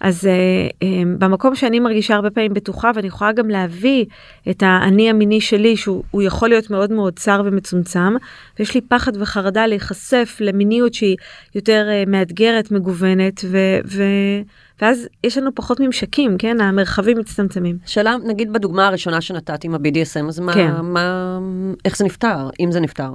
אז 0.00 0.24
uh, 0.24 0.72
um, 0.82 0.84
במקום 1.18 1.54
שאני 1.54 1.80
מרגישה 1.80 2.14
הרבה 2.14 2.30
פעמים 2.30 2.54
בטוחה 2.54 2.90
ואני 2.94 3.06
יכולה 3.06 3.32
גם 3.32 3.48
להביא 3.48 4.04
את 4.50 4.62
האני 4.66 5.10
המיני 5.10 5.40
שלי 5.40 5.76
שהוא 5.76 6.22
יכול 6.22 6.48
להיות 6.48 6.70
מאוד 6.70 6.92
מאוד 6.92 7.18
צר 7.18 7.42
ומצומצם 7.44 8.14
ויש 8.58 8.74
לי 8.74 8.80
פחד 8.80 9.12
וחרדה 9.16 9.66
להיחשף 9.66 10.36
למיניות 10.40 10.94
שהיא 10.94 11.16
יותר 11.54 11.88
uh, 11.88 12.10
מאתגרת, 12.10 12.70
מגוונת 12.70 13.44
ו... 13.44 13.58
ו- 13.86 14.42
ואז 14.80 15.08
יש 15.24 15.38
לנו 15.38 15.54
פחות 15.54 15.80
ממשקים, 15.80 16.38
כן? 16.38 16.60
המרחבים 16.60 17.18
מצטמצמים. 17.18 17.78
שאלה, 17.86 18.16
נגיד 18.26 18.52
בדוגמה 18.52 18.86
הראשונה 18.86 19.20
שנתת 19.20 19.64
עם 19.64 19.74
ה-BDSM, 19.74 20.28
אז 20.28 20.40
מה, 20.40 20.54
כן. 20.54 20.70
מה, 20.82 21.38
איך 21.84 21.96
זה 21.96 22.04
נפתר, 22.04 22.48
אם 22.60 22.72
זה 22.72 22.80
נפתר? 22.80 23.10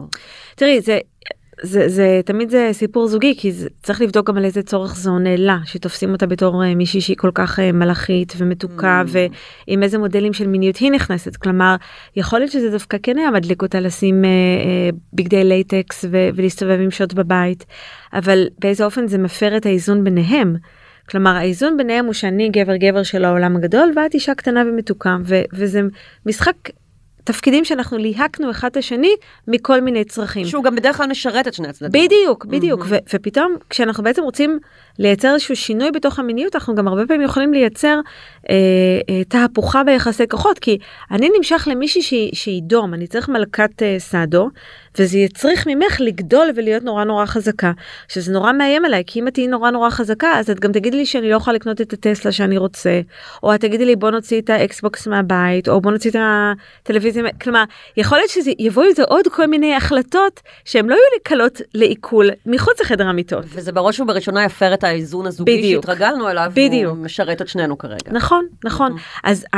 תראי, 0.56 0.82
זה, 0.82 1.00
זה, 1.63 1.89
זה 1.89 2.21
תמיד 2.26 2.50
זה 2.50 2.69
סיפור 2.71 3.08
זוגי, 3.08 3.36
כי 3.38 3.52
זה, 3.52 3.69
צריך 3.84 4.02
לבדוק 4.02 4.28
גם 4.28 4.38
על 4.38 4.45
איזה 4.45 4.63
צורך 4.63 4.95
זה 4.95 5.10
עונה 5.10 5.36
לה, 5.36 5.58
שתופסים 5.65 6.12
אותה 6.12 6.28
בתור 6.28 6.63
אה, 6.63 6.76
מישהי 6.76 7.02
שהיא 7.02 7.17
כל 7.17 7.32
כך 7.34 7.60
אה, 7.60 7.71
מלאכית 7.71 8.34
ומתוקה, 8.38 9.04
Mm. 9.06 9.17
ועם 9.67 9.84
איזה 9.84 9.97
מודלים 9.97 10.34
של 10.34 10.47
מיניות 10.47 10.78
היא 10.78 10.91
נכנסת. 10.91 11.36
כלומר, 11.36 11.76
יכול 12.15 12.39
להיות 12.39 12.52
שזה 12.52 12.69
דווקא 12.69 12.97
כן 13.04 13.17
היה 13.17 13.32
מדליק 13.32 13.62
אותה 13.62 13.80
לשים 13.80 14.26
אה, 14.26 14.30
אה, 14.30 14.89
בגדי 15.13 15.43
לייטקס 15.43 16.06
ו- 16.12 16.30
ולהסתובב 16.36 16.80
עם 16.82 16.91
שוט 16.91 17.13
בבית, 17.13 17.65
אבל 18.13 18.47
באיזה 18.60 18.86
אופן 18.86 19.08
זה 19.08 19.17
מפר 19.17 19.58
את 19.58 19.65
האיזון 19.65 20.04
ביניהם. 20.04 20.56
כלומר 21.10 21.36
האיזון 21.36 21.78
ביניהם 21.78 22.06
הוא 22.06 22.13
שאני 22.13 22.50
גבר 22.50 22.76
גבר 22.76 23.04
של 23.04 23.26
העולם 23.26 23.56
הגדול 23.56 23.91
ואת 23.95 24.13
אישה 24.13 24.36
קטנה 24.36 24.63
ומתוקה 24.67 25.17
ו- 25.26 25.41
וזה 25.54 25.82
משחק 26.26 26.56
תפקידים 27.24 27.66
שאנחנו 27.66 27.98
ליהקנו 27.98 28.52
אחד 28.52 28.68
את 28.72 28.78
השני 28.78 29.16
מכל 29.48 29.82
מיני 29.82 30.04
צרכים. 30.04 30.46
שהוא 30.46 30.64
גם 30.64 30.76
בדרך 30.76 30.98
כלל 30.98 31.08
משרת 31.08 31.48
את 31.48 31.54
שני 31.54 31.68
הצדדים. 31.68 32.06
בדיוק 32.06 32.46
בדיוק 32.46 32.86
ו- 32.90 32.98
ופתאום 33.14 33.56
כשאנחנו 33.70 34.04
בעצם 34.04 34.24
רוצים 34.24 34.60
לייצר 35.00 35.34
איזשהו 35.34 35.56
שינוי 35.56 35.92
בתוך 35.92 36.20
המיניות 36.20 36.56
אנחנו 36.56 36.76
גם 36.76 36.88
הרבה 36.88 37.06
פעמים 37.06 37.22
יכולים 37.22 37.54
לייצר 37.54 38.00
אה, 38.50 38.56
אה, 39.10 39.24
תהפוכה 39.24 39.84
ביחסי 39.84 40.28
כוחות 40.28 40.60
כי 40.60 40.78
אני 41.12 41.30
נמשך 41.38 41.68
למישהי 41.72 42.02
שהיא, 42.02 42.30
שהיא 42.34 42.62
דום 42.64 42.94
אני 42.94 43.08
צריך 43.08 43.30
מלכת 43.30 43.84
אה, 43.84 43.96
סאדו 44.00 44.50
וזה 45.00 45.18
יצריך 45.18 45.68
ממך 45.68 45.98
לגדול 46.00 46.48
ולהיות 46.56 46.84
נורא 46.84 47.04
נורא 47.04 47.26
חזקה 47.26 47.72
שזה 48.08 48.32
נורא 48.32 48.52
מאיים 48.52 48.86
עליי 48.86 49.04
כי 49.08 49.20
אם 49.20 49.28
את 49.28 49.34
תהיי 49.34 49.48
נורא 49.48 49.72
נורא 49.72 49.90
חזקה 49.90 50.40
אז 50.40 50.50
את 50.50 50.60
גם 50.60 50.72
תגידי 50.72 50.98
לי 50.98 51.06
שאני 51.06 51.30
לא 51.30 51.36
יכולה 51.36 51.56
לקנות 51.56 51.82
את 51.82 51.94
הטסלה 51.94 52.32
שאני 52.32 52.58
רוצה 52.58 53.02
או 53.44 53.56
את 53.56 53.60
תגידי 53.62 53.86
לי 53.86 53.96
בוא 53.96 54.12
נוציא 54.12 54.42
את 54.42 54.50
האקסבוקס 54.50 55.08
מהבית 55.08 55.70
או 55.70 55.82
בוא 55.82 55.92
נוציא 55.92 56.12
את 56.12 56.16
הטלוויזיה 56.20 57.24
כלומר 57.42 57.64
יכול 57.98 58.18
להיות 58.18 58.30
שזה 58.30 58.52
יבואו 58.60 58.86
עם 58.86 58.94
זה 58.96 59.04
עוד 59.04 59.28
כל 59.28 59.48
מיני 59.48 59.76
החלטות 59.76 60.40
שהן 60.66 60.86
לא 60.86 60.94
יהיו 60.94 61.04
לי 61.14 61.20
קלות 61.24 61.62
לעיכול 61.74 62.30
מחוץ 62.46 62.82
לחדר 62.82 63.08
המיטות. 63.08 63.46
וזה 63.48 63.72
בראש 63.72 64.00
ובראשונה 64.00 64.44
יפר 64.44 64.74
את 64.82 64.86
האיזון 64.86 65.26
הזוגי 65.26 65.58
בדיוק. 65.58 65.86
שהתרגלנו 65.86 66.30
אליו, 66.30 66.52
בדיוק. 66.56 66.94
והוא 66.94 67.06
משרת 67.06 67.41
את 67.41 67.48
שנינו 67.48 67.78
כרגע. 67.78 68.12
נכון 68.12 68.46
נכון 68.65 68.96
אז 69.24 69.46
uh, 69.56 69.58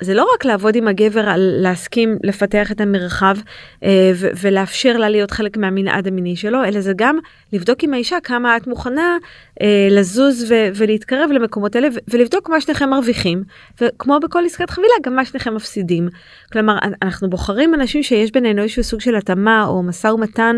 זה 0.00 0.14
לא 0.14 0.26
רק 0.34 0.44
לעבוד 0.44 0.76
עם 0.76 0.88
הגבר 0.88 1.28
על 1.28 1.40
להסכים 1.62 2.18
לפתח 2.24 2.72
את 2.72 2.80
המרחב 2.80 3.36
uh, 3.38 3.84
ו- 4.14 4.28
ולאפשר 4.40 4.96
לה 4.96 5.08
להיות 5.08 5.30
חלק 5.30 5.56
מהמנעד 5.56 6.06
המיני 6.08 6.36
שלו 6.36 6.64
אלא 6.64 6.80
זה 6.80 6.92
גם 6.96 7.18
לבדוק 7.52 7.82
עם 7.82 7.94
האישה 7.94 8.16
כמה 8.22 8.56
את 8.56 8.66
מוכנה 8.66 9.16
uh, 9.60 9.62
לזוז 9.90 10.46
ו- 10.50 10.68
ולהתקרב 10.74 11.30
למקומות 11.30 11.76
אלה 11.76 11.88
ו- 11.94 11.98
ולבדוק 12.08 12.48
מה 12.50 12.60
שניכם 12.60 12.90
מרוויחים 12.90 13.42
וכמו 13.80 14.20
בכל 14.20 14.42
עסקת 14.46 14.70
חבילה 14.70 14.94
גם 15.02 15.16
מה 15.16 15.24
שניכם 15.24 15.54
מפסידים. 15.54 16.08
כלומר 16.52 16.78
אנ- 16.82 16.92
אנחנו 17.02 17.30
בוחרים 17.30 17.74
אנשים 17.74 18.02
שיש 18.02 18.32
בינינו 18.32 18.62
איזשהו 18.62 18.84
סוג 18.84 19.00
של 19.00 19.16
התאמה 19.16 19.64
או 19.66 19.82
משא 19.82 20.06
ומתן 20.06 20.56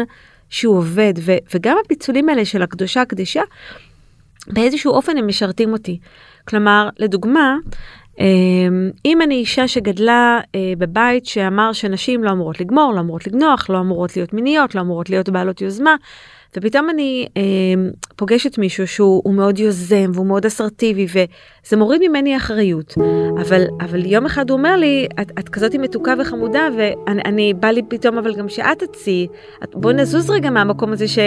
שהוא 0.50 0.76
עובד 0.76 1.12
ו- 1.18 1.36
וגם 1.54 1.76
הפיצולים 1.84 2.28
האלה 2.28 2.44
של 2.44 2.62
הקדושה 2.62 3.00
הקדשה 3.02 3.42
באיזשהו 4.48 4.92
אופן 4.92 5.16
הם 5.16 5.26
משרתים 5.26 5.72
אותי. 5.72 5.98
כלומר, 6.48 6.88
לדוגמה, 6.98 7.56
אמ, 8.18 8.90
אם 9.04 9.22
אני 9.22 9.34
אישה 9.34 9.68
שגדלה 9.68 10.40
אה, 10.54 10.72
בבית 10.78 11.26
שאמר 11.26 11.72
שנשים 11.72 12.24
לא 12.24 12.30
אמורות 12.30 12.60
לגמור, 12.60 12.92
לא 12.94 13.00
אמורות 13.00 13.26
לגנוח, 13.26 13.70
לא 13.70 13.80
אמורות 13.80 14.16
להיות 14.16 14.32
מיניות, 14.32 14.74
לא 14.74 14.80
אמורות 14.80 15.10
להיות 15.10 15.28
בעלות 15.28 15.60
יוזמה, 15.60 15.96
ופתאום 16.56 16.90
אני 16.90 17.26
אה, 17.36 17.42
פוגשת 18.16 18.58
מישהו 18.58 18.86
שהוא 18.86 19.22
הוא 19.24 19.34
מאוד 19.34 19.58
יוזם 19.58 20.10
והוא 20.14 20.26
מאוד 20.26 20.46
אסרטיבי 20.46 21.06
וזה 21.66 21.76
מוריד 21.76 22.00
ממני 22.08 22.36
אחריות. 22.36 22.94
אבל, 23.40 23.64
אבל 23.80 24.06
יום 24.06 24.26
אחד 24.26 24.50
הוא 24.50 24.58
אומר 24.58 24.76
לי, 24.76 25.06
את, 25.20 25.32
את 25.38 25.48
כזאת 25.48 25.74
מתוקה 25.74 26.14
וחמודה 26.20 26.68
ואני 26.76 27.22
אני, 27.24 27.54
בא 27.54 27.68
לי 27.68 27.82
פתאום 27.88 28.18
אבל 28.18 28.34
גם 28.34 28.48
שאת 28.48 28.82
את- 29.64 29.74
בואי 29.74 29.94
נזוז 29.94 30.30
רגע 30.30 30.50
מהמקום 30.50 30.92
הזה 30.92 31.08
ש... 31.08 31.18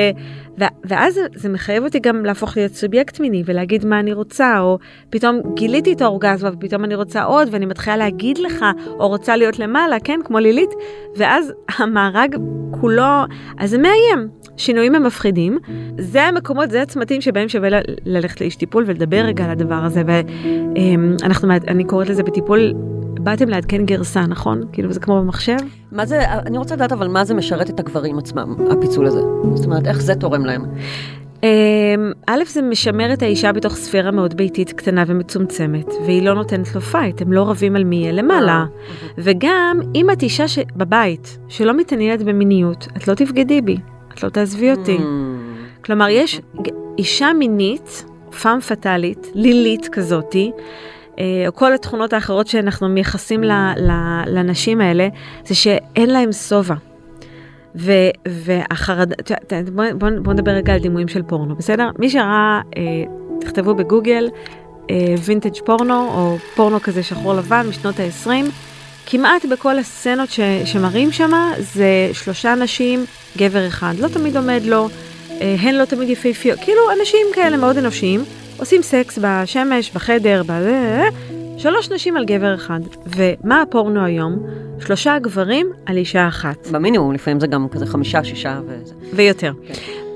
ו, 0.59 0.63
ואז 0.83 1.13
זה, 1.13 1.21
זה 1.35 1.49
מחייב 1.49 1.83
אותי 1.83 1.99
גם 1.99 2.25
להפוך 2.25 2.57
להיות 2.57 2.71
סובייקט 2.73 3.19
מיני 3.19 3.43
ולהגיד 3.45 3.85
מה 3.85 3.99
אני 3.99 4.13
רוצה, 4.13 4.59
או 4.59 4.77
פתאום 5.09 5.41
גיליתי 5.53 5.93
את 5.93 6.01
האורגזמה 6.01 6.49
ופתאום 6.53 6.83
אני 6.83 6.95
רוצה 6.95 7.23
עוד 7.23 7.47
ואני 7.51 7.65
מתחילה 7.65 7.97
להגיד 7.97 8.37
לך, 8.37 8.65
או 8.87 9.07
רוצה 9.07 9.35
להיות 9.37 9.59
למעלה, 9.59 9.99
כן, 9.99 10.19
כמו 10.25 10.39
לילית, 10.39 10.69
ואז 11.17 11.53
המארג 11.77 12.35
כולו, 12.81 13.23
אז 13.57 13.69
זה 13.69 13.77
מאיים. 13.77 14.27
שינויים 14.57 14.95
הם 14.95 15.03
מפחידים, 15.03 15.57
זה 15.99 16.23
המקומות, 16.23 16.71
זה 16.71 16.81
הצמתים 16.81 17.21
שבהם 17.21 17.49
שווה 17.49 17.69
ללכת 18.05 18.41
לאיש 18.41 18.55
טיפול 18.55 18.83
ולדבר 18.87 19.17
רגע 19.17 19.43
על 19.43 19.49
הדבר 19.49 19.75
הזה, 19.75 20.01
ואנחנו, 21.21 21.53
אני 21.67 21.83
קוראת 21.83 22.09
לזה 22.09 22.23
בטיפול, 22.23 22.73
באתם 23.19 23.49
לעדכן 23.49 23.85
גרסה, 23.85 24.25
נכון? 24.27 24.61
כאילו 24.71 24.91
זה 24.91 24.99
כמו 24.99 25.21
במחשב? 25.21 25.57
מה 25.91 26.05
זה, 26.05 26.31
אני 26.31 26.57
רוצה 26.57 26.75
לדעת 26.75 26.91
אבל 26.91 27.07
מה 27.07 27.25
זה 27.25 27.33
משרת 27.33 27.69
את 27.69 27.79
הגברים 27.79 28.17
עצמם, 28.17 28.55
הפיצול 28.71 29.05
הזה. 29.05 29.19
זאת 29.55 29.65
אומרת, 29.65 29.87
איך 29.87 30.01
זה 30.01 30.15
תורם 30.15 30.45
להם? 30.45 30.65
אמ, 31.43 32.11
א', 32.27 32.43
זה 32.47 32.61
משמר 32.61 33.13
את 33.13 33.21
האישה 33.21 33.51
בתוך 33.51 33.75
ספירה 33.75 34.11
מאוד 34.11 34.37
ביתית 34.37 34.71
קטנה 34.71 35.03
ומצומצמת, 35.07 35.85
והיא 36.05 36.23
לא 36.23 36.33
נותנת 36.35 36.75
לו 36.75 36.81
fight, 36.81 37.21
הם 37.21 37.33
לא 37.33 37.49
רבים 37.49 37.75
על 37.75 37.83
מי 37.83 37.95
יהיה 37.95 38.11
למעלה. 38.11 38.65
וגם, 39.17 39.79
אם 39.95 40.11
את 40.11 40.23
אישה 40.23 40.47
ש... 40.47 40.59
בבית 40.75 41.37
שלא 41.47 41.77
מתעניינת 41.77 42.23
במיניות, 42.23 42.87
את 42.97 43.07
לא 43.07 43.13
תבגדי 43.13 43.61
בי, 43.61 43.77
את 44.13 44.23
לא 44.23 44.29
תעזבי 44.29 44.71
אותי. 44.71 44.97
Mm. 44.97 45.01
כלומר, 45.85 46.09
יש 46.09 46.41
אישה 46.97 47.33
מינית, 47.33 48.05
פאם 48.41 48.59
פטאלית, 48.59 49.27
לילית 49.33 49.87
כזאתי, 49.91 50.51
אה, 51.19 51.23
או 51.47 51.53
כל 51.55 51.73
התכונות 51.73 52.13
האחרות 52.13 52.47
שאנחנו 52.47 52.89
מייחסים 52.89 53.43
ל- 53.43 53.73
ל- 53.77 54.23
לנשים 54.27 54.81
האלה, 54.81 55.07
זה 55.45 55.55
שאין 55.55 56.09
להם 56.09 56.31
שובע. 56.31 56.75
והחרדה, 58.25 59.15
יודעת, 59.29 59.69
בוא, 60.23 60.33
נדבר 60.33 60.51
רגע 60.51 60.73
על 60.73 60.79
דימויים 60.79 61.07
של 61.07 61.23
פורנו, 61.23 61.55
בסדר? 61.55 61.89
מי 61.99 62.09
שראה, 62.09 62.61
אה, 62.77 62.81
תכתבו 63.41 63.75
בגוגל, 63.75 64.29
אה, 64.89 65.15
וינטג' 65.25 65.55
פורנו, 65.65 66.09
או 66.09 66.37
פורנו 66.55 66.81
כזה 66.81 67.03
שחור 67.03 67.33
לבן 67.33 67.65
משנות 67.69 67.99
ה-20, 67.99 68.29
כמעט 69.05 69.45
בכל 69.45 69.79
הסצנות 69.79 70.29
שמראים 70.65 71.11
שם 71.11 71.31
זה 71.59 72.09
שלושה 72.13 72.53
אנשים, 72.53 73.05
גבר 73.37 73.67
אחד, 73.67 73.93
לא 73.99 74.07
תמיד 74.07 74.37
עומד 74.37 74.61
לו, 74.65 74.83
אה, 74.85 74.89
הן 75.41 75.75
לא 75.75 75.85
תמיד 75.85 76.09
יפהפיות, 76.09 76.59
כאילו 76.59 76.81
אנשים 76.99 77.27
כאלה 77.33 77.57
מאוד 77.57 77.77
אנושיים, 77.77 78.23
עושים 78.57 78.81
סקס 78.81 79.19
בשמש, 79.21 79.91
בחדר, 79.91 80.43
בזה, 80.43 81.03
שלוש 81.57 81.91
נשים 81.91 82.17
על 82.17 82.25
גבר 82.25 82.55
אחד. 82.55 82.79
ומה 83.05 83.61
הפורנו 83.61 84.05
היום? 84.05 84.45
שלושה 84.85 85.19
גברים 85.19 85.69
על 85.85 85.97
אישה 85.97 86.27
אחת. 86.27 86.67
במינימום, 86.67 87.13
לפעמים 87.13 87.39
זה 87.39 87.47
גם 87.47 87.67
כזה 87.69 87.85
חמישה, 87.85 88.23
שישה 88.23 88.59
וזה. 88.67 88.93
ויותר. 89.13 89.51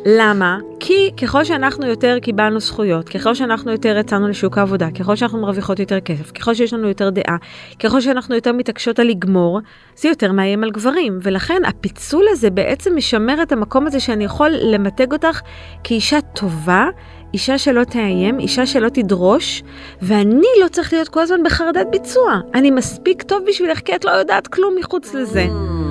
למה? 0.06 0.58
כי 0.80 1.12
ככל 1.22 1.44
שאנחנו 1.44 1.88
יותר 1.88 2.20
קיבלנו 2.22 2.60
זכויות, 2.60 3.10
ככל 3.10 3.36
שאנחנו 3.36 3.72
יותר 3.72 3.98
יצאנו 4.00 4.28
לשוק 4.28 4.58
העבודה, 4.58 4.92
ככל 4.92 5.16
שאנחנו 5.16 5.42
מרוויחות 5.42 5.80
יותר 5.80 6.00
כסף, 6.00 6.32
ככל 6.32 6.54
שיש 6.54 6.74
לנו 6.74 6.88
יותר 6.88 7.10
דעה, 7.10 7.38
ככל 7.80 8.02
שאנחנו 8.02 8.36
יותר 8.36 8.52
מתעקשות 8.52 9.00
על 9.00 9.08
לגמור, 9.08 9.60
זה 9.96 10.10
יותר 10.10 10.32
מאיים 10.32 10.64
על 10.64 10.72
גברים. 10.72 11.20
ולכן 11.24 11.62
הפיצול 11.66 12.26
הזה 12.30 12.50
בעצם 12.50 12.96
משמר 12.96 13.42
את 13.44 13.52
המקום 13.52 13.88
הזה 13.88 14.00
שאני 14.00 14.24
יכול 14.24 14.50
למתג 14.50 15.14
אותך 15.14 15.42
כאישה 15.84 16.22
טובה, 16.22 16.88
אישה 17.34 17.58
שלא 17.58 17.84
תאיים, 17.84 18.40
אישה 18.40 18.66
שלא 18.66 18.90
תדרוש, 18.90 19.64
ואני 20.02 20.48
לא 20.62 20.68
צריך 20.68 20.94
להיות 20.94 21.08
כל 21.10 21.20
הזמן 21.20 21.44
בחרדת 21.44 21.88
ביצוע. 21.92 22.40
אני 22.54 22.72
מספיק 22.72 23.22
טוב 23.22 23.44
בשבילך 23.48 23.80
כי 23.80 23.96
את 23.96 24.06
לא 24.06 24.12
יודעת 24.12 24.48
כלום 24.48 24.76
מחוץ 24.80 25.14
לזה. 25.14 25.46
Mm, 25.46 25.89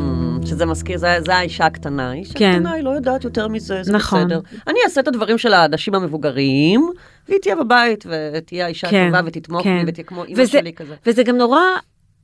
שזה 0.48 0.66
מזכיר, 0.66 0.98
זה, 0.98 1.16
זה 1.26 1.34
האישה 1.34 1.66
הקטנה. 1.66 2.10
האישה 2.10 2.34
כן. 2.38 2.50
הקטנה, 2.52 2.72
היא 2.72 2.84
לא 2.84 2.90
יודעת 2.90 3.24
יותר 3.24 3.48
מזה, 3.48 3.82
זה 3.82 3.92
נכון. 3.92 4.24
בסדר. 4.24 4.40
אני 4.68 4.78
אעשה 4.84 5.00
את 5.00 5.08
הדברים 5.08 5.38
של 5.38 5.52
האנשים 5.52 5.94
המבוגרים, 5.94 6.90
והיא 7.28 7.38
תהיה 7.40 7.56
בבית, 7.56 8.04
ותהיה 8.36 8.64
האישה 8.64 8.90
כן, 8.90 9.06
הטובה, 9.14 9.28
ותתמוך 9.28 9.62
כן. 9.62 9.84
בי, 9.84 9.90
ותהיה 9.90 10.04
כמו 10.04 10.24
אימא 10.24 10.40
וזה- 10.40 10.52
שלי 10.52 10.72
כזה. 10.72 10.94
וזה 11.06 11.22
גם 11.22 11.36
נורא 11.36 11.60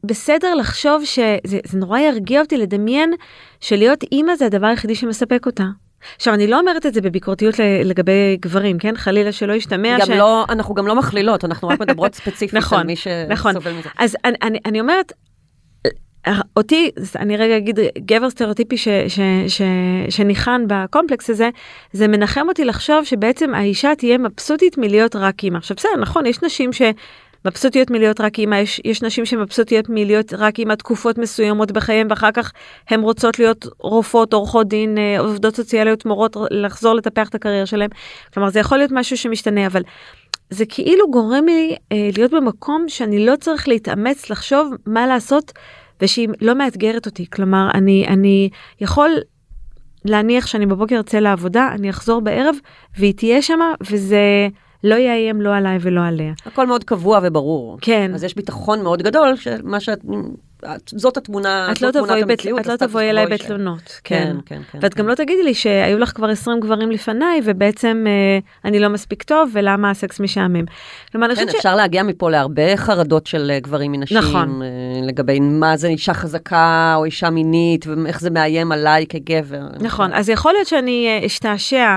בסדר 0.05 0.55
לחשוב 0.55 1.05
שזה 1.05 1.37
זה 1.67 1.79
נורא 1.79 1.99
ירגיע 1.99 2.41
אותי 2.41 2.57
לדמיין 2.57 3.13
שלהיות 3.61 4.05
אימא 4.13 4.37
זה 4.37 4.47
הדבר 4.47 4.67
היחידי 4.67 4.95
שמספק 4.95 5.47
אותה. 5.47 5.65
עכשיו 6.17 6.35
אני 6.35 6.47
לא 6.47 6.61
אומרת 6.61 6.87
את 6.87 6.95
זה 6.95 7.01
בביקורתיות 7.01 7.55
לגבי 7.85 8.37
גברים 8.41 8.79
כן 8.79 8.97
חלילה 8.97 9.33
שלא 9.33 9.53
ישתמע 9.53 9.97
גם 10.01 10.07
ש... 10.07 10.11
לא, 10.11 10.45
אנחנו 10.49 10.75
גם 10.75 10.87
לא 10.87 10.95
מכלילות, 10.97 11.45
אנחנו 11.45 11.69
רק 11.69 11.81
מדברות 11.81 12.15
ספציפית 12.15 12.55
נכון, 12.55 12.79
על 12.81 12.87
מי 12.87 12.95
נכון. 13.29 13.53
שסובל 13.53 13.73
מזה. 13.73 13.89
אז 13.99 14.17
אני, 14.25 14.37
אני, 14.43 14.59
אני 14.67 14.81
אומרת, 14.81 15.13
אותי, 16.57 16.91
אני 17.17 17.37
רגע 17.37 17.57
אגיד 17.57 17.79
גבר 17.99 18.31
סטריאוטיפי 18.31 18.77
ש, 18.77 18.89
ש, 19.09 19.21
ש, 19.49 19.63
שניחן 20.09 20.65
בקומפלקס 20.67 21.31
הזה, 21.31 21.51
זה 21.93 22.09
מנחם 22.09 22.49
אותי 22.49 22.65
לחשוב 22.65 23.05
שבעצם 23.05 23.55
האישה 23.55 23.95
תהיה 23.95 24.19
מבסוטית 24.19 24.79
מלהיות 24.79 25.17
רק 25.17 25.45
אימא. 25.45 25.57
עכשיו 25.57 25.77
בסדר, 25.77 25.97
נכון, 26.01 26.27
יש 26.27 26.43
נשים 26.43 26.71
שמבסוטיות 26.73 27.91
מלהיות 27.91 28.21
רק 28.21 28.39
אימא, 28.39 28.55
יש, 28.55 28.81
יש 28.85 29.03
נשים 29.03 29.27
שמבסוטיות 29.27 29.89
מלהיות 29.89 30.35
רק 30.35 30.59
אימא 30.59 30.75
תקופות 30.75 31.19
מסוימות 31.19 31.73
בחייהם, 31.73 32.07
ואחר 32.11 32.31
כך 32.31 32.53
הן 32.91 33.01
רוצות 33.01 33.39
להיות 33.39 33.67
רופאות, 33.79 34.33
עורכות 34.33 34.69
דין, 34.69 34.99
אה, 34.99 35.21
עובדות 35.21 35.57
סוציאליות, 35.57 36.07
מורות, 36.07 36.37
לחזור 36.51 36.95
לטפח 36.95 37.29
את 37.29 37.35
הקריירה 37.35 37.67
שלהם. 37.67 37.91
כלומר, 38.35 38.51
זה 38.51 38.61
יכול 38.61 38.79
להיות 38.79 38.93
משהו 38.93 39.17
שמשתנה, 39.17 39.67
אבל 39.67 39.83
זה 40.51 40.65
כאילו 40.67 41.11
גורם 41.11 41.45
לי 41.47 41.77
אה, 41.93 42.09
להיות 42.17 42.31
במקום 42.31 42.85
שאני 42.89 43.27
לא 43.27 43.37
צריך 43.37 43.69
להתאמץ 43.69 44.31
לחשוב 44.31 44.75
מה 44.87 45.07
לעשות 45.07 45.53
ושהיא 46.05 46.29
לא 46.41 46.55
מאתגרת 46.55 47.07
אותי. 47.07 47.27
כלומר, 47.31 47.69
אני, 47.75 48.05
אני 48.09 48.49
יכול 48.81 49.11
להניח 50.05 50.47
שאני 50.47 50.67
בבוקר 50.67 51.01
אצא 51.01 51.19
לעבודה, 51.19 51.69
אני 51.73 51.91
אחזור 51.91 52.21
בערב 52.21 52.57
והיא 52.99 53.15
תהיה 53.15 53.43
שמה 53.43 53.65
וזה 53.91 54.49
לא 54.85 54.95
יאיים 54.95 55.41
לא 55.41 55.55
עליי 55.57 55.79
ולא 55.81 56.01
עליה. 56.07 56.33
הכל 56.47 56.67
מאוד 56.67 56.85
קבוע 56.85 57.21
וברור. 57.23 57.79
כן. 57.81 58.11
אז 58.15 58.25
יש 58.25 58.35
ביטחון 58.35 58.83
מאוד 58.83 59.03
גדול, 59.03 59.37
שמה 59.37 59.81
שאת, 59.81 59.99
את- 59.99 60.05
זאת 60.87 61.17
התמונה, 61.17 61.69
את 61.73 61.83
לא 61.83 61.91
תבואי 61.91 62.25
בת- 62.25 62.47
את 62.61 62.67
לא 62.67 62.77
תבואי 62.77 63.11
אליי. 63.11 63.27
בתלונות, 63.27 64.01
כן, 64.05 64.37
כן. 64.47 64.57
כן, 64.57 64.63
כן. 64.73 64.79
ואת 64.83 64.95
גם 64.95 65.09
לא 65.09 65.15
תגידי 65.15 65.43
לי 65.43 65.55
שהיו 65.55 65.99
לך 65.99 66.13
כבר 66.15 66.29
20 66.31 66.61
גברים 66.61 66.91
לפניי 66.91 67.41
ובעצם 67.45 68.05
אה, 68.07 68.39
אני 68.65 68.79
לא 68.79 68.89
מספיק 68.89 69.23
טוב 69.23 69.51
ולמה 69.53 69.91
הסקס 69.91 70.21
משעמם. 70.21 70.65
כלומר, 71.13 71.27
אני 71.27 71.35
כן, 71.35 71.41
חושבת 71.41 71.53
ש... 71.53 71.57
אפשר 71.57 71.77
להגיע 71.77 72.03
מפה 72.03 72.31
להרבה 72.31 72.77
חרדות 72.77 73.27
של 73.27 73.51
אה, 73.51 73.61
גברים 73.61 73.93
מנשים, 73.93 74.19
נכון. 74.19 74.63
אה, 74.63 74.67
לגבי 75.07 75.41
מה 75.41 75.77
זה 75.77 75.89
אישה 75.89 76.15
חזקה 76.15 76.95
או 76.97 77.05
אישה 77.05 77.31
מינית, 77.31 77.87
ואיך 77.87 78.21
זה 78.21 78.31
מאיים 78.31 78.73
עליי 78.73 79.07
כגבר. 79.09 79.63
נכון, 79.81 80.13
אז 80.13 80.29
יכול 80.29 80.53
להיות 80.53 80.67
שאני 80.67 81.07
אה, 81.09 81.27
אשתעשע 81.27 81.97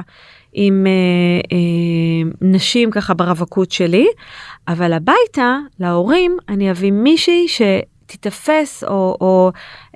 עם 0.53 0.87
אה, 0.87 0.91
אה, 1.51 2.31
נשים 2.41 2.91
ככה 2.91 3.13
ברווקות 3.13 3.71
שלי, 3.71 4.07
אבל 4.67 4.93
הביתה, 4.93 5.57
להורים, 5.79 6.37
אני 6.49 6.71
אביא 6.71 6.91
מישהי 6.91 7.47
שתיתפס 8.07 8.83
או, 8.83 9.17
או 9.21 9.51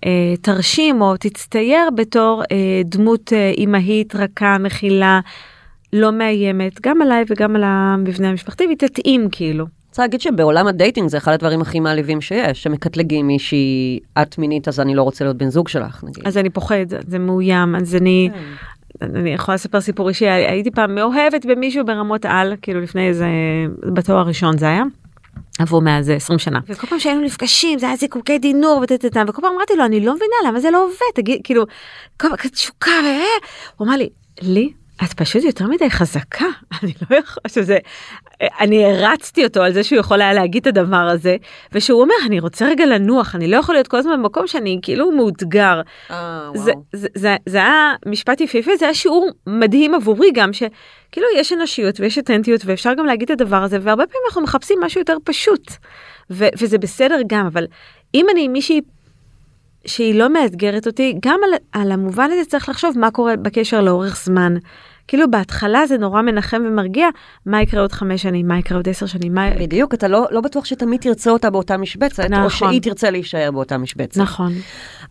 אה, 0.06 0.34
תרשים 0.42 1.02
או 1.02 1.18
תצטייר 1.18 1.90
בתור 1.96 2.44
אה, 2.52 2.82
דמות 2.86 3.34
אה, 3.34 3.52
אימהית, 3.58 4.16
רכה, 4.16 4.58
מכילה, 4.58 5.20
לא 5.94 6.12
מאיימת, 6.12 6.82
גם 6.82 7.02
עליי 7.02 7.24
וגם 7.30 7.56
על 7.56 7.64
המבנה 7.66 8.30
המשפחתי, 8.30 8.66
והיא 8.66 8.78
תתאים 8.78 9.28
כאילו. 9.32 9.66
רוצה 9.90 10.02
להגיד 10.02 10.22
שבעולם 10.22 10.68
ה 10.68 10.74
dating 10.74 11.10
זה 11.10 11.18
אחד 11.18 11.32
הדברים 11.32 11.62
הכי 11.62 11.80
מעליבים 11.80 12.22
שיש, 12.22 12.64
שמקטלגים 12.64 13.28
מישהי, 13.28 14.00
את 14.22 14.38
מינית 14.38 14.68
אז 14.68 14.80
אני 14.80 14.96
לא 14.96 15.04
רוצה 15.04 15.26
להיות 15.26 15.38
בן 15.38 15.50
זוג 15.50 15.68
שלך, 15.68 16.04
נגיד. 16.04 16.28
אז 16.28 16.38
אני 16.38 16.50
פוחד, 16.50 16.86
זה 17.08 17.20
מאיים, 17.20 17.76
אז 17.76 17.96
אני... 17.96 18.30
כן. 18.34 18.40
אני 19.02 19.30
יכולה 19.30 19.56
לספר 19.56 19.82
סיפור 19.82 20.10
אישי, 20.10 20.28
הייתי 20.28 20.72
פעם 20.72 20.96
מאוהבת 20.96 21.46
במישהו 21.46 21.86
ברמות 21.86 22.26
על, 22.26 22.54
כאילו 22.62 22.82
לפני 22.82 23.08
איזה, 23.08 23.28
בתואר 23.94 24.18
הראשון 24.18 24.58
זה 24.58 24.66
היה. 24.66 24.84
עברו 25.60 25.82
מאז 25.82 26.10
20 26.10 26.40
שנה. 26.40 26.60
וכל 26.68 26.88
פעם 26.88 27.00
שהיינו 27.00 27.22
נפגשים 27.22 27.80
זה 27.80 27.88
היה 27.88 27.96
זיקוקי 27.96 28.40
דינור 28.40 28.80
וטטטם, 28.84 29.26
וכל 29.28 29.42
פעם 29.42 29.54
אמרתי 29.56 29.76
לו 29.76 29.86
אני 29.86 30.06
לא 30.06 30.16
מבינה 30.16 30.36
למה 30.48 30.60
זה 30.60 30.72
לא 30.72 30.84
עובד, 30.84 31.12
תגיד, 31.16 31.42
כאילו, 31.44 31.66
כל 32.18 32.28
פעם 32.28 32.50
תשוקה, 32.50 32.92
ו... 32.92 33.08
הוא 33.78 33.88
אמר 33.88 33.96
לי, 33.96 34.10
לי? 34.42 34.74
את 35.04 35.14
פשוט 35.14 35.44
יותר 35.44 35.68
מדי 35.68 35.90
חזקה, 35.90 36.46
אני 36.84 36.94
לא 37.10 37.16
יכול, 37.16 37.44
שזה, 37.48 37.78
אני 38.42 38.86
הרצתי 38.86 39.44
אותו 39.44 39.62
על 39.62 39.74
זה 39.74 39.84
שהוא 39.84 40.00
יכול 40.00 40.22
היה 40.22 40.34
להגיד 40.34 40.68
את 40.68 40.78
הדבר 40.78 40.96
הזה, 40.96 41.36
ושהוא 41.72 42.02
אומר, 42.02 42.16
אני 42.26 42.40
רוצה 42.40 42.66
רגע 42.68 42.86
לנוח, 42.86 43.36
אני 43.36 43.48
לא 43.48 43.58
יכול 43.58 43.76
להיות 43.76 43.88
כל 43.88 43.98
הזמן 43.98 44.24
במקום 44.24 44.48
שאני 44.48 44.80
כאילו 44.82 45.12
מאותגר. 45.12 45.82
אה, 46.12 46.50
זה, 46.56 46.72
וואו. 46.72 46.84
זה, 46.94 47.08
זה, 47.16 47.36
זה 47.46 47.58
היה 47.58 47.94
משפט 48.06 48.42
יפהפה, 48.42 48.72
זה 48.76 48.86
היה 48.86 48.94
שיעור 48.94 49.30
מדהים 49.48 49.96
עבורי 49.96 50.32
גם, 50.34 50.54
שכאילו 50.54 51.28
יש 51.38 51.54
אנושיות 51.54 52.00
ויש 52.00 52.18
אותנטיות 52.18 52.62
ואפשר 52.66 52.94
גם 52.94 53.06
להגיד 53.06 53.32
את 53.32 53.42
הדבר 53.42 53.64
הזה, 53.64 53.78
והרבה 53.82 54.06
פעמים 54.06 54.24
אנחנו 54.28 54.42
מחפשים 54.42 54.80
משהו 54.82 55.02
יותר 55.02 55.18
פשוט, 55.24 55.72
ו, 56.32 56.46
וזה 56.60 56.78
בסדר 56.78 57.18
גם, 57.28 57.46
אבל 57.46 57.66
אם 58.16 58.26
אני 58.32 58.48
מישהי 58.48 58.82
שהיא 59.86 60.16
לא 60.16 60.30
מאתגרת 60.30 60.88
אותי, 60.88 61.16
גם 61.26 61.40
על, 61.44 61.82
על 61.82 61.92
המובן 61.92 62.30
הזה 62.32 62.50
צריך 62.50 62.70
לחשוב 62.70 63.00
מה 63.00 63.12
קורה 63.12 63.36
בקשר 63.36 63.82
לאורך 63.82 64.18
זמן. 64.24 64.54
כאילו 65.12 65.32
בהתחלה 65.32 65.86
זה 65.86 65.98
נורא 65.98 66.22
מנחם 66.22 66.64
ומרגיע, 66.68 67.08
מה 67.46 67.62
יקרה 67.62 67.82
עוד 67.82 67.92
חמש 67.92 68.22
שנים, 68.22 68.48
מה 68.48 68.60
יקרה 68.60 68.78
עוד 68.78 68.90
עשר 68.90 69.06
שנים, 69.06 69.34
מה... 69.34 69.50
בדיוק, 69.60 69.94
אתה 69.94 70.08
לא, 70.08 70.28
לא 70.32 70.42
בטוח 70.42 70.66
שתמיד 70.66 71.02
תרצה 71.02 71.30
אותה 71.32 71.50
באותה 71.50 71.78
משבצת, 71.78 72.24
נכון. 72.30 72.44
או 72.44 72.50
שהיא 72.50 72.82
תרצה 72.82 73.10
להישאר 73.10 73.52
באותה 73.52 73.78
משבצת. 73.78 74.22
נכון. 74.22 74.54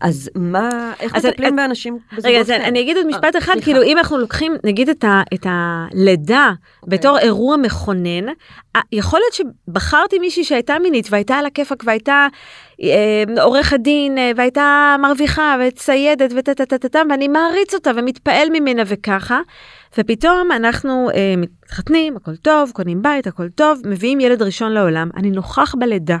אז 0.01 0.29
מה, 0.35 0.69
איך 0.99 1.15
אז 1.15 1.25
מטפלים 1.25 1.47
אני- 1.47 1.55
באנשים 1.57 1.97
בזוגות 2.11 2.25
רגע, 2.25 2.39
אז 2.39 2.47
כאלה? 2.47 2.67
אני 2.67 2.81
אגיד 2.81 2.97
עוד 2.97 3.05
אה, 3.05 3.11
משפט 3.11 3.35
אחד, 3.37 3.53
סליחה. 3.53 3.61
כאילו 3.65 3.83
אם 3.83 3.97
אנחנו 3.97 4.17
לוקחים 4.17 4.53
נגיד 4.63 4.89
את, 4.89 5.03
ה, 5.03 5.21
את 5.33 5.45
הלידה 5.49 6.49
אוקיי. 6.83 6.97
בתור 6.97 7.19
אירוע 7.19 7.57
מכונן, 7.57 8.25
יכול 8.91 9.19
להיות 9.19 9.33
שבחרתי 9.67 10.19
מישהי 10.19 10.43
שהייתה 10.43 10.75
מינית 10.81 11.07
והייתה 11.11 11.35
על 11.35 11.45
הכיפאק 11.45 11.83
והייתה 11.85 12.27
עורכת 13.41 13.79
דין 13.79 14.17
אה, 14.17 14.31
והייתה 14.35 14.95
מרוויחה 14.99 15.55
וציידת 15.67 16.31
וטטטטטם 16.35 17.07
ואני 17.09 17.27
מעריץ 17.27 17.73
אותה 17.73 17.91
ומתפעל 17.95 18.47
ממנה 18.53 18.83
וככה. 18.85 19.39
ופתאום 19.97 20.51
אנחנו 20.51 21.09
אה, 21.09 21.33
מתחתנים, 21.71 22.17
הכל 22.17 22.35
טוב, 22.35 22.71
קונים 22.73 23.01
בית, 23.01 23.27
הכל 23.27 23.49
טוב, 23.49 23.81
מביאים 23.85 24.19
ילד 24.19 24.41
ראשון 24.41 24.71
לעולם, 24.71 25.09
אני 25.15 25.31
נוכח 25.31 25.75
בלידה. 25.79 26.17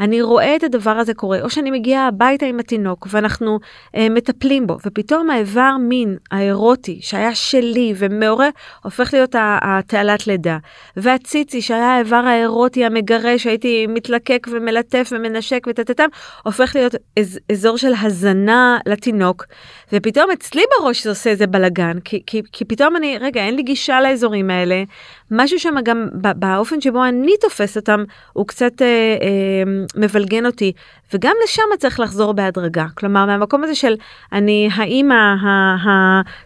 אני 0.00 0.22
רואה 0.22 0.56
את 0.56 0.62
הדבר 0.62 0.90
הזה 0.90 1.14
קורה, 1.14 1.40
או 1.40 1.50
שאני 1.50 1.70
מגיעה 1.70 2.08
הביתה 2.08 2.46
עם 2.46 2.60
התינוק 2.60 3.06
ואנחנו 3.10 3.58
אה, 3.96 4.08
מטפלים 4.08 4.66
בו, 4.66 4.76
ופתאום 4.86 5.30
האיבר 5.30 5.76
מין 5.80 6.16
האירוטי 6.30 6.98
שהיה 7.02 7.34
שלי 7.34 7.94
ומעורר, 7.96 8.48
הופך 8.84 9.14
להיות 9.14 9.34
התעלת 9.38 10.26
לידה. 10.26 10.58
והציצי 10.96 11.62
שהיה 11.62 11.94
האיבר 11.94 12.16
האירוטי 12.16 12.84
המגרש, 12.84 13.42
שהייתי 13.42 13.86
מתלקק 13.86 14.46
ומלטף 14.50 15.08
ומנשק 15.12 15.66
וטטטם, 15.68 16.08
הופך 16.44 16.72
להיות 16.74 16.94
אז, 17.18 17.38
אזור 17.52 17.78
של 17.78 17.92
הזנה 18.02 18.78
לתינוק. 18.86 19.44
ופתאום 19.92 20.30
אצלי 20.30 20.62
בראש 20.78 21.04
זה 21.04 21.10
עושה 21.10 21.30
איזה 21.30 21.46
בלאגן, 21.46 21.98
כי, 22.04 22.22
כי, 22.26 22.42
כי 22.52 22.64
פתאום 22.64 22.96
אני, 22.96 23.18
רגע, 23.18 23.40
אין 23.40 23.56
לי 23.56 23.62
גישה 23.62 24.00
לאזורים 24.00 24.50
האלה. 24.50 24.81
משהו 25.30 25.58
שם 25.58 25.74
גם 25.84 26.08
באופן 26.36 26.80
שבו 26.80 27.04
אני 27.04 27.32
תופס 27.40 27.76
אותם, 27.76 28.04
הוא 28.32 28.46
קצת 28.46 28.82
אה, 28.82 28.86
אה, 28.86 29.62
מבלגן 29.96 30.46
אותי. 30.46 30.72
וגם 31.14 31.34
לשם 31.44 31.62
צריך 31.78 32.00
לחזור 32.00 32.32
בהדרגה. 32.32 32.86
כלומר, 32.94 33.26
מהמקום 33.26 33.64
הזה 33.64 33.74
של 33.74 33.94
אני 34.32 34.68
האימא, 34.74 35.34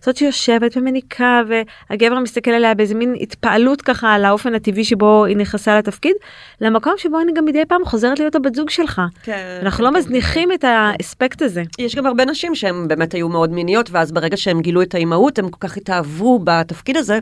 זאת 0.04 0.16
שיושבת 0.16 0.76
ומניקה, 0.76 1.42
והגבר 1.48 2.18
מסתכל 2.18 2.50
עליה 2.50 2.74
באיזה 2.74 2.94
מין 2.94 3.14
התפעלות 3.20 3.82
ככה 3.82 4.14
על 4.14 4.24
האופן 4.24 4.54
הטבעי 4.54 4.84
שבו 4.84 5.24
היא 5.24 5.36
נכנסה 5.36 5.78
לתפקיד, 5.78 6.16
למקום 6.60 6.94
שבו 6.96 7.20
אני 7.20 7.32
גם 7.32 7.44
מדי 7.44 7.64
פעם 7.68 7.84
חוזרת 7.84 8.18
להיות 8.18 8.34
הבת 8.34 8.54
זוג 8.54 8.70
שלך. 8.70 9.02
כן, 9.22 9.58
אנחנו 9.62 9.78
כן, 9.78 9.84
לא 9.84 9.90
כן, 9.90 9.96
מזניחים 9.96 10.52
את 10.52 10.64
האספקט 10.64 11.42
הזה. 11.42 11.62
יש 11.78 11.94
גם 11.94 12.06
הרבה 12.06 12.24
נשים 12.24 12.54
שהן 12.54 12.88
באמת 12.88 13.14
היו 13.14 13.28
מאוד 13.28 13.50
מיניות, 13.50 13.90
ואז 13.90 14.12
ברגע 14.12 14.36
שהם 14.36 14.60
גילו 14.60 14.82
את 14.82 14.94
האימהות, 14.94 15.38
הם 15.38 15.48
כל 15.48 15.68
כך 15.68 15.76
התאהבו 15.76 16.40
בתפקיד 16.44 16.96
הזה, 16.96 17.18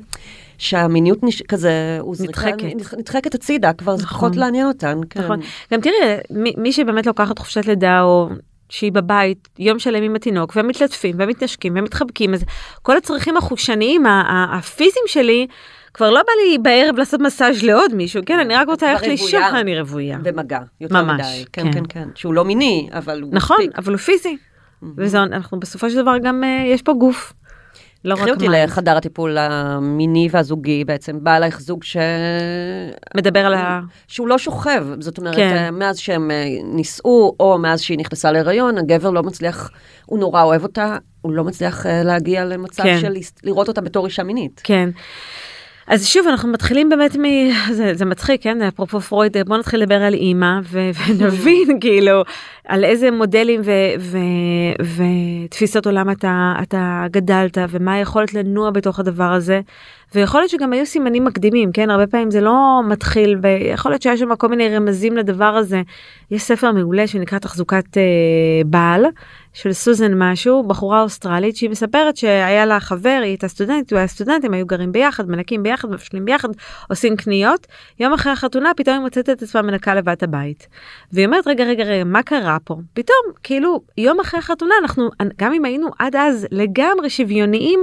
שהמיניות 0.58 1.18
נש... 1.22 1.42
כזה, 1.42 1.98
הוזרקה- 2.00 2.28
נדחקת. 2.28 2.96
נדחקת 2.98 3.34
הצידה, 3.34 3.72
כבר 3.72 3.96
זה 3.96 4.02
נכון. 4.02 4.16
פחות 4.18 4.36
לעניין 4.36 4.66
אותן. 4.66 5.00
כן. 5.10 5.20
נכון. 5.22 5.40
גם 5.72 5.80
תראי, 5.80 5.94
מי, 6.30 6.52
מי 6.58 6.72
שבאמת 6.72 7.06
לוקחת 7.06 7.38
חופשת 7.38 7.66
לידה 7.66 8.02
או 8.02 8.28
שהיא 8.68 8.92
בבית 8.92 9.48
יום 9.58 9.78
שלם 9.78 10.02
עם 10.02 10.14
התינוק 10.14 10.52
והם 10.56 10.68
מתלטפים 10.68 11.16
והם 11.18 11.28
מתנשקים 11.28 11.74
והם 11.74 11.84
מתחבקים 11.84 12.34
אז 12.34 12.44
כל 12.82 12.96
הצרכים 12.96 13.36
החושניים 13.36 14.04
הפיזיים 14.28 15.04
שלי 15.06 15.46
כבר 15.94 16.10
לא 16.10 16.20
בא 16.22 16.32
לי 16.44 16.58
בערב 16.58 16.98
לעשות 16.98 17.20
מסאז' 17.20 17.62
לעוד 17.62 17.94
מישהו 17.94 18.22
כן 18.26 18.38
אני 18.38 18.54
רק 18.54 18.68
רוצה 18.68 18.92
ללכת 18.92 19.06
לישון. 19.06 19.42
אני 19.42 19.80
רוויה 19.80 20.18
במגע, 20.22 20.58
יותר 20.80 21.02
ממש, 21.02 21.20
מדי. 21.20 21.44
כן, 21.52 21.62
כן. 21.64 21.72
כן, 21.72 21.82
כן. 21.88 22.08
שהוא 22.14 22.34
לא 22.34 22.44
מיני, 22.44 22.88
אבל 22.92 23.22
הוא 23.22 23.30
נכון. 23.32 23.58
אבל 23.78 23.92
הוא 23.92 23.98
פיזי. 23.98 24.36
וזה 24.96 25.22
אנחנו 25.22 25.60
בסופו 25.60 25.90
של 25.90 25.96
דבר 26.02 26.18
גם 26.18 26.44
אה, 26.44 26.64
יש 26.66 26.82
פה 26.82 26.92
גוף. 26.92 27.32
לא 28.04 28.14
קחי 28.14 28.22
רק 28.22 28.28
אותי 28.28 28.48
mind. 28.48 28.68
לחדר 28.70 28.96
הטיפול 28.96 29.38
המיני 29.38 30.28
והזוגי 30.30 30.84
בעצם, 30.84 31.18
בא 31.22 31.36
אלייך 31.36 31.60
זוג 31.60 31.84
ש... 31.84 31.96
מדבר 33.16 33.46
על 33.46 33.54
ה... 33.54 33.80
שהוא 34.08 34.28
לא 34.28 34.38
שוכב, 34.38 34.86
זאת 35.00 35.18
אומרת, 35.18 35.34
כן. 35.36 35.50
כן. 35.54 35.74
מאז 35.74 35.98
שהם 35.98 36.30
אה, 36.30 36.44
נישאו, 36.64 37.36
או 37.40 37.58
מאז 37.58 37.80
שהיא 37.80 37.98
נכנסה 37.98 38.32
להיריון, 38.32 38.78
הגבר 38.78 39.10
לא 39.10 39.22
מצליח, 39.22 39.70
הוא 40.06 40.18
נורא 40.18 40.42
אוהב 40.42 40.62
אותה, 40.62 40.96
הוא 41.20 41.32
לא 41.32 41.44
מצליח 41.44 41.86
אה, 41.86 42.02
להגיע 42.02 42.44
למצב 42.44 42.82
כן. 42.82 42.98
של 43.00 43.14
לראות 43.44 43.68
אותה 43.68 43.80
בתור 43.80 44.06
אישה 44.06 44.22
מינית. 44.22 44.60
כן. 44.64 44.90
אז 45.86 46.06
שוב, 46.06 46.26
אנחנו 46.28 46.48
מתחילים 46.48 46.88
באמת 46.88 47.16
מ... 47.16 47.22
זה, 47.76 47.94
זה 47.94 48.04
מצחיק, 48.04 48.42
כן? 48.42 48.62
אפרופו 48.62 49.00
פרויד, 49.00 49.36
בוא 49.46 49.56
נתחיל 49.56 49.80
לדבר 49.82 50.02
על 50.02 50.14
אימא 50.14 50.60
ו- 50.64 50.90
ונבין 51.08 51.68
כאילו 51.80 52.22
על 52.68 52.84
איזה 52.84 53.10
מודלים 53.10 53.60
ו- 53.64 54.00
ו- 54.00 55.04
ותפיסות 55.44 55.86
עולם 55.86 56.10
אתה, 56.10 56.54
אתה 56.62 57.04
גדלת 57.10 57.58
ומה 57.68 57.92
היכולת 57.94 58.34
לנוע 58.34 58.70
בתוך 58.70 59.00
הדבר 59.00 59.32
הזה. 59.32 59.60
ויכול 60.14 60.40
להיות 60.40 60.50
שגם 60.50 60.72
היו 60.72 60.86
סימנים 60.86 61.24
מקדימים, 61.24 61.72
כן? 61.72 61.90
הרבה 61.90 62.06
פעמים 62.06 62.30
זה 62.30 62.40
לא 62.40 62.80
מתחיל, 62.88 63.38
ויכול 63.42 63.92
להיות 63.92 64.02
שהיה 64.02 64.16
שם 64.16 64.36
כל 64.36 64.48
מיני 64.48 64.76
רמזים 64.76 65.16
לדבר 65.16 65.44
הזה. 65.44 65.82
יש 66.30 66.42
ספר 66.42 66.72
מעולה 66.72 67.06
שנקרא 67.06 67.38
תחזוקת 67.38 67.96
אה, 67.96 68.02
בעל, 68.66 69.04
של 69.54 69.72
סוזן 69.72 70.12
משהו, 70.18 70.62
בחורה 70.62 71.02
אוסטרלית, 71.02 71.56
שהיא 71.56 71.70
מספרת 71.70 72.16
שהיה 72.16 72.66
לה 72.66 72.80
חבר, 72.80 73.18
היא 73.22 73.28
הייתה 73.28 73.48
סטודנטית, 73.48 73.92
הוא 73.92 73.98
היה 73.98 74.06
סטודנט, 74.06 74.44
הם 74.44 74.54
היו 74.54 74.66
גרים 74.66 74.92
ביחד, 74.92 75.28
מנקים 75.28 75.62
ביחד, 75.62 75.90
מבשלים 75.90 76.24
ביחד, 76.24 76.48
עושים 76.88 77.16
קניות. 77.16 77.66
יום 78.00 78.12
אחרי 78.12 78.32
החתונה 78.32 78.70
פתאום 78.76 78.94
היא 78.94 79.02
מוצאת 79.02 79.30
את 79.30 79.42
עצמה 79.42 79.62
מנקה 79.62 79.94
לבד 79.94 80.16
הבית. 80.22 80.68
והיא 81.12 81.26
אומרת, 81.26 81.46
רגע, 81.46 81.64
רגע, 81.64 81.84
רגע, 81.84 82.04
מה 82.04 82.22
קרה 82.22 82.56
פה? 82.64 82.76
פתאום, 82.94 83.18
כאילו, 83.42 83.80
יום 83.98 84.20
אחרי 84.20 84.38
החתונה, 84.38 84.74
אנחנו, 84.82 85.08
גם 85.36 85.52
אם 85.52 85.64
היינו 85.64 85.88
עד 85.98 86.16
אז 86.16 86.46
לגמרי 86.50 87.10
שוויוניים, 87.10 87.82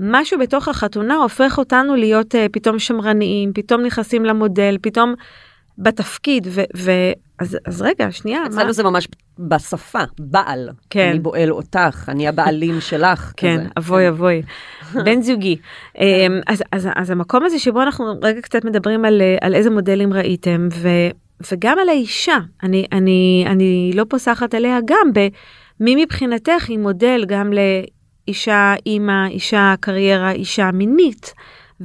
משהו 0.00 0.38
בתוך 0.38 0.68
החתונה 0.68 1.14
הופך 1.14 1.58
אותנו 1.58 1.96
להיות 1.96 2.34
uh, 2.34 2.38
פתאום 2.52 2.78
שמרניים, 2.78 3.52
פתאום 3.52 3.82
נכנסים 3.82 4.24
למודל, 4.24 4.76
פתאום 4.82 5.14
בתפקיד, 5.78 6.46
ו... 6.50 6.62
ו 6.76 6.90
אז, 7.38 7.58
אז 7.66 7.82
רגע, 7.82 8.12
שנייה, 8.12 8.40
מה? 8.40 8.46
אצלנו 8.46 8.72
זה 8.72 8.82
ממש 8.82 9.08
בשפה, 9.38 10.02
בעל. 10.18 10.68
כן. 10.90 11.08
אני 11.10 11.18
בועל 11.18 11.52
אותך, 11.52 12.08
אני 12.08 12.28
הבעלים 12.28 12.80
שלך. 12.80 13.32
כן, 13.36 13.60
כזה. 13.60 13.68
אבוי 13.78 14.08
אבוי, 14.08 14.42
בן 15.04 15.22
זוגי. 15.22 15.56
אמ, 15.98 16.40
אז, 16.46 16.62
אז, 16.72 16.88
אז 16.96 17.10
המקום 17.10 17.44
הזה 17.44 17.58
שבו 17.58 17.82
אנחנו 17.82 18.04
רגע 18.22 18.40
קצת 18.40 18.64
מדברים 18.64 19.04
על, 19.04 19.22
על 19.40 19.54
איזה 19.54 19.70
מודלים 19.70 20.12
ראיתם, 20.12 20.68
ו, 20.72 20.88
וגם 21.52 21.78
על 21.78 21.88
האישה, 21.88 22.38
אני, 22.62 22.86
אני, 22.92 23.44
אני 23.46 23.92
לא 23.94 24.04
פוסחת 24.08 24.54
עליה 24.54 24.78
גם 24.84 25.10
במי 25.12 26.04
מבחינתך 26.04 26.68
היא 26.68 26.78
מודל 26.78 27.24
גם 27.28 27.52
לאישה, 27.52 28.74
אימא, 28.86 29.26
אישה 29.26 29.74
קריירה, 29.80 30.30
אישה 30.30 30.70
מינית. 30.72 31.34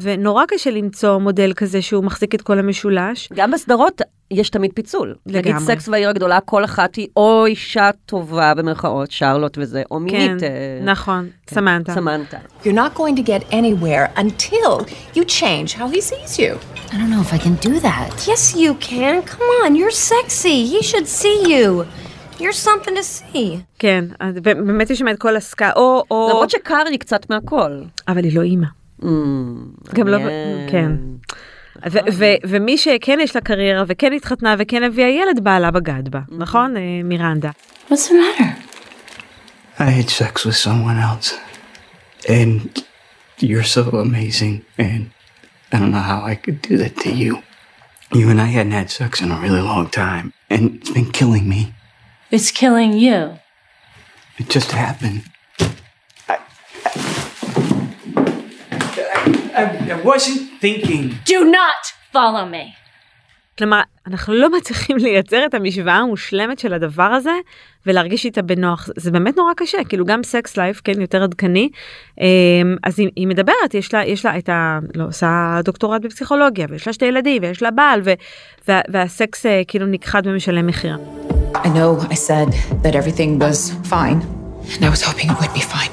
ונורא 0.01 0.45
קשה 0.47 0.71
למצוא 0.71 1.17
מודל 1.17 1.53
כזה 1.55 1.81
שהוא 1.81 2.03
מחזיק 2.03 2.35
את 2.35 2.41
כל 2.41 2.59
המשולש. 2.59 3.29
גם 3.33 3.51
בסדרות 3.51 4.01
יש 4.31 4.49
תמיד 4.49 4.71
פיצול. 4.73 5.15
לגמרי. 5.25 5.39
נגיד 5.39 5.57
סקס 5.57 5.87
והעיר 5.87 6.09
הגדולה, 6.09 6.39
כל 6.39 6.63
אחת 6.63 6.95
היא 6.95 7.07
או 7.17 7.45
אישה 7.45 7.89
טובה 8.05 8.53
במרכאות, 8.53 9.11
שרלוט 9.11 9.57
וזה, 9.61 9.83
או 9.91 9.97
כן, 9.97 10.03
מינית. 10.03 10.43
אה, 10.43 10.49
נכון, 10.83 11.29
סמנתה. 11.49 11.93
סמנתה. 11.93 12.37
You're 12.63 12.67
not 12.67 12.97
going 12.97 13.15
to 13.15 13.23
get 13.23 13.53
anywhere 13.53 14.19
until 14.19 14.85
you 15.15 15.23
change 15.25 15.73
how 15.73 15.87
he 15.93 16.01
sees 16.01 16.39
you. 16.39 16.51
I 16.91 16.95
don't 16.99 17.11
know 17.13 17.21
if 17.27 17.33
I 17.33 17.39
can 17.45 17.55
do 17.69 17.79
that. 17.79 18.27
Yes, 18.27 18.55
you 18.55 18.71
can. 18.89 19.15
Come 19.33 19.47
on, 19.61 19.69
you're 19.75 19.97
sexy. 20.11 20.57
He 20.73 20.81
should 20.89 21.07
see 21.21 21.37
you. 21.53 21.85
You're 22.41 22.59
something 22.67 22.95
to 22.95 23.03
see. 23.03 23.57
כן, 23.79 24.05
באמת 24.43 24.89
יש 24.89 24.99
שם 24.99 25.07
את 25.07 25.19
כל 25.19 25.35
הסקה, 25.35 25.71
או, 25.75 26.03
או... 26.11 26.29
למרות 26.29 26.49
שקר 26.49 26.83
היא 26.89 26.99
קצת 26.99 27.29
מהכל. 27.29 27.81
אבל 28.07 28.23
היא 28.23 28.35
לא 28.37 28.41
אימא. 28.41 28.67
Mm, 29.02 29.06
גם 29.94 30.08
לא, 30.08 30.18
מעניין. 30.18 30.68
כן. 30.70 30.90
ו- 31.92 31.98
ו- 32.12 32.34
ומי 32.44 32.78
שכן 32.78 33.18
יש 33.22 33.34
לה 33.34 33.40
קריירה 33.40 33.84
וכן 33.86 34.12
התחתנה 34.12 34.54
וכן 34.58 34.82
הביאה 34.82 35.08
ילד 35.08 35.44
בעלה 35.44 35.70
בגד 35.70 36.08
בה, 36.08 36.20
נכון? 36.28 36.76
אה, 36.76 36.82
מירנדה. 37.04 37.50
What's 37.90 37.92
the 37.92 38.12
matter? 38.12 38.50
I 39.78 39.90
had 39.90 40.08
sex 40.08 40.46
with 40.46 40.56
someone 40.56 40.98
else. 40.98 41.34
And 42.28 42.84
you're 43.40 43.68
so 43.76 43.82
amazing. 44.06 44.64
And 44.78 45.10
I 45.72 45.78
don't 45.80 45.90
know 45.90 46.06
how 46.12 46.20
I 46.24 46.36
could 46.36 46.62
do 46.62 46.76
that 46.78 46.96
to 47.04 47.10
you. 47.10 47.42
You 48.18 48.30
and 48.30 48.40
I 48.40 48.48
hadn't 48.56 48.76
had 48.80 48.90
sex 48.90 49.20
in 49.20 49.32
a 49.32 49.38
really 49.44 49.64
long 49.72 49.86
time. 49.90 50.32
And 50.48 50.62
it's 50.76 50.92
been 50.98 51.10
killing 51.10 51.48
me. 51.48 51.62
It's 52.30 52.50
killing 52.62 52.92
you. 52.92 53.20
It 54.40 54.48
just 54.56 54.70
happened. 54.72 55.22
I, 59.59 59.63
I, 59.93 59.97
wasn't 60.11 60.41
thinking. 60.63 61.03
Do 61.25 61.39
not 61.57 61.81
follow 62.13 62.45
me. 62.45 62.65
כלומר, 63.57 63.81
אנחנו 64.07 64.33
לא 64.33 64.57
מצליחים 64.57 64.97
לייצר 64.97 65.45
את 65.45 65.53
המשוואה 65.53 65.95
המושלמת 65.95 66.59
של 66.59 66.73
הדבר 66.73 67.03
הזה 67.03 67.33
ולהרגיש 67.85 68.25
איתה 68.25 68.41
בנוח. 68.41 68.89
זה 68.95 69.11
באמת 69.11 69.37
נורא 69.37 69.53
קשה, 69.57 69.83
כאילו 69.83 70.05
גם 70.05 70.23
סקס 70.23 70.57
לייף, 70.57 70.81
כן, 70.83 71.01
יותר 71.01 71.23
עדכני. 71.23 71.69
אמ, 72.19 72.25
אז 72.83 72.99
היא, 72.99 73.09
היא 73.15 73.27
מדברת, 73.27 73.73
יש 73.73 73.93
לה, 73.93 74.05
יש 74.05 74.25
לה 74.25 74.37
את 74.37 74.49
ה... 74.49 74.79
לא, 74.95 75.03
עושה 75.03 75.59
דוקטורט 75.63 76.01
בפסיכולוגיה, 76.01 76.65
ויש 76.69 76.87
לה 76.87 76.93
שתי 76.93 77.05
ילדים, 77.05 77.41
ויש 77.41 77.61
לה 77.61 77.71
בעל, 77.71 78.01
ו, 78.03 78.13
וה, 78.67 78.81
והסקס 78.89 79.45
אה, 79.45 79.61
כאילו 79.67 79.85
נכחד 79.85 80.21
ומשלם 80.25 80.67
מחיר. 80.67 80.97
I 81.53 81.67
know 81.67 81.99
I 82.09 82.15
said 82.15 82.49
that 82.83 82.95
everything 82.95 83.39
was 83.39 83.71
fine, 83.93 84.19
and 84.73 84.85
I 84.85 84.89
was 84.89 85.01
hoping 85.01 85.29
it 85.31 85.37
would 85.41 85.53
be 85.53 85.65
fine. 85.75 85.91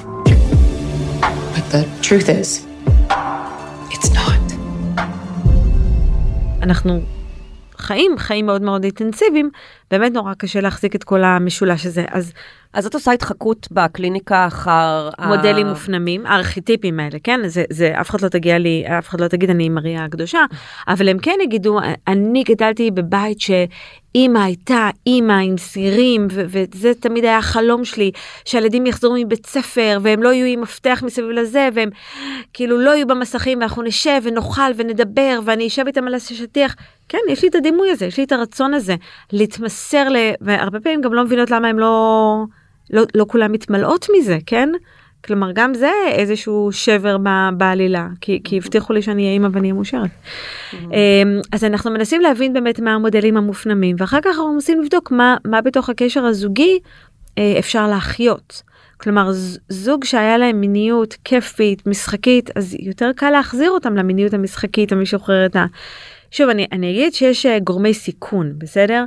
But 1.55 1.65
the 1.71 1.83
truth 2.01 2.29
is, 2.29 2.67
אנחנו 6.67 7.01
חיים 7.77 8.17
חיים 8.17 8.45
מאוד 8.45 8.61
מאוד 8.61 8.83
אינטנסיביים, 8.83 9.49
באמת 9.91 10.13
נורא 10.13 10.33
קשה 10.33 10.61
להחזיק 10.61 10.95
את 10.95 11.03
כל 11.03 11.23
המשולש 11.23 11.85
הזה. 11.85 12.05
אז 12.11 12.33
אז 12.73 12.85
את 12.85 12.93
עושה 12.93 13.11
התחקות 13.11 13.67
בקליניקה 13.71 14.47
אחר... 14.47 15.09
ה- 15.17 15.27
מודלים 15.27 15.67
מופנמים, 15.67 16.25
הארכיטיפים 16.25 16.99
האלה, 16.99 17.17
כן? 17.23 17.39
זה, 17.47 17.63
זה, 17.69 18.01
אף 18.01 18.09
אחד 18.09 18.21
לא 18.21 18.27
תגיע 18.27 18.57
לי, 18.57 18.83
אף 18.99 19.09
אחד 19.09 19.21
לא 19.21 19.27
תגיד 19.27 19.49
אני 19.49 19.69
מריה 19.69 20.05
הקדושה, 20.05 20.45
אבל 20.87 21.09
הם 21.09 21.19
כן 21.19 21.35
יגידו, 21.43 21.79
אני 22.07 22.43
גדלתי 22.43 22.91
בבית 22.91 23.37
שאימא 23.41 24.39
הייתה 24.39 24.89
אימא 25.07 25.33
עם 25.33 25.57
סירים, 25.57 26.27
ו- 26.31 26.43
וזה 26.47 26.91
תמיד 26.99 27.23
היה 27.23 27.37
החלום 27.37 27.85
שלי, 27.85 28.11
שהילדים 28.45 28.85
יחזרו 28.85 29.15
מבית 29.19 29.45
ספר, 29.45 29.99
והם 30.01 30.23
לא 30.23 30.33
יהיו 30.33 30.45
עם 30.45 30.61
מפתח 30.61 31.03
מסביב 31.05 31.29
לזה, 31.29 31.69
והם 31.73 31.89
כאילו 32.53 32.77
לא 32.77 32.89
יהיו 32.89 33.07
במסכים, 33.07 33.59
ואנחנו 33.59 33.83
נשב 33.83 34.21
ונאכל 34.23 34.71
ונדבר, 34.75 35.39
ואני 35.45 35.67
אשב 35.67 35.83
איתם 35.87 36.07
על 36.07 36.13
השטיח. 36.13 36.75
כן, 37.09 37.17
יש 37.29 37.41
לי 37.43 37.49
את 37.49 37.55
הדימוי 37.55 37.91
הזה, 37.91 38.05
יש 38.05 38.17
לי 38.17 38.23
את 38.23 38.31
הרצון 38.31 38.73
הזה, 38.73 38.95
להתמסר 39.33 39.76
ל... 40.09 40.15
והרבה 40.41 40.79
פעמים 40.79 41.01
גם 41.01 41.13
לא 41.13 41.23
מבינות 41.23 41.51
למה 41.51 41.67
הם 41.67 41.79
לא... 41.79 42.43
לא, 42.89 43.03
לא 43.15 43.25
כולם 43.29 43.51
מתמלאות 43.51 44.07
מזה, 44.17 44.37
כן? 44.45 44.69
כלומר, 45.25 45.51
גם 45.53 45.73
זה 45.73 45.91
איזשהו 46.11 46.69
שבר 46.71 47.17
בעלילה, 47.57 48.07
כי, 48.21 48.41
כי 48.43 48.57
הבטיחו 48.57 48.93
לי 48.93 49.01
שאני 49.01 49.21
אהיה 49.21 49.33
אימא 49.33 49.47
ואני 49.51 49.61
אהיה 49.61 49.73
מאושרת. 49.73 50.09
אמ, 50.73 51.39
אז 51.51 51.63
אנחנו 51.63 51.91
מנסים 51.91 52.21
להבין 52.21 52.53
באמת 52.53 52.79
מה 52.79 52.93
המודלים 52.93 53.37
המופנמים, 53.37 53.95
ואחר 53.99 54.21
כך 54.21 54.27
אנחנו 54.27 54.53
מנסים 54.53 54.81
לבדוק 54.81 55.11
מה, 55.11 55.37
מה 55.45 55.61
בתוך 55.61 55.89
הקשר 55.89 56.25
הזוגי 56.25 56.79
אה, 57.37 57.55
אפשר 57.59 57.87
להחיות. 57.87 58.61
כלומר, 58.97 59.29
זוג 59.69 60.03
שהיה 60.03 60.37
להם 60.37 60.61
מיניות 60.61 61.17
כיפית, 61.23 61.87
משחקית, 61.87 62.49
אז 62.57 62.75
יותר 62.79 63.11
קל 63.15 63.29
להחזיר 63.29 63.71
אותם 63.71 63.95
למיניות 63.95 64.33
המשחקית 64.33 64.91
המשוחררת. 64.91 65.55
שוב, 66.31 66.49
אני, 66.49 66.67
אני 66.71 66.91
אגיד 66.91 67.13
שיש 67.13 67.45
אה, 67.45 67.59
גורמי 67.59 67.93
סיכון, 67.93 68.53
בסדר? 68.57 69.05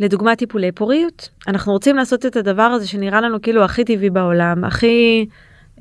לדוגמה 0.00 0.36
טיפולי 0.36 0.72
פוריות, 0.72 1.28
אנחנו 1.48 1.72
רוצים 1.72 1.96
לעשות 1.96 2.26
את 2.26 2.36
הדבר 2.36 2.62
הזה 2.62 2.88
שנראה 2.88 3.20
לנו 3.20 3.42
כאילו 3.42 3.64
הכי 3.64 3.84
טבעי 3.84 4.10
בעולם, 4.10 4.64
הכי 4.64 5.26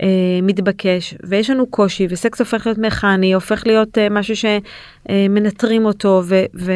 אה, 0.02 0.08
מתבקש, 0.44 1.16
ויש 1.24 1.50
לנו 1.50 1.68
קושי, 1.68 2.08
וסקס 2.10 2.40
הופך 2.40 2.66
להיות 2.66 2.78
מכני, 2.78 3.34
הופך 3.34 3.64
להיות 3.68 3.98
אה, 3.98 4.10
משהו 4.10 4.36
שמנטרים 4.36 5.86
אותו, 5.86 6.22
ו... 6.26 6.44
ו- 6.56 6.72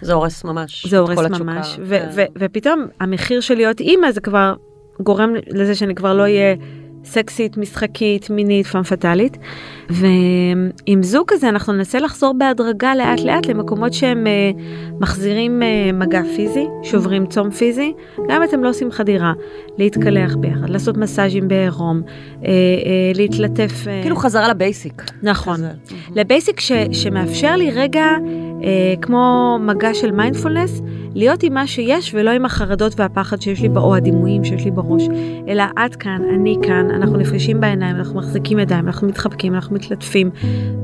זה 0.00 0.12
הורס 0.12 0.44
ממש. 0.44 0.86
זה 0.86 0.98
הורס 0.98 1.18
ממש, 1.18 1.76
ו- 1.82 1.98
כן. 1.98 2.08
ו- 2.14 2.24
ופתאום 2.38 2.86
המחיר 3.00 3.40
של 3.40 3.54
להיות 3.54 3.80
אימא 3.80 4.10
זה 4.12 4.20
כבר 4.20 4.54
גורם 5.00 5.34
לזה 5.46 5.74
שאני 5.74 5.94
כבר 5.94 6.14
לא 6.14 6.22
אהיה 6.22 6.54
סקסית, 7.06 7.56
משחקית, 7.56 8.30
מינית, 8.30 8.66
פאם 8.66 8.82
פטאלית. 8.82 9.38
ועם 9.90 11.02
זוג 11.02 11.24
כזה 11.28 11.48
אנחנו 11.48 11.72
ננסה 11.72 11.98
לחזור 12.00 12.34
בהדרגה 12.38 12.94
לאט 12.94 13.20
לאט 13.20 13.46
למקומות 13.46 13.92
שהם 13.92 14.26
אה, 14.26 14.50
מחזירים 15.00 15.62
אה, 15.62 15.92
מגע 15.92 16.22
פיזי, 16.36 16.66
שוברים 16.82 17.26
צום 17.26 17.50
פיזי, 17.50 17.92
גם 18.28 18.42
אם 18.42 18.48
אתם 18.48 18.64
לא 18.64 18.68
עושים 18.68 18.90
חדירה, 18.90 19.32
להתקלח 19.78 20.36
ביחד, 20.36 20.68
לעשות 20.68 20.96
מסאז'ים 20.96 21.48
בעירום, 21.48 22.02
אה, 22.06 22.48
אה, 22.48 22.52
להתלטף. 23.14 23.72
אה, 23.88 24.00
כאילו 24.02 24.16
חזרה 24.16 24.48
לבייסיק. 24.48 25.02
נכון. 25.22 25.60
לבייסיק 26.14 26.60
ש, 26.60 26.72
שמאפשר 26.92 27.56
לי 27.56 27.70
רגע, 27.70 28.06
אה, 28.64 28.94
כמו 29.02 29.56
מגע 29.60 29.94
של 29.94 30.12
מיינדפולנס, 30.12 30.80
להיות 31.16 31.42
עם 31.42 31.54
מה 31.54 31.66
שיש 31.66 32.14
ולא 32.14 32.30
עם 32.30 32.44
החרדות 32.44 33.00
והפחד 33.00 33.42
שיש 33.42 33.60
לי, 33.62 33.68
או 33.76 33.94
הדימויים 33.94 34.44
שיש 34.44 34.64
לי 34.64 34.70
בראש, 34.70 35.02
אלא 35.48 35.64
את 35.86 35.96
כאן, 35.96 36.22
אני 36.34 36.56
כאן, 36.62 36.90
אנחנו 36.90 37.16
נפגשים 37.16 37.60
בעיניים, 37.60 37.96
אנחנו 37.96 38.18
מחזיקים 38.18 38.58
ידיים, 38.58 38.86
אנחנו 38.86 39.08
מתחבקים, 39.08 39.54
אנחנו 39.54 39.74
מתלטפים, 39.74 40.30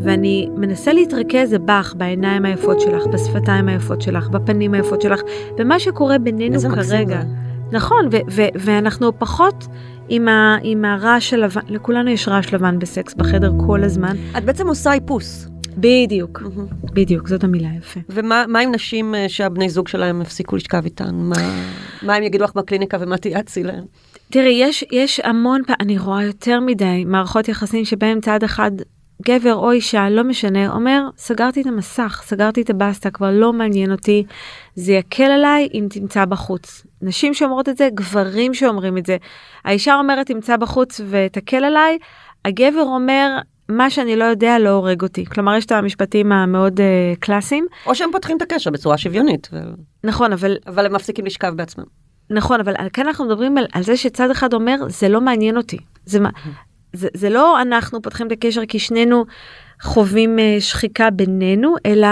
ואני 0.03 0.49
מנסה 0.57 0.93
להתרכז 0.93 1.57
בך, 1.64 1.95
בעיניים 1.97 2.45
היפות 2.45 2.80
שלך, 2.80 3.07
בשפתיים 3.07 3.68
היפות 3.68 4.03
שלך, 4.03 4.28
בפנים 4.28 4.74
היפות 4.74 5.03
שלך, 5.03 5.20
במה 5.59 5.78
שקורה 5.78 6.18
בינינו 6.18 6.55
כרגע. 6.89 7.22
נכון, 7.72 8.09
ו- 8.12 8.16
ו- 8.30 8.49
ואנחנו 8.55 9.18
פחות 9.18 9.66
עם, 10.09 10.28
ה- 10.28 10.57
עם 10.62 10.85
הרעש 10.85 11.33
הלבן, 11.35 11.61
לכולנו 11.68 12.11
יש 12.11 12.28
רעש 12.28 12.55
לבן 12.55 12.78
בסקס 12.78 13.14
בחדר 13.14 13.53
כל 13.66 13.85
הזמן. 13.85 14.16
את 14.39 14.45
בעצם 14.45 14.68
עושה 14.68 14.93
איפוס. 14.93 15.49
בדיוק, 15.77 16.43
בדיוק, 16.93 17.29
זאת 17.29 17.45
המילה 17.45 17.68
יפה. 17.79 18.01
ומה 18.09 18.45
מה 18.49 18.61
עם 18.61 18.75
נשים 18.75 19.14
אה, 19.14 19.29
שהבני 19.29 19.68
זוג 19.68 19.89
שלהם 19.89 20.20
הפסיקו 20.20 20.57
לשכב 20.57 20.85
איתן? 20.85 21.14
מה, 21.14 21.37
מה 22.03 22.14
הם 22.14 22.23
יגידו 22.23 22.45
לך 22.45 22.55
בקליניקה 22.55 22.97
ומה 23.01 23.16
תיעצי 23.16 23.62
להם? 23.62 23.85
תראי, 24.31 24.53
יש, 24.53 24.85
יש 24.93 25.20
המון, 25.20 25.61
אני 25.81 25.99
רואה 25.99 26.25
יותר 26.25 26.61
מדי 26.61 27.05
מערכות 27.07 27.49
יחסים 27.49 27.85
שבהם 27.85 28.20
צד 28.20 28.43
אחד, 28.43 28.70
גבר 29.27 29.55
או 29.55 29.70
אישה, 29.70 30.11
לא 30.11 30.25
משנה, 30.25 30.75
אומר, 30.75 31.09
סגרתי 31.16 31.61
את 31.61 31.66
המסך, 31.66 32.23
סגרתי 32.25 32.62
את 32.62 32.70
הבסטה, 32.70 33.11
כבר 33.11 33.31
לא 33.33 33.53
מעניין 33.53 33.93
אותי, 33.93 34.25
זה 34.75 34.93
יקל 34.93 35.31
עליי 35.31 35.68
אם 35.75 35.87
תמצא 35.91 36.25
בחוץ. 36.25 36.87
נשים 37.03 37.35
שאומרות 37.35 37.68
את 37.68 37.77
זה, 37.77 37.89
גברים 37.95 38.55
שאומרים 38.55 38.99
את 38.99 39.07
זה. 39.07 39.16
האישה 39.64 39.95
אומרת, 39.95 40.27
תמצא 40.27 40.57
בחוץ 40.57 41.01
ותקל 41.11 41.64
עליי, 41.64 41.99
הגבר 42.45 42.83
אומר, 42.83 43.39
מה 43.77 43.91
שאני 43.91 44.16
לא 44.16 44.25
יודע 44.25 44.59
לא 44.59 44.68
הורג 44.70 45.03
אותי. 45.03 45.25
כלומר, 45.27 45.55
יש 45.57 45.64
את 45.66 45.73
המשפטים 45.73 46.33
המאוד 46.33 46.81
uh, 46.81 46.83
קלאסיים. 47.20 47.66
או 47.87 47.95
שהם 47.95 48.09
פותחים 48.12 48.37
את 48.37 48.43
הקשר 48.43 48.70
בצורה 48.70 48.99
שוויונית, 48.99 49.49
ו... 49.53 49.59
נכון, 50.05 50.33
אבל 50.33 50.57
אבל 50.66 50.87
הם 50.87 50.95
מפסיקים 50.95 51.27
לשכב 51.27 51.53
בעצמם. 51.57 51.85
נכון, 52.31 52.61
אבל 52.61 52.75
כאן 52.93 53.07
אנחנו 53.07 53.25
מדברים 53.25 53.59
על, 53.59 53.66
על 53.73 53.83
זה 53.83 53.97
שצד 53.97 54.31
אחד 54.31 54.53
אומר, 54.55 54.77
זה 54.89 55.09
לא 55.09 55.20
מעניין 55.20 55.57
אותי. 55.57 55.77
זה, 56.07 56.20
מה- 56.20 56.31
זה, 56.93 57.09
זה 57.14 57.31
לא 57.31 57.62
אנחנו 57.62 58.03
פותחים 58.03 58.27
את 58.27 58.33
הקשר 58.33 58.61
כי 58.68 58.79
שנינו 58.79 59.25
חווים 59.83 60.39
אה, 60.39 60.57
שחיקה 60.61 61.11
בינינו, 61.11 61.75
אלא 61.87 62.07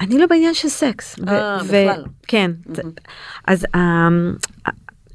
אני 0.00 0.18
לא 0.18 0.26
בעניין 0.26 0.54
של 0.54 0.68
סקס. 0.68 1.16
אה, 1.28 1.58
בכלל. 1.64 2.04
כן. 2.26 2.50
זה- 2.74 2.82
אז 3.48 3.66
אמ, 3.76 4.34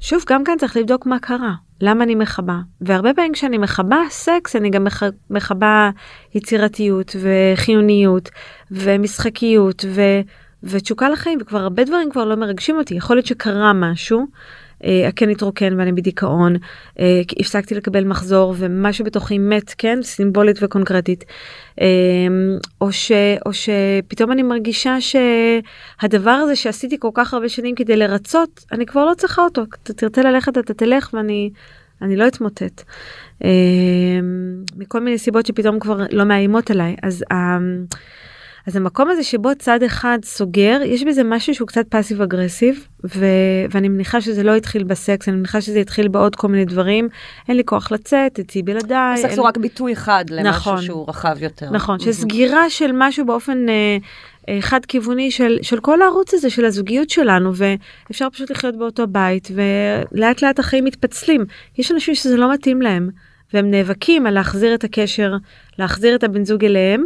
שוב, 0.00 0.22
גם 0.28 0.44
כאן 0.44 0.54
צריך 0.58 0.76
לבדוק 0.76 1.06
מה 1.06 1.18
קרה, 1.18 1.52
למה 1.80 2.04
אני 2.04 2.14
מכבה. 2.14 2.58
והרבה 2.80 3.14
פעמים 3.14 3.32
כשאני 3.32 3.58
מכבה 3.58 3.96
סקס, 4.10 4.56
אני 4.56 4.70
גם 4.70 4.84
מח- 4.84 5.02
מכבה 5.30 5.90
יצירתיות 6.34 7.16
וחיוניות 7.20 8.28
ומשחקיות 8.70 9.84
ו... 9.88 10.00
ותשוקה 10.62 11.08
לחיים, 11.08 11.38
וכבר 11.42 11.58
הרבה 11.58 11.84
דברים 11.84 12.10
כבר 12.10 12.24
לא 12.24 12.34
מרגשים 12.34 12.76
אותי. 12.76 12.94
יכול 12.94 13.16
להיות 13.16 13.26
שקרה 13.26 13.72
משהו, 13.72 14.26
הקן 15.08 15.28
התרוקן 15.28 15.78
ואני 15.78 15.92
בדיכאון, 15.92 16.56
אה, 16.98 17.20
הפסקתי 17.38 17.74
לקבל 17.74 18.04
מחזור 18.04 18.54
ומשהו 18.58 19.04
בתוכי 19.04 19.38
מת, 19.38 19.74
כן, 19.78 19.98
סימבולית 20.02 20.56
וקונקרטית. 20.62 21.24
אה, 21.80 21.86
או, 22.80 22.92
ש, 22.92 23.12
או 23.46 23.50
שפתאום 23.52 24.32
אני 24.32 24.42
מרגישה 24.42 24.96
שהדבר 25.00 26.30
הזה 26.30 26.56
שעשיתי 26.56 26.96
כל 26.98 27.10
כך 27.14 27.34
הרבה 27.34 27.48
שנים 27.48 27.74
כדי 27.74 27.96
לרצות, 27.96 28.64
אני 28.72 28.86
כבר 28.86 29.04
לא 29.04 29.14
צריכה 29.14 29.42
אותו. 29.42 29.62
אתה 29.82 29.92
תרצה 29.92 30.22
ללכת, 30.22 30.58
אתה 30.58 30.74
תלך 30.74 31.10
ואני 31.14 31.50
אני 32.02 32.16
לא 32.16 32.26
אתמוטט. 32.26 32.82
אה, 33.44 33.50
מכל 34.76 35.00
מיני 35.00 35.18
סיבות 35.18 35.46
שפתאום 35.46 35.78
כבר 35.78 36.02
לא 36.10 36.24
מאיימות 36.24 36.70
עליי. 36.70 36.96
אז 37.02 37.24
אה, 37.32 37.58
אז 38.70 38.76
המקום 38.76 39.10
הזה 39.10 39.22
שבו 39.22 39.50
צד 39.58 39.82
אחד 39.82 40.18
סוגר, 40.24 40.80
יש 40.84 41.04
בזה 41.04 41.24
משהו 41.24 41.54
שהוא 41.54 41.68
קצת 41.68 41.86
פאסיב 41.88 42.22
אגרסיב, 42.22 42.86
ו- 43.04 43.26
ואני 43.70 43.88
מניחה 43.88 44.20
שזה 44.20 44.42
לא 44.42 44.56
התחיל 44.56 44.84
בסקס, 44.84 45.28
אני 45.28 45.36
מניחה 45.36 45.60
שזה 45.60 45.78
התחיל 45.78 46.08
בעוד 46.08 46.36
כל 46.36 46.48
מיני 46.48 46.64
דברים. 46.64 47.08
אין 47.48 47.56
לי 47.56 47.62
כוח 47.64 47.92
לצאת, 47.92 48.38
אצלי 48.38 48.62
בלעדיי. 48.62 49.16
סקס 49.16 49.30
אין- 49.30 49.38
הוא 49.38 49.46
רק 49.46 49.56
ביטוי 49.56 49.92
אחד 49.92 50.24
למשהו 50.30 50.50
נכון. 50.50 50.82
שהוא 50.82 51.04
רחב 51.08 51.36
יותר. 51.42 51.70
נכון. 51.70 51.98
שסגירה 51.98 52.70
של 52.70 52.90
משהו 52.94 53.26
באופן 53.26 53.68
אה, 53.68 53.96
אה, 54.48 54.58
חד 54.60 54.84
כיווני 54.86 55.30
של, 55.30 55.58
של 55.62 55.80
כל 55.80 56.02
הערוץ 56.02 56.34
הזה 56.34 56.50
של 56.50 56.64
הזוגיות 56.64 57.10
שלנו 57.10 57.52
ואפשר 57.54 58.30
פשוט 58.30 58.50
לחיות 58.50 58.78
באותו 58.78 59.06
בית 59.06 59.48
ולאט 60.12 60.42
לאט 60.42 60.58
החיים 60.58 60.84
מתפצלים. 60.84 61.44
יש 61.78 61.92
אנשים 61.92 62.14
שזה 62.14 62.36
לא 62.36 62.52
מתאים 62.52 62.82
להם 62.82 63.10
והם 63.54 63.70
נאבקים 63.70 64.26
על 64.26 64.34
להחזיר 64.34 64.74
את 64.74 64.84
הקשר, 64.84 65.32
להחזיר 65.78 66.14
את 66.14 66.24
הבן 66.24 66.44
זוג 66.44 66.64
אליהם 66.64 67.04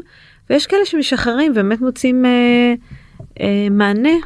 ויש 0.50 0.66
כאלה 0.66 0.84
שמשחררים 0.84 1.52
ובאמת 1.52 1.80
מוצאים 1.80 2.24
אה, 2.24 2.74
אה, 3.40 3.68
מענה. 3.70 4.16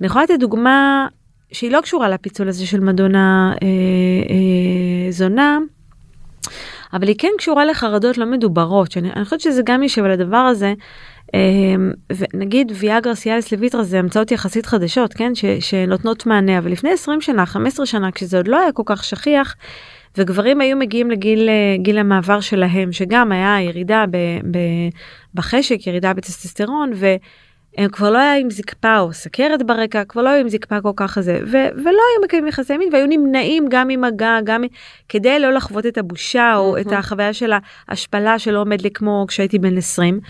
אני 0.00 0.06
יכולה 0.06 0.24
לתת 0.24 0.38
דוגמה 0.40 1.06
שהיא 1.52 1.70
לא 1.70 1.80
קשורה 1.80 2.08
לפיצול 2.08 2.48
הזה 2.48 2.66
של 2.66 2.80
מדונה 2.80 3.52
אה, 3.62 3.66
אה, 4.30 5.12
זונה. 5.12 5.58
אבל 6.92 7.08
היא 7.08 7.16
כן 7.18 7.28
קשורה 7.38 7.64
לחרדות 7.64 8.18
לא 8.18 8.26
מדוברות, 8.26 8.92
שאני 8.92 9.12
אני 9.12 9.24
חושבת 9.24 9.40
שזה 9.40 9.62
גם 9.64 9.82
יושב 9.82 10.04
על 10.04 10.10
הדבר 10.10 10.36
הזה. 10.36 10.74
אמ, 11.34 11.92
ונגיד 12.16 12.72
ויאגרה 12.74 13.14
סיאליס 13.14 13.52
לויטרה 13.52 13.82
זה 13.82 13.98
המצאות 13.98 14.30
יחסית 14.30 14.66
חדשות, 14.66 15.14
כן, 15.14 15.34
ש, 15.34 15.44
שנותנות 15.60 16.26
מענה, 16.26 16.58
אבל 16.58 16.72
לפני 16.72 16.90
20 16.90 17.20
שנה, 17.20 17.46
15 17.46 17.86
שנה, 17.86 18.12
כשזה 18.12 18.36
עוד 18.36 18.48
לא 18.48 18.60
היה 18.60 18.72
כל 18.72 18.82
כך 18.86 19.04
שכיח, 19.04 19.54
וגברים 20.16 20.60
היו 20.60 20.76
מגיעים 20.76 21.10
לגיל 21.10 21.48
אה, 21.48 21.76
גיל 21.78 21.98
המעבר 21.98 22.40
שלהם, 22.40 22.92
שגם 22.92 23.32
היה 23.32 23.62
ירידה 23.62 24.04
ב, 24.10 24.16
ב, 24.50 24.58
בחשק, 25.34 25.86
ירידה 25.86 26.12
בטסטסטרון, 26.12 26.90
והם 26.94 27.90
כבר 27.90 28.10
לא 28.10 28.18
היה 28.18 28.36
עם 28.36 28.50
זקפה 28.50 28.98
או 28.98 29.12
סכרת 29.12 29.66
ברקע, 29.66 30.04
כבר 30.04 30.22
לא 30.22 30.28
היו 30.28 30.40
עם 30.40 30.48
זקפה 30.48 30.80
כל 30.80 30.92
כך 30.96 31.18
הזה, 31.18 31.40
ו, 31.46 31.56
ולא 31.74 31.90
היו 31.90 32.24
מקיימים 32.24 32.48
יחסי 32.48 32.76
מין, 32.76 32.88
והיו 32.92 33.06
נמנעים 33.06 33.66
גם 33.70 33.88
ממגע, 33.88 34.38
גם 34.44 34.64
כדי 35.08 35.38
לא 35.38 35.50
לחוות 35.50 35.86
את 35.86 35.98
הבושה, 35.98 36.56
או 36.56 36.78
את 36.78 36.92
החוויה 36.92 37.32
של 37.32 37.52
ההשפלה 37.88 38.38
שלא 38.38 38.60
עומד 38.60 38.80
לי 38.80 38.90
כמו 38.90 39.24
כשהייתי 39.28 39.58
בן 39.58 39.76
20. 39.76 40.20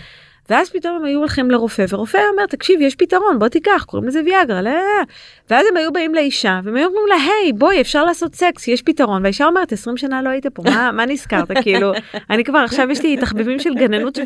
ואז 0.49 0.69
פתאום 0.69 0.95
הם 0.95 1.05
היו 1.05 1.19
הולכים 1.19 1.51
לרופא, 1.51 1.85
ורופא 1.89 2.17
אומר, 2.31 2.45
תקשיב, 2.45 2.81
יש 2.81 2.95
פתרון, 2.95 3.39
בוא 3.39 3.47
תיקח, 3.47 3.83
קוראים 3.87 4.07
לזה 4.07 4.21
ויאגרה, 4.25 4.61
לא, 4.61 4.69
לא, 4.69 4.77
לא." 4.77 5.03
ואז 5.49 5.65
הם 5.71 5.77
היו 5.77 5.91
באים 5.93 6.15
לאישה, 6.15 6.59
והם 6.63 6.75
היו 6.75 6.87
אומרים 6.87 7.05
לה, 7.09 7.15
היי, 7.15 7.53
בואי, 7.53 7.81
אפשר 7.81 8.03
לעשות 8.03 8.35
סקס, 8.35 8.67
יש 8.67 8.81
פתרון, 8.81 9.21
והאישה 9.23 9.45
אומרת, 9.45 9.71
20 9.73 9.97
שנה 9.97 10.21
לא 10.21 10.29
היית 10.29 10.47
פה, 10.47 10.63
מה, 10.65 10.91
מה 10.91 11.05
נזכרת, 11.05 11.51
כאילו, 11.63 11.91
אני 12.29 12.43
כבר, 12.43 12.59
עכשיו 12.59 12.91
יש 12.91 13.03
לי 13.03 13.17
תחביבים 13.17 13.59
של 13.59 13.75
גננות 13.75 14.17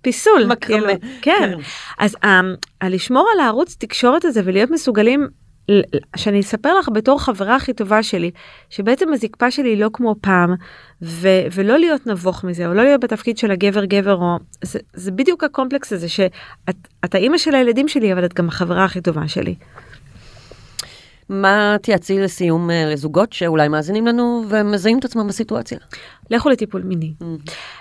ופיסול, 0.00 0.44
מקרמה. 0.46 0.80
כאילו, 0.86 0.86
כן. 1.22 1.52
אז 1.98 2.16
ה- 2.24 2.40
הלשמור 2.80 3.28
על 3.34 3.40
הערוץ 3.40 3.76
תקשורת 3.78 4.24
הזה 4.24 4.40
ולהיות 4.44 4.70
מסוגלים, 4.70 5.28
שאני 6.16 6.40
אספר 6.40 6.78
לך 6.78 6.88
בתור 6.92 7.22
חברה 7.22 7.56
הכי 7.56 7.72
טובה 7.72 8.02
שלי, 8.02 8.30
שבעצם 8.70 9.12
הזקפה 9.12 9.50
שלי 9.50 9.68
היא 9.68 9.78
לא 9.78 9.90
כמו 9.92 10.14
פעם, 10.20 10.54
ו- 11.02 11.46
ולא 11.52 11.78
להיות 11.78 12.06
נבוך 12.06 12.44
מזה, 12.44 12.66
או 12.66 12.74
לא 12.74 12.84
להיות 12.84 13.00
בתפקיד 13.00 13.38
של 13.38 13.50
הגבר 13.50 13.84
גבר, 13.84 14.14
או... 14.14 14.36
זה, 14.64 14.78
זה 14.94 15.10
בדיוק 15.10 15.44
הקומפלקס 15.44 15.92
הזה, 15.92 16.08
שאת 16.08 16.76
את 17.04 17.14
האימא 17.14 17.38
של 17.38 17.54
הילדים 17.54 17.88
שלי, 17.88 18.12
אבל 18.12 18.24
את 18.24 18.34
גם 18.34 18.48
החברה 18.48 18.84
הכי 18.84 19.00
טובה 19.00 19.28
שלי. 19.28 19.54
מה 21.28 21.76
תיעצי 21.82 22.18
לסיום 22.18 22.70
אה, 22.70 22.84
לזוגות 22.92 23.32
שאולי 23.32 23.68
מאזינים 23.68 24.06
לנו 24.06 24.44
ומזהים 24.48 24.98
את 24.98 25.04
עצמם 25.04 25.26
בסיטואציה? 25.28 25.78
לכו 26.30 26.48
לטיפול 26.48 26.82
מיני. 26.82 27.12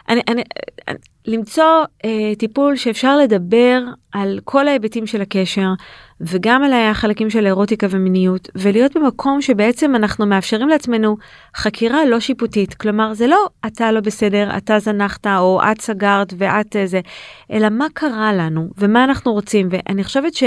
אני, 0.09 0.21
אני, 0.27 0.43
אני, 0.87 0.97
למצוא 1.27 1.85
אה, 2.05 2.35
טיפול 2.37 2.75
שאפשר 2.75 3.17
לדבר 3.17 3.81
על 4.11 4.39
כל 4.43 4.67
ההיבטים 4.67 5.07
של 5.07 5.21
הקשר 5.21 5.67
וגם 6.21 6.63
על 6.63 6.73
החלקים 6.73 7.29
של 7.29 7.45
אירוטיקה 7.45 7.87
ומיניות 7.89 8.49
ולהיות 8.55 8.97
במקום 8.97 9.41
שבעצם 9.41 9.95
אנחנו 9.95 10.25
מאפשרים 10.25 10.69
לעצמנו 10.69 11.17
חקירה 11.55 12.05
לא 12.05 12.19
שיפוטית 12.19 12.73
כלומר 12.73 13.13
זה 13.13 13.27
לא 13.27 13.45
אתה 13.65 13.91
לא 13.91 13.99
בסדר 13.99 14.57
אתה 14.57 14.79
זנחת 14.79 15.27
או 15.27 15.61
את 15.71 15.81
סגרת 15.81 16.33
ואת 16.37 16.75
אה, 16.75 16.85
זה 16.85 17.01
אלא 17.51 17.69
מה 17.69 17.87
קרה 17.93 18.33
לנו 18.33 18.69
ומה 18.77 19.03
אנחנו 19.03 19.33
רוצים 19.33 19.67
ואני 19.71 20.03
חושבת 20.03 20.33
ש... 20.33 20.43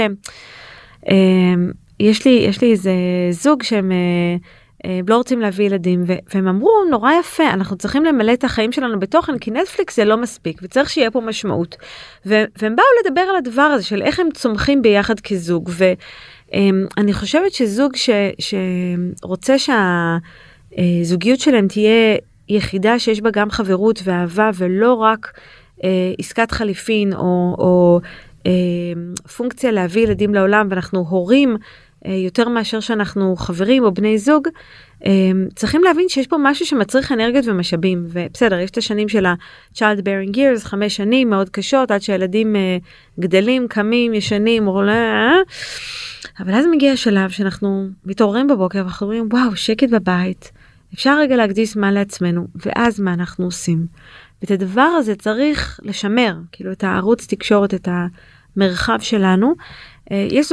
אה, 1.09 1.53
יש 1.99 2.25
לי 2.25 2.31
יש 2.31 2.61
לי 2.61 2.71
איזה 2.71 2.93
זוג 3.31 3.63
שהם 3.63 3.91
אה, 3.91 3.97
אה, 4.85 4.99
לא 5.07 5.17
רוצים 5.17 5.39
להביא 5.39 5.65
ילדים 5.65 6.03
ו- 6.07 6.13
והם 6.33 6.47
אמרו 6.47 6.71
נורא 6.89 7.11
יפה 7.19 7.49
אנחנו 7.49 7.77
צריכים 7.77 8.05
למלא 8.05 8.33
את 8.33 8.43
החיים 8.43 8.71
שלנו 8.71 8.99
בתוכן 8.99 9.37
כי 9.37 9.51
נטפליקס 9.51 9.95
זה 9.95 10.05
לא 10.05 10.17
מספיק 10.17 10.59
וצריך 10.63 10.89
שיהיה 10.89 11.11
פה 11.11 11.21
משמעות. 11.21 11.75
ו- 12.25 12.43
והם 12.61 12.75
באו 12.75 12.85
לדבר 13.05 13.21
על 13.21 13.35
הדבר 13.35 13.61
הזה 13.61 13.83
של 13.83 14.01
איך 14.01 14.19
הם 14.19 14.27
צומחים 14.33 14.81
ביחד 14.81 15.19
כזוג 15.19 15.69
ואני 15.73 17.13
חושבת 17.13 17.51
שזוג 17.51 17.95
ש- 17.95 18.09
שרוצה 19.21 19.55
שהזוגיות 19.57 21.39
שלהם 21.39 21.67
תהיה 21.67 22.17
יחידה 22.49 22.99
שיש 22.99 23.21
בה 23.21 23.31
גם 23.31 23.49
חברות 23.49 24.01
ואהבה 24.03 24.49
ולא 24.57 24.93
רק 24.93 25.39
אה, 25.83 26.13
עסקת 26.19 26.51
חליפין 26.51 27.13
או, 27.13 27.55
או 27.57 27.99
אה, 28.45 28.51
פונקציה 29.37 29.71
להביא 29.71 30.03
ילדים 30.03 30.33
לעולם 30.33 30.67
ואנחנו 30.69 31.05
הורים 31.09 31.51
אה, 31.51 31.57
יותר 32.05 32.49
מאשר 32.49 32.79
שאנחנו 32.79 33.35
חברים 33.35 33.83
או 33.83 33.93
בני 33.93 34.17
זוג, 34.17 34.47
אה, 35.05 35.11
צריכים 35.55 35.83
להבין 35.83 36.09
שיש 36.09 36.27
פה 36.27 36.37
משהו 36.39 36.65
שמצריך 36.65 37.11
אנרגיות 37.11 37.45
ומשאבים, 37.47 38.05
ובסדר, 38.09 38.59
יש 38.59 38.71
את 38.71 38.77
השנים 38.77 39.09
של 39.09 39.25
ה-child 39.25 39.99
bearing 39.99 40.35
years, 40.35 40.59
חמש 40.59 40.95
שנים 40.95 41.29
מאוד 41.29 41.49
קשות, 41.49 41.91
עד 41.91 42.01
שהילדים 42.01 42.55
אה, 42.55 42.77
גדלים, 43.19 43.67
קמים, 43.67 44.13
ישנים, 44.13 44.65
עולה, 44.65 45.33
אבל 46.39 46.53
אז 46.53 46.65
מגיע 46.71 46.91
השלב 46.91 47.29
שאנחנו 47.29 47.87
מתעוררים 48.05 48.47
בבוקר 48.47 48.79
ואנחנו 48.79 49.07
אומרים, 49.07 49.29
וואו, 49.31 49.55
שקט 49.55 49.89
בבית, 49.89 50.51
אפשר 50.93 51.19
רגע 51.19 51.35
להקדיש 51.35 51.73
זמן 51.73 51.93
לעצמנו, 51.93 52.47
ואז 52.65 52.99
מה 52.99 53.13
אנחנו 53.13 53.45
עושים? 53.45 53.85
ואת 54.41 54.51
הדבר 54.51 54.81
הזה 54.81 55.15
צריך 55.15 55.79
לשמר, 55.83 56.35
כאילו 56.51 56.71
את 56.71 56.83
הערוץ 56.83 57.25
תקשורת, 57.27 57.73
את 57.73 57.87
המרחב 58.55 58.97
שלנו. 58.99 59.53
אה, 60.11 60.27
יש, 60.31 60.51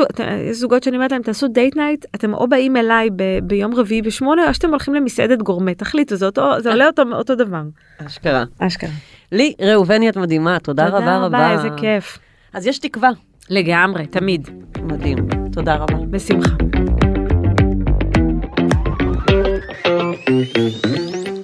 יש 0.50 0.56
זוגות 0.56 0.82
שאני 0.82 0.96
אומרת 0.96 1.12
להם 1.12 1.22
תעשו 1.22 1.48
date 1.48 1.76
night 1.76 2.04
אתם 2.14 2.34
או 2.34 2.48
באים 2.48 2.76
אליי 2.76 3.10
ב, 3.16 3.22
ביום 3.42 3.74
רביעי 3.74 4.02
בשמונה 4.02 4.48
או 4.48 4.54
שאתם 4.54 4.70
הולכים 4.70 4.94
למסעדת 4.94 5.42
גורמה 5.42 5.74
תחליטו 5.74 6.16
זה 6.16 6.26
אותו 6.26 6.60
זה 6.60 6.70
עולה 6.70 6.86
אותו 6.86 7.02
אותו 7.12 7.34
דבר. 7.34 7.62
אשכרה. 8.06 8.44
אשכרה. 8.58 8.90
לי 9.32 9.54
ראובני 9.60 10.08
את 10.08 10.16
מדהימה, 10.16 10.58
תודה 10.58 10.88
רבה 10.88 11.18
רבה. 11.18 11.52
איזה 11.52 11.68
כיף. 11.76 12.18
אז 12.52 12.66
יש 12.66 12.78
תקווה. 12.78 13.10
לגמרי 13.50 14.06
תמיד 14.06 14.48
מדהים. 14.82 15.28
תודה 15.52 15.74
רבה. 15.74 15.96
בשמחה. 16.10 16.56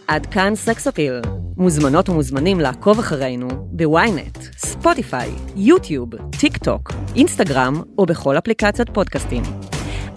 עד 0.09 0.27
כאן 0.27 0.55
סקס 0.55 0.87
אפיל. 0.87 1.21
מוזמנות 1.57 2.09
ומוזמנים 2.09 2.61
לעקוב 2.61 2.99
אחרינו 2.99 3.49
בוויינט, 3.51 4.39
ספוטיפיי, 4.57 5.31
יוטיוב, 5.57 6.11
טיק 6.41 6.57
טוק, 6.57 6.93
אינסטגרם 7.17 7.83
או 7.99 8.07
בכל 8.07 8.39
אפליקציות 8.39 8.91
פודקאסטים. 8.95 9.43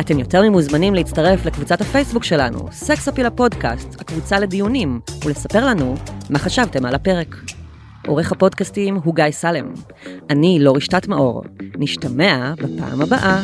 אתם 0.02 0.20
יותר 0.20 0.42
ממוזמנים 0.42 0.96
להצטרף 0.96 1.46
לקבוצת 1.46 1.82
הפייסבוק 1.82 2.24
שלנו, 2.24 2.68
סקס 2.72 3.08
אפיל 3.08 3.26
הפודקאסט, 3.26 4.02
הקבוצה 4.02 4.40
לדיונים, 4.40 5.00
ולספר 5.26 5.66
לנו 5.66 5.96
מה 6.30 6.40
חשבתם 6.40 6.86
על 6.86 6.96
הפרק. 6.96 7.36
עורך 8.08 8.32
הפודקאסטים 8.32 8.96
הוא 9.04 9.16
גיא 9.16 9.32
סלם. 9.32 9.74
אני 10.30 10.58
לא 10.60 10.76
רשתת 10.76 11.08
מאור. 11.08 11.44
נשתמע 11.78 12.54
בפעם 12.58 13.02
הבאה. 13.02 13.42